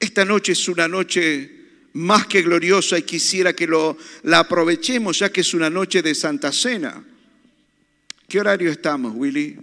Esta 0.00 0.24
noche 0.24 0.52
es 0.52 0.68
una 0.68 0.88
noche 0.88 1.58
más 1.92 2.26
que 2.26 2.42
gloriosa 2.42 2.98
y 2.98 3.02
quisiera 3.02 3.54
que 3.54 3.68
lo, 3.68 3.96
la 4.24 4.40
aprovechemos 4.40 5.20
ya 5.20 5.30
que 5.30 5.42
es 5.42 5.54
una 5.54 5.70
noche 5.70 6.02
de 6.02 6.14
Santa 6.14 6.50
Cena. 6.50 7.04
¿Qué 8.28 8.40
horario 8.40 8.70
estamos, 8.70 9.14
Willy? 9.14 9.58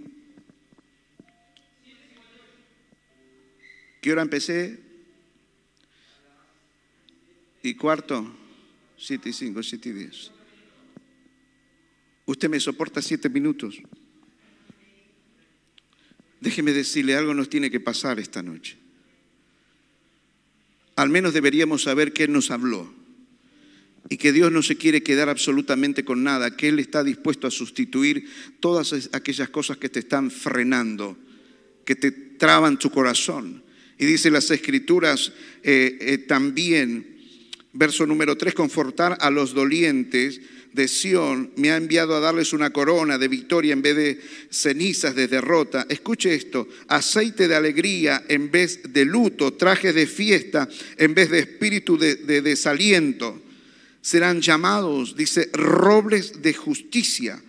¿Qué 4.00 4.12
hora 4.12 4.22
empecé? 4.22 4.85
Y 7.68 7.74
cuarto, 7.74 8.34
siete 8.96 9.30
y 9.30 9.32
cinco, 9.32 9.62
siete 9.62 9.88
y 9.90 9.92
diez. 9.92 10.30
Usted 12.26 12.48
me 12.48 12.60
soporta 12.60 13.00
siete 13.00 13.28
minutos. 13.28 13.80
Déjeme 16.40 16.72
decirle, 16.72 17.16
algo 17.16 17.34
nos 17.34 17.48
tiene 17.48 17.70
que 17.70 17.80
pasar 17.80 18.18
esta 18.18 18.42
noche. 18.42 18.76
Al 20.96 21.08
menos 21.08 21.34
deberíamos 21.34 21.82
saber 21.82 22.12
qué 22.12 22.28
nos 22.28 22.50
habló. 22.50 22.92
y 24.08 24.18
que 24.18 24.32
Dios 24.32 24.52
no 24.52 24.62
se 24.62 24.76
quiere 24.76 25.02
quedar 25.02 25.28
absolutamente 25.28 26.04
con 26.04 26.22
nada, 26.22 26.56
que 26.56 26.68
Él 26.68 26.78
está 26.78 27.02
dispuesto 27.02 27.48
a 27.48 27.50
sustituir 27.50 28.28
todas 28.60 29.08
aquellas 29.12 29.48
cosas 29.48 29.78
que 29.78 29.88
te 29.88 29.98
están 29.98 30.30
frenando, 30.30 31.18
que 31.84 31.96
te 31.96 32.12
traban 32.12 32.78
tu 32.78 32.90
corazón. 32.90 33.64
Y 33.98 34.06
dice 34.06 34.30
las 34.30 34.50
escrituras 34.50 35.32
eh, 35.62 35.98
eh, 36.00 36.18
también, 36.18 37.15
verso 37.78 38.06
número 38.06 38.36
3, 38.36 38.54
confortar 38.54 39.16
a 39.20 39.30
los 39.30 39.54
dolientes 39.54 40.40
de 40.72 40.88
Sión, 40.88 41.52
me 41.56 41.70
ha 41.70 41.76
enviado 41.76 42.14
a 42.14 42.20
darles 42.20 42.52
una 42.52 42.70
corona 42.70 43.16
de 43.18 43.28
victoria 43.28 43.72
en 43.72 43.82
vez 43.82 43.96
de 43.96 44.20
cenizas 44.50 45.14
de 45.14 45.28
derrota. 45.28 45.86
Escuche 45.88 46.34
esto, 46.34 46.68
aceite 46.88 47.48
de 47.48 47.54
alegría 47.54 48.24
en 48.28 48.50
vez 48.50 48.80
de 48.92 49.04
luto, 49.04 49.54
traje 49.54 49.92
de 49.92 50.06
fiesta 50.06 50.68
en 50.98 51.14
vez 51.14 51.30
de 51.30 51.38
espíritu 51.38 51.96
de 51.96 52.42
desaliento 52.42 53.42
serán 54.06 54.40
llamados, 54.40 55.16
dice, 55.16 55.50
robles 55.52 56.40
de 56.40 56.54
justicia, 56.54 57.42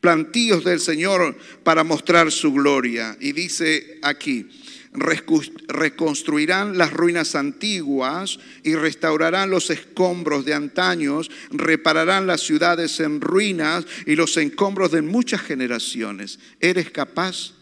plantíos 0.00 0.62
del 0.62 0.78
Señor 0.78 1.36
para 1.64 1.82
mostrar 1.82 2.30
su 2.30 2.52
gloria. 2.52 3.16
Y 3.18 3.32
dice 3.32 3.98
aquí, 4.00 4.46
reconstruirán 4.94 6.78
las 6.78 6.92
ruinas 6.92 7.34
antiguas 7.34 8.38
y 8.62 8.76
restaurarán 8.76 9.50
los 9.50 9.70
escombros 9.70 10.44
de 10.44 10.54
antaños, 10.54 11.30
repararán 11.50 12.26
las 12.26 12.42
ciudades 12.42 13.00
en 13.00 13.20
ruinas 13.20 13.86
y 14.06 14.14
los 14.14 14.36
escombros 14.36 14.92
de 14.92 15.02
muchas 15.02 15.40
generaciones. 15.40 16.38
¿Eres 16.60 16.90
capaz? 16.90 17.54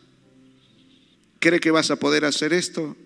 ¿Cree 1.40 1.58
que 1.58 1.70
vas 1.70 1.90
a 1.90 1.96
poder 1.96 2.24
hacer 2.24 2.52
esto? 2.52 2.96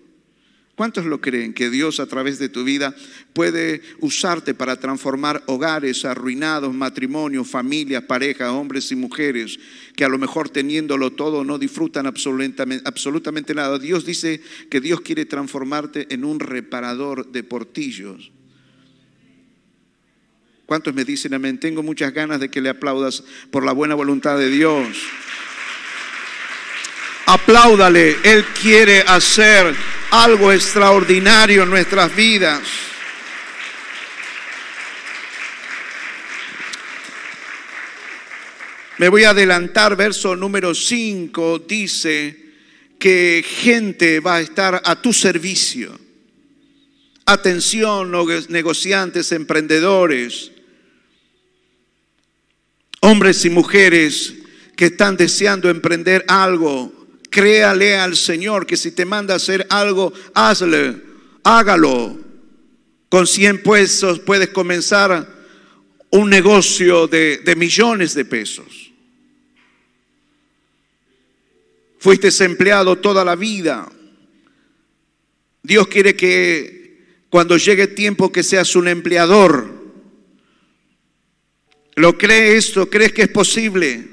¿Cuántos 0.77 1.05
lo 1.05 1.19
creen 1.19 1.55
que 1.55 1.71
Dios 1.71 1.99
a 1.99 2.05
través 2.05 2.37
de 2.37 2.49
tu 2.49 2.63
vida 2.63 2.95
puede 3.33 3.81
usarte 3.99 4.53
para 4.53 4.79
transformar 4.79 5.41
hogares 5.47 6.05
arruinados, 6.05 6.71
matrimonios, 6.71 7.49
familias, 7.49 8.03
parejas, 8.03 8.51
hombres 8.51 8.91
y 8.91 8.95
mujeres 8.95 9.57
que 9.95 10.05
a 10.05 10.07
lo 10.07 10.19
mejor 10.19 10.49
teniéndolo 10.49 11.13
todo 11.13 11.43
no 11.43 11.57
disfrutan 11.57 12.05
absolutamente, 12.05 12.87
absolutamente 12.87 13.55
nada? 13.55 13.79
Dios 13.79 14.05
dice 14.05 14.39
que 14.69 14.79
Dios 14.79 15.01
quiere 15.01 15.25
transformarte 15.25 16.13
en 16.13 16.23
un 16.23 16.39
reparador 16.39 17.31
de 17.31 17.41
portillos. 17.41 18.31
¿Cuántos 20.67 20.93
me 20.93 21.05
dicen 21.05 21.33
amén? 21.33 21.59
Tengo 21.59 21.81
muchas 21.81 22.13
ganas 22.13 22.39
de 22.39 22.51
que 22.51 22.61
le 22.61 22.69
aplaudas 22.69 23.23
por 23.49 23.65
la 23.65 23.71
buena 23.71 23.95
voluntad 23.95 24.37
de 24.37 24.51
Dios. 24.51 24.85
Apláudale, 27.29 28.19
Él 28.23 28.45
quiere 28.45 29.01
hacer 29.01 29.75
algo 30.11 30.49
extraordinario 30.53 31.63
en 31.63 31.69
nuestras 31.69 32.15
vidas. 32.15 32.61
Me 38.97 39.09
voy 39.09 39.25
a 39.25 39.31
adelantar, 39.31 39.97
verso 39.97 40.37
número 40.37 40.73
5 40.73 41.59
dice 41.67 42.45
que 42.97 43.43
gente 43.45 44.21
va 44.21 44.37
a 44.37 44.41
estar 44.41 44.81
a 44.85 45.01
tu 45.01 45.11
servicio. 45.11 45.99
Atención, 47.25 48.09
negociantes, 48.47 49.33
emprendedores, 49.33 50.53
hombres 53.01 53.43
y 53.43 53.49
mujeres 53.49 54.33
que 54.77 54.85
están 54.85 55.17
deseando 55.17 55.69
emprender 55.69 56.23
algo 56.29 56.96
Créale 57.29 57.97
al 57.97 58.15
Señor 58.15 58.65
que 58.65 58.77
si 58.77 58.91
te 58.91 59.05
manda 59.05 59.33
a 59.33 59.37
hacer 59.37 59.65
algo, 59.69 60.13
hazle, 60.33 61.01
hágalo. 61.43 62.17
Con 63.09 63.27
100 63.27 63.63
pesos 63.63 64.19
puedes 64.19 64.49
comenzar 64.49 65.27
un 66.09 66.29
negocio 66.29 67.07
de, 67.07 67.37
de 67.37 67.55
millones 67.55 68.13
de 68.13 68.25
pesos. 68.25 68.91
Fuiste 71.99 72.29
empleado 72.43 72.97
toda 72.97 73.25
la 73.25 73.35
vida. 73.35 73.89
Dios 75.63 75.87
quiere 75.87 76.15
que 76.15 76.77
cuando 77.29 77.57
llegue 77.57 77.87
tiempo 77.87 78.31
que 78.31 78.43
seas 78.43 78.75
un 78.75 78.87
empleador. 78.87 79.75
¿Lo 81.95 82.17
crees 82.17 82.67
esto? 82.67 82.89
¿Crees 82.89 83.11
que 83.11 83.23
es 83.23 83.29
posible? 83.29 84.07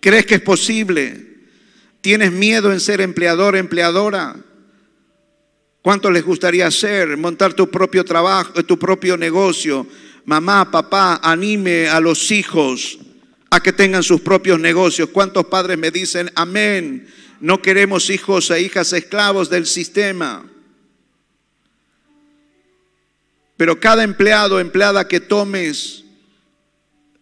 ¿Crees 0.00 0.26
que 0.26 0.34
es 0.36 0.40
posible? 0.42 1.35
¿Tienes 2.06 2.30
miedo 2.30 2.72
en 2.72 2.78
ser 2.78 3.00
empleador, 3.00 3.56
empleadora? 3.56 4.36
¿Cuánto 5.82 6.08
les 6.08 6.24
gustaría 6.24 6.68
hacer? 6.68 7.16
Montar 7.16 7.52
tu 7.54 7.68
propio 7.68 8.04
trabajo, 8.04 8.64
tu 8.64 8.78
propio 8.78 9.16
negocio. 9.16 9.84
Mamá, 10.24 10.70
papá, 10.70 11.18
anime 11.20 11.88
a 11.88 11.98
los 11.98 12.30
hijos 12.30 13.00
a 13.50 13.58
que 13.58 13.72
tengan 13.72 14.04
sus 14.04 14.20
propios 14.20 14.60
negocios. 14.60 15.08
¿Cuántos 15.08 15.46
padres 15.46 15.76
me 15.78 15.90
dicen, 15.90 16.30
amén? 16.36 17.08
No 17.40 17.60
queremos 17.60 18.08
hijos 18.08 18.52
e 18.52 18.60
hijas 18.60 18.92
esclavos 18.92 19.50
del 19.50 19.66
sistema. 19.66 20.48
Pero 23.56 23.80
cada 23.80 24.04
empleado, 24.04 24.60
empleada 24.60 25.08
que 25.08 25.18
tomes, 25.18 26.04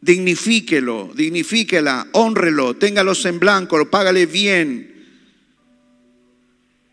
dignifíquelo, 0.04 1.10
dignifíquela, 1.14 2.06
honrelo, 2.12 2.76
téngalos 2.76 3.24
en 3.24 3.40
blanco, 3.40 3.88
págale 3.88 4.26
bien. 4.26 4.92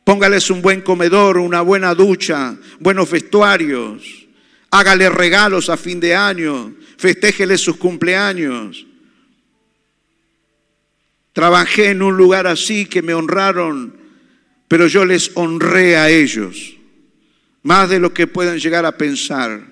Póngales 0.06 0.50
un 0.50 0.62
buen 0.62 0.82
comedor, 0.82 1.38
una 1.38 1.62
buena 1.62 1.94
ducha, 1.94 2.56
buenos 2.80 3.12
vestuarios. 3.12 4.28
Hágale 4.72 5.10
regalos 5.10 5.70
a 5.70 5.76
fin 5.76 6.00
de 6.00 6.16
año, 6.16 6.74
festéjele 6.98 7.58
sus 7.58 7.76
cumpleaños. 7.76 8.88
Trabajé 11.34 11.90
en 11.90 12.02
un 12.02 12.16
lugar 12.16 12.48
así 12.48 12.86
que 12.86 13.02
me 13.02 13.14
honraron, 13.14 13.98
pero 14.70 14.88
yo 14.88 15.04
les 15.06 15.32
honré 15.36 15.98
a 15.98 16.10
ellos, 16.10 16.78
más 17.62 17.90
de 17.90 18.00
lo 18.00 18.14
que 18.14 18.28
puedan 18.28 18.58
llegar 18.58 18.86
a 18.86 18.98
pensar. 18.98 19.71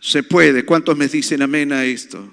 Se 0.00 0.22
puede. 0.22 0.64
¿Cuántos 0.64 0.96
me 0.96 1.08
dicen 1.08 1.42
amén 1.42 1.72
a 1.72 1.84
esto? 1.84 2.32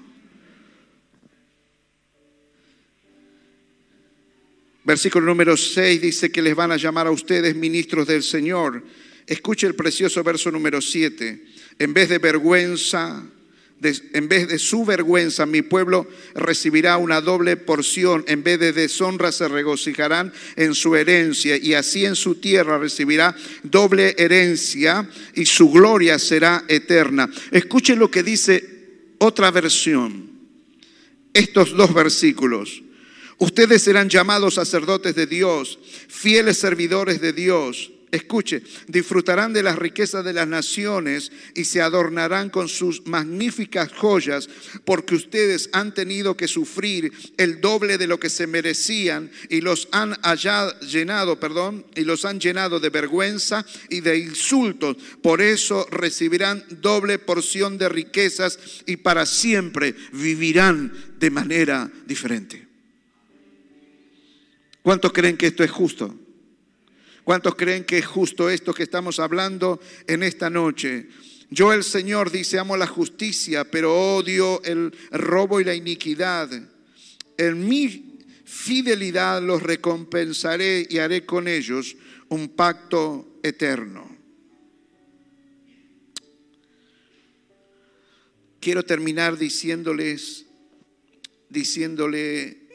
Versículo 4.84 5.26
número 5.26 5.56
6 5.56 6.00
dice 6.00 6.30
que 6.30 6.40
les 6.40 6.54
van 6.54 6.70
a 6.70 6.76
llamar 6.76 7.08
a 7.08 7.10
ustedes 7.10 7.56
ministros 7.56 8.06
del 8.06 8.22
Señor. 8.22 8.84
Escuche 9.26 9.66
el 9.66 9.74
precioso 9.74 10.22
verso 10.22 10.52
número 10.52 10.80
7. 10.80 11.44
En 11.80 11.92
vez 11.92 12.08
de 12.08 12.18
vergüenza, 12.18 13.26
en 13.82 14.28
vez 14.28 14.48
de 14.48 14.58
su 14.58 14.84
vergüenza, 14.84 15.44
mi 15.44 15.60
pueblo 15.60 16.08
recibirá 16.34 16.96
una 16.96 17.20
doble 17.20 17.56
porción. 17.56 18.24
En 18.26 18.42
vez 18.42 18.58
de 18.58 18.72
deshonra, 18.72 19.32
se 19.32 19.48
regocijarán 19.48 20.32
en 20.56 20.74
su 20.74 20.96
herencia. 20.96 21.56
Y 21.56 21.74
así 21.74 22.06
en 22.06 22.16
su 22.16 22.36
tierra 22.36 22.78
recibirá 22.78 23.36
doble 23.62 24.14
herencia 24.18 25.08
y 25.34 25.44
su 25.44 25.70
gloria 25.70 26.18
será 26.18 26.64
eterna. 26.68 27.30
Escuche 27.50 27.96
lo 27.96 28.10
que 28.10 28.22
dice 28.22 28.64
otra 29.18 29.50
versión. 29.50 30.30
Estos 31.34 31.76
dos 31.76 31.92
versículos. 31.92 32.82
Ustedes 33.38 33.82
serán 33.82 34.08
llamados 34.08 34.54
sacerdotes 34.54 35.14
de 35.14 35.26
Dios, 35.26 35.78
fieles 36.08 36.56
servidores 36.56 37.20
de 37.20 37.34
Dios 37.34 37.92
Escuche, 38.16 38.62
disfrutarán 38.88 39.52
de 39.52 39.62
las 39.62 39.78
riquezas 39.78 40.24
de 40.24 40.32
las 40.32 40.48
naciones 40.48 41.30
y 41.54 41.64
se 41.64 41.82
adornarán 41.82 42.48
con 42.48 42.68
sus 42.68 43.06
magníficas 43.06 43.92
joyas, 43.92 44.48
porque 44.84 45.14
ustedes 45.14 45.68
han 45.72 45.92
tenido 45.92 46.36
que 46.36 46.48
sufrir 46.48 47.12
el 47.36 47.60
doble 47.60 47.98
de 47.98 48.06
lo 48.06 48.18
que 48.18 48.30
se 48.30 48.46
merecían 48.46 49.30
y 49.50 49.60
los 49.60 49.88
han 49.92 50.16
llenado, 50.80 51.38
perdón, 51.38 51.84
y 51.94 52.02
los 52.02 52.24
han 52.24 52.40
llenado 52.40 52.80
de 52.80 52.90
vergüenza 52.90 53.66
y 53.90 54.00
de 54.00 54.18
insultos. 54.18 54.96
Por 55.22 55.42
eso 55.42 55.86
recibirán 55.90 56.64
doble 56.80 57.18
porción 57.18 57.76
de 57.76 57.88
riquezas 57.88 58.58
y 58.86 58.96
para 58.96 59.26
siempre 59.26 59.94
vivirán 60.12 60.92
de 61.18 61.30
manera 61.30 61.90
diferente. 62.06 62.66
¿Cuántos 64.82 65.12
creen 65.12 65.36
que 65.36 65.48
esto 65.48 65.62
es 65.62 65.70
justo? 65.70 66.25
¿Cuántos 67.26 67.56
creen 67.56 67.82
que 67.82 67.98
es 67.98 68.06
justo 68.06 68.48
esto 68.48 68.72
que 68.72 68.84
estamos 68.84 69.18
hablando 69.18 69.80
en 70.06 70.22
esta 70.22 70.48
noche? 70.48 71.08
Yo 71.50 71.72
el 71.72 71.82
Señor 71.82 72.30
dice, 72.30 72.56
amo 72.56 72.76
la 72.76 72.86
justicia, 72.86 73.68
pero 73.68 74.14
odio 74.14 74.62
el 74.62 74.96
robo 75.10 75.60
y 75.60 75.64
la 75.64 75.74
iniquidad. 75.74 76.48
En 77.36 77.68
mi 77.68 78.20
fidelidad 78.44 79.42
los 79.42 79.60
recompensaré 79.60 80.86
y 80.88 80.98
haré 80.98 81.26
con 81.26 81.48
ellos 81.48 81.96
un 82.28 82.50
pacto 82.50 83.40
eterno. 83.42 84.08
Quiero 88.60 88.84
terminar 88.84 89.36
diciéndoles, 89.36 90.46
diciéndole 91.48 92.68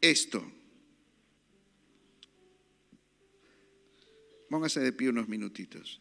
esto. 0.00 0.52
Póngase 4.56 4.80
de 4.80 4.90
pie 4.90 5.10
unos 5.10 5.28
minutitos. 5.28 6.00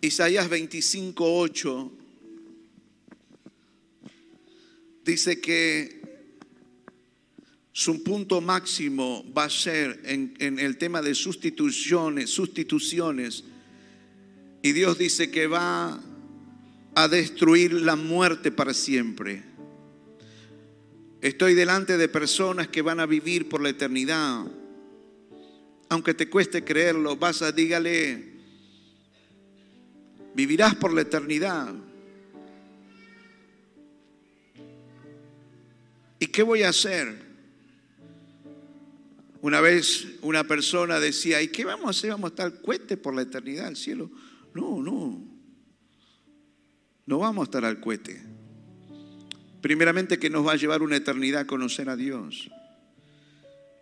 Isaías 0.00 0.48
25, 0.48 1.24
8 1.26 1.92
dice 5.04 5.40
que 5.40 6.02
su 7.72 8.04
punto 8.04 8.40
máximo 8.40 9.24
va 9.36 9.46
a 9.46 9.50
ser 9.50 10.00
en, 10.04 10.36
en, 10.38 10.60
el 10.60 10.78
tema 10.78 11.02
de 11.02 11.16
sustituciones, 11.16 12.30
sustituciones. 12.30 13.42
Y 14.62 14.70
Dios 14.70 14.98
dice 14.98 15.32
que 15.32 15.48
va 15.48 16.00
a 16.94 17.08
destruir 17.08 17.72
la 17.72 17.96
muerte 17.96 18.52
para 18.52 18.72
siempre. 18.72 19.53
Estoy 21.24 21.54
delante 21.54 21.96
de 21.96 22.06
personas 22.10 22.68
que 22.68 22.82
van 22.82 23.00
a 23.00 23.06
vivir 23.06 23.48
por 23.48 23.62
la 23.62 23.70
eternidad. 23.70 24.44
Aunque 25.88 26.12
te 26.12 26.28
cueste 26.28 26.62
creerlo, 26.62 27.16
vas 27.16 27.40
a 27.40 27.50
dígale, 27.50 28.34
Vivirás 30.34 30.74
por 30.74 30.92
la 30.92 31.00
eternidad. 31.00 31.74
¿Y 36.18 36.26
qué 36.26 36.42
voy 36.42 36.62
a 36.62 36.68
hacer? 36.68 37.24
Una 39.40 39.62
vez 39.62 40.06
una 40.20 40.44
persona 40.44 41.00
decía, 41.00 41.40
¿y 41.40 41.48
qué 41.48 41.64
vamos 41.64 41.86
a 41.86 41.90
hacer? 41.90 42.10
¿Vamos 42.10 42.32
a 42.32 42.34
estar 42.34 42.60
cohete 42.60 42.98
por 42.98 43.14
la 43.14 43.22
eternidad 43.22 43.68
al 43.68 43.76
cielo? 43.76 44.10
No, 44.52 44.82
no. 44.82 45.26
No 47.06 47.18
vamos 47.18 47.44
a 47.44 47.44
estar 47.44 47.64
al 47.64 47.80
cohete. 47.80 48.33
Primeramente 49.64 50.18
que 50.18 50.28
nos 50.28 50.46
va 50.46 50.52
a 50.52 50.56
llevar 50.56 50.82
una 50.82 50.96
eternidad 50.96 51.40
a 51.40 51.46
conocer 51.46 51.88
a 51.88 51.96
Dios. 51.96 52.50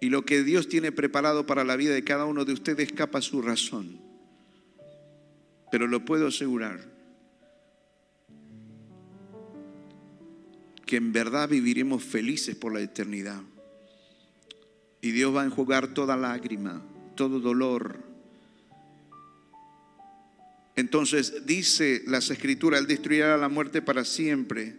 Y 0.00 0.10
lo 0.10 0.24
que 0.24 0.44
Dios 0.44 0.68
tiene 0.68 0.92
preparado 0.92 1.44
para 1.44 1.64
la 1.64 1.74
vida 1.74 1.92
de 1.92 2.04
cada 2.04 2.24
uno 2.24 2.44
de 2.44 2.52
ustedes 2.52 2.86
escapa 2.86 3.18
a 3.18 3.22
su 3.22 3.42
razón 3.42 4.12
pero 5.72 5.86
lo 5.86 6.04
puedo 6.04 6.26
asegurar 6.26 6.84
que 10.84 10.96
en 10.96 11.14
verdad 11.14 11.48
viviremos 11.48 12.04
felices 12.04 12.54
por 12.54 12.74
la 12.74 12.80
eternidad. 12.82 13.40
Y 15.00 15.12
Dios 15.12 15.34
va 15.34 15.40
a 15.40 15.44
enjugar 15.46 15.94
toda 15.94 16.14
lágrima, 16.18 16.84
todo 17.14 17.40
dolor. 17.40 18.00
Entonces 20.76 21.46
dice 21.46 22.02
las 22.06 22.30
escrituras, 22.30 22.82
Él 22.82 22.86
destruirá 22.86 23.38
la 23.38 23.48
muerte 23.48 23.80
para 23.80 24.04
siempre. 24.04 24.76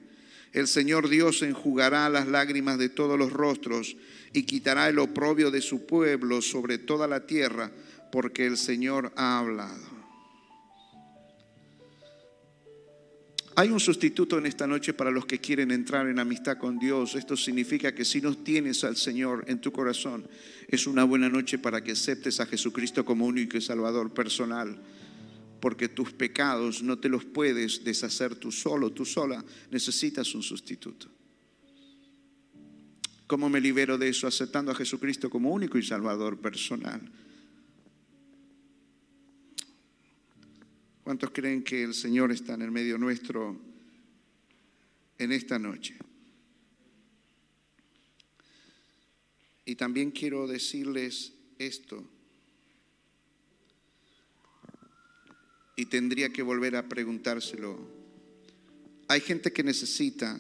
El 0.54 0.68
Señor 0.68 1.10
Dios 1.10 1.42
enjugará 1.42 2.08
las 2.10 2.28
lágrimas 2.28 2.78
de 2.78 2.90
todos 2.90 3.18
los 3.18 3.34
rostros 3.34 3.98
y 4.34 4.44
quitará 4.44 4.88
el 4.88 5.00
oprobio 5.00 5.50
de 5.50 5.62
su 5.62 5.88
pueblo 5.88 6.42
sobre 6.44 6.78
toda 6.78 7.08
la 7.08 7.26
tierra, 7.26 7.72
porque 8.12 8.46
el 8.46 8.58
Señor 8.58 9.12
ha 9.16 9.40
hablado. 9.40 9.94
Hay 13.56 13.70
un 13.70 13.80
sustituto 13.80 14.38
en 14.38 14.48
esta 14.48 14.66
noche 14.66 14.94
para 14.94 15.12
los 15.12 15.26
que 15.26 15.40
quieren 15.40 15.70
entrar 15.72 16.08
en 16.08 16.18
amistad 16.18 16.58
con 16.58 16.80
Dios. 16.80 17.14
Esto 17.14 17.38
significa 17.38 17.94
que 17.94 18.06
si 18.06 18.20
no 18.20 18.36
tienes 18.36 18.84
al 18.84 18.96
Señor 18.96 19.46
en 19.48 19.60
tu 19.60 19.72
corazón, 19.72 20.28
es 20.68 20.88
una 20.88 21.04
buena 21.04 21.30
noche 21.30 21.60
para 21.60 21.84
que 21.84 21.92
aceptes 21.92 22.40
a 22.40 22.48
Jesucristo 22.48 23.06
como 23.06 23.26
único 23.26 23.58
y 23.58 23.62
salvador 23.62 24.12
personal. 24.12 24.80
Porque 25.64 25.88
tus 25.88 26.12
pecados 26.12 26.84
no 26.84 27.00
te 27.00 27.08
los 27.08 27.24
puedes 27.24 27.86
deshacer 27.86 28.36
tú 28.36 28.52
solo, 28.52 28.92
tú 28.92 29.06
sola. 29.06 29.42
Necesitas 29.72 30.36
un 30.36 30.44
sustituto. 30.44 31.08
¿Cómo 33.28 33.48
me 33.48 33.62
libero 33.62 33.98
de 33.98 34.10
eso? 34.10 34.28
Aceptando 34.28 34.74
a 34.74 34.76
Jesucristo 34.76 35.30
como 35.30 35.54
único 35.54 35.78
y 35.78 35.84
salvador 35.84 36.38
personal. 36.38 37.10
¿Cuántos 41.02 41.32
creen 41.32 41.64
que 41.64 41.84
el 41.84 41.94
Señor 41.94 42.34
está 42.34 42.56
en 42.56 42.64
el 42.64 42.72
medio 42.72 42.98
nuestro 42.98 43.58
en 45.18 45.32
esta 45.32 45.58
noche? 45.58 45.96
Y 49.64 49.76
también 49.76 50.12
quiero 50.12 50.46
decirles 50.46 51.32
esto. 51.58 52.04
Y 55.76 55.86
tendría 55.86 56.32
que 56.32 56.44
volver 56.44 56.76
a 56.76 56.88
preguntárselo. 56.88 57.80
Hay 59.08 59.22
gente 59.22 59.52
que 59.52 59.64
necesita 59.64 60.40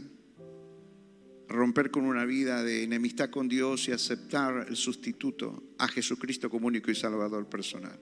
romper 1.47 1.91
con 1.91 2.05
una 2.05 2.25
vida 2.25 2.63
de 2.63 2.83
enemistad 2.83 3.29
con 3.29 3.47
Dios 3.47 3.87
y 3.87 3.91
aceptar 3.91 4.65
el 4.67 4.75
sustituto 4.75 5.63
a 5.77 5.87
Jesucristo 5.87 6.49
como 6.49 6.67
único 6.67 6.89
y 6.89 6.95
salvador 6.95 7.47
personal. 7.47 7.99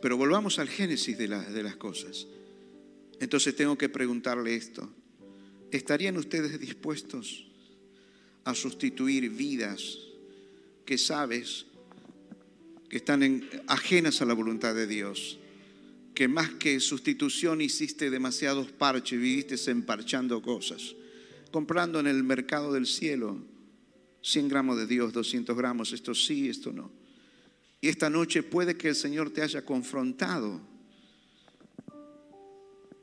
Pero 0.00 0.16
volvamos 0.16 0.58
al 0.58 0.68
génesis 0.68 1.18
de, 1.18 1.28
de 1.28 1.62
las 1.62 1.76
cosas. 1.76 2.26
Entonces 3.20 3.54
tengo 3.56 3.76
que 3.76 3.88
preguntarle 3.88 4.54
esto. 4.54 4.88
¿Estarían 5.70 6.16
ustedes 6.16 6.58
dispuestos 6.58 7.46
a 8.44 8.54
sustituir 8.54 9.28
vidas 9.28 9.98
que 10.86 10.96
sabes 10.96 11.66
que 12.88 12.96
están 12.96 13.48
ajenas 13.66 14.20
a 14.22 14.24
la 14.24 14.34
voluntad 14.34 14.74
de 14.74 14.86
Dios? 14.86 15.38
Que 16.14 16.28
más 16.28 16.50
que 16.50 16.80
sustitución 16.80 17.60
hiciste 17.60 18.10
demasiados 18.10 18.72
parches, 18.72 19.20
viviste 19.20 19.70
emparchando 19.70 20.42
cosas, 20.42 20.94
comprando 21.50 22.00
en 22.00 22.06
el 22.06 22.22
mercado 22.24 22.72
del 22.72 22.86
cielo 22.86 23.38
100 24.22 24.48
gramos 24.48 24.76
de 24.76 24.86
Dios, 24.86 25.12
200 25.12 25.56
gramos, 25.56 25.92
esto 25.92 26.14
sí, 26.14 26.48
esto 26.48 26.72
no. 26.72 26.90
Y 27.80 27.88
esta 27.88 28.10
noche 28.10 28.42
puede 28.42 28.76
que 28.76 28.88
el 28.88 28.94
Señor 28.94 29.30
te 29.30 29.42
haya 29.42 29.64
confrontado. 29.64 30.60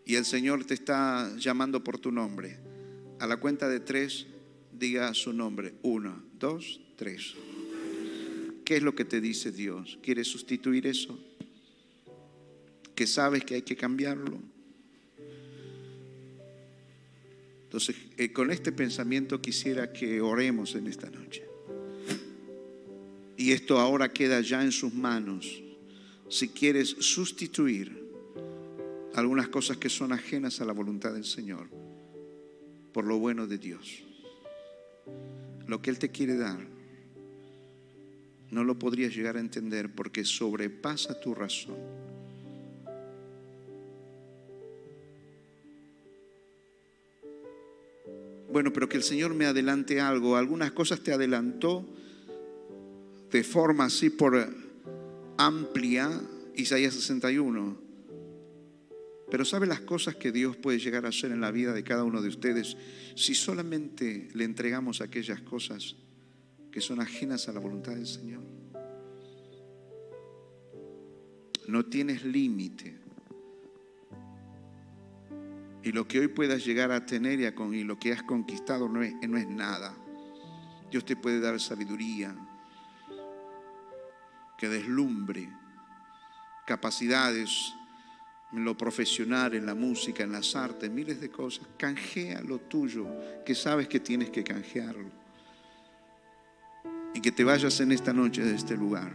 Y 0.06 0.16
el 0.16 0.26
Señor 0.26 0.66
te 0.66 0.74
está 0.74 1.36
llamando 1.38 1.84
por 1.84 1.98
tu 1.98 2.12
nombre. 2.12 2.60
A 3.20 3.26
la 3.26 3.38
cuenta 3.38 3.70
de 3.70 3.80
tres, 3.80 4.28
diga 4.72 5.14
su 5.14 5.34
nombre. 5.34 5.74
Uno, 5.82 6.22
dos, 6.38 6.82
tres. 6.98 7.34
¿Qué 8.66 8.78
es 8.78 8.84
lo 8.84 8.96
que 8.96 9.06
te 9.06 9.22
dice 9.22 9.52
Dios? 9.52 10.00
¿Quieres 10.02 10.28
sustituir 10.28 10.88
eso? 10.88 11.18
¿Que 12.96 13.06
sabes 13.06 13.46
que 13.46 13.56
hay 13.56 13.62
que 13.62 13.76
cambiarlo? 13.76 14.40
Entonces, 17.64 17.96
eh, 18.18 18.34
con 18.34 18.52
este 18.52 18.72
pensamiento 18.72 19.42
quisiera 19.42 19.94
que 19.94 20.20
oremos 20.20 20.76
en 20.76 20.88
esta 20.88 21.10
noche. 21.10 21.44
Y 23.38 23.52
esto 23.52 23.80
ahora 23.80 24.12
queda 24.12 24.42
ya 24.42 24.64
en 24.64 24.72
sus 24.72 24.94
manos. 24.94 25.62
Si 26.30 26.50
quieres 26.50 26.90
sustituir 27.00 28.04
algunas 29.14 29.48
cosas 29.50 29.78
que 29.78 29.90
son 29.90 30.12
ajenas 30.12 30.60
a 30.60 30.66
la 30.66 30.74
voluntad 30.74 31.14
del 31.14 31.26
Señor 31.26 31.68
por 32.94 33.06
lo 33.06 33.20
bueno 33.20 33.46
de 33.46 33.58
Dios. 33.58 34.04
Lo 35.68 35.82
que 35.82 35.90
Él 35.90 36.00
te 36.00 36.12
quiere 36.12 36.38
dar, 36.38 36.75
no 38.52 38.64
lo 38.64 38.78
podrías 38.78 39.16
llegar 39.16 39.38
a 39.38 39.40
entender 39.40 39.94
porque 39.94 40.24
sobrepasa 40.24 41.20
tu 41.20 41.34
razón. 41.34 41.76
Bueno, 48.52 48.72
pero 48.72 48.88
que 48.88 48.96
el 48.96 49.04
Señor 49.04 49.34
me 49.34 49.46
adelante 49.46 50.00
algo. 50.00 50.38
Algunas 50.38 50.72
cosas 50.72 51.02
te 51.02 51.12
adelantó 51.12 51.86
de 53.30 53.44
forma 53.44 53.86
así 53.86 54.10
por 54.10 54.48
amplia 55.38 56.10
Isaías 56.56 56.94
61. 56.94 57.78
Pero 59.30 59.44
¿sabe 59.44 59.68
las 59.68 59.82
cosas 59.82 60.16
que 60.16 60.32
Dios 60.32 60.56
puede 60.56 60.80
llegar 60.80 61.06
a 61.06 61.10
hacer 61.10 61.32
en 61.32 61.42
la 61.42 61.52
vida 61.52 61.74
de 61.74 61.84
cada 61.84 62.06
uno 62.06 62.22
de 62.22 62.30
ustedes 62.30 62.78
si 63.16 63.36
solamente 63.36 64.30
le 64.34 64.46
entregamos 64.46 65.02
aquellas 65.02 65.42
cosas 65.42 65.98
que 66.76 66.82
son 66.82 67.00
ajenas 67.00 67.48
a 67.48 67.54
la 67.54 67.62
voluntad 67.62 67.94
del 67.94 68.06
Señor? 68.06 68.44
No 71.70 71.86
tienes 71.86 72.26
límite. 72.26 73.00
Y 75.84 75.94
lo 75.94 76.06
que 76.06 76.20
hoy 76.20 76.28
puedas 76.28 76.66
llegar 76.66 76.92
a 76.92 77.06
tener 77.06 77.40
y, 77.40 77.84
lo 77.86 77.98
que 77.98 78.12
has 78.12 78.24
conquistado 78.24 78.90
no 78.90 79.02
es, 79.02 79.14
no 79.26 79.38
es 79.38 79.48
nada. 79.48 79.96
Dios 80.92 81.06
te 81.06 81.16
puede 81.16 81.40
dar 81.40 81.58
sabiduría, 81.62 82.36
que 84.58 84.68
deslumbre 84.68 85.48
capacidades 86.68 87.74
en 88.52 88.66
lo 88.66 88.76
profesional, 88.76 89.54
en 89.54 89.66
la 89.66 89.76
música, 89.76 90.26
en 90.26 90.34
las 90.34 90.58
artes, 90.58 90.92
miles 90.92 91.22
de 91.22 91.30
cosas. 91.30 91.66
Canjea 91.78 92.42
lo 92.42 92.60
tuyo, 92.60 93.08
que 93.46 93.56
sabes 93.56 93.88
que 93.88 94.02
tienes 94.02 94.30
que 94.30 94.44
canjearlo. 94.44 95.25
Y 97.16 97.22
que 97.22 97.32
te 97.32 97.44
vayas 97.44 97.80
en 97.80 97.92
esta 97.92 98.14
noche 98.14 98.44
de 98.44 98.54
este 98.54 98.78
lugar, 98.78 99.12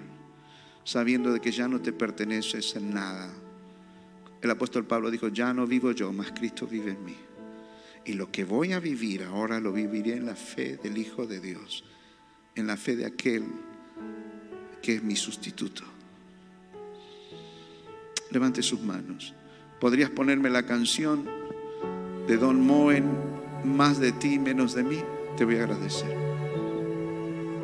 sabiendo 0.83 1.33
de 1.33 1.41
que 1.41 1.53
ya 1.53 1.69
no 1.69 1.81
te 1.81 1.93
perteneces 1.93 2.75
en 2.75 2.93
nada. 2.93 3.31
El 4.41 4.51
apóstol 4.51 4.87
Pablo 4.87 5.11
dijo, 5.11 5.29
ya 5.29 5.53
no 5.53 5.67
vivo 5.67 5.93
yo, 5.93 6.13
mas 6.13 6.33
Cristo 6.33 6.67
vive 6.67 6.93
en 6.93 7.05
mí. 7.05 7.17
Y 8.07 8.15
lo 8.15 8.33
que 8.33 8.45
voy 8.45 8.73
a 8.73 8.81
vivir 8.81 9.23
ahora 9.23 9.61
lo 9.61 9.73
viviré 9.73 10.15
en 10.15 10.27
la 10.27 10.35
fe 10.35 10.79
del 10.79 10.97
Hijo 10.97 11.27
de 11.27 11.41
Dios, 11.41 11.85
en 12.55 12.67
la 12.67 12.77
fe 12.77 12.97
de 12.97 13.05
aquel 13.05 13.45
que 14.81 14.95
es 14.95 15.03
mi 15.03 15.15
sustituto. 15.15 15.85
Levante 18.31 18.63
sus 18.63 18.81
manos. 18.81 19.35
¿Podrías 19.79 20.11
ponerme 20.11 20.49
la 20.49 20.65
canción 20.65 21.27
de 22.27 22.37
Don 22.39 22.61
Moen, 22.61 23.11
más 23.65 24.01
de 24.01 24.13
ti, 24.13 24.39
menos 24.39 24.75
de 24.75 24.85
mí? 24.85 24.99
Te 25.37 25.45
voy 25.45 25.57
a 25.57 25.65
agradecer. 25.65 26.30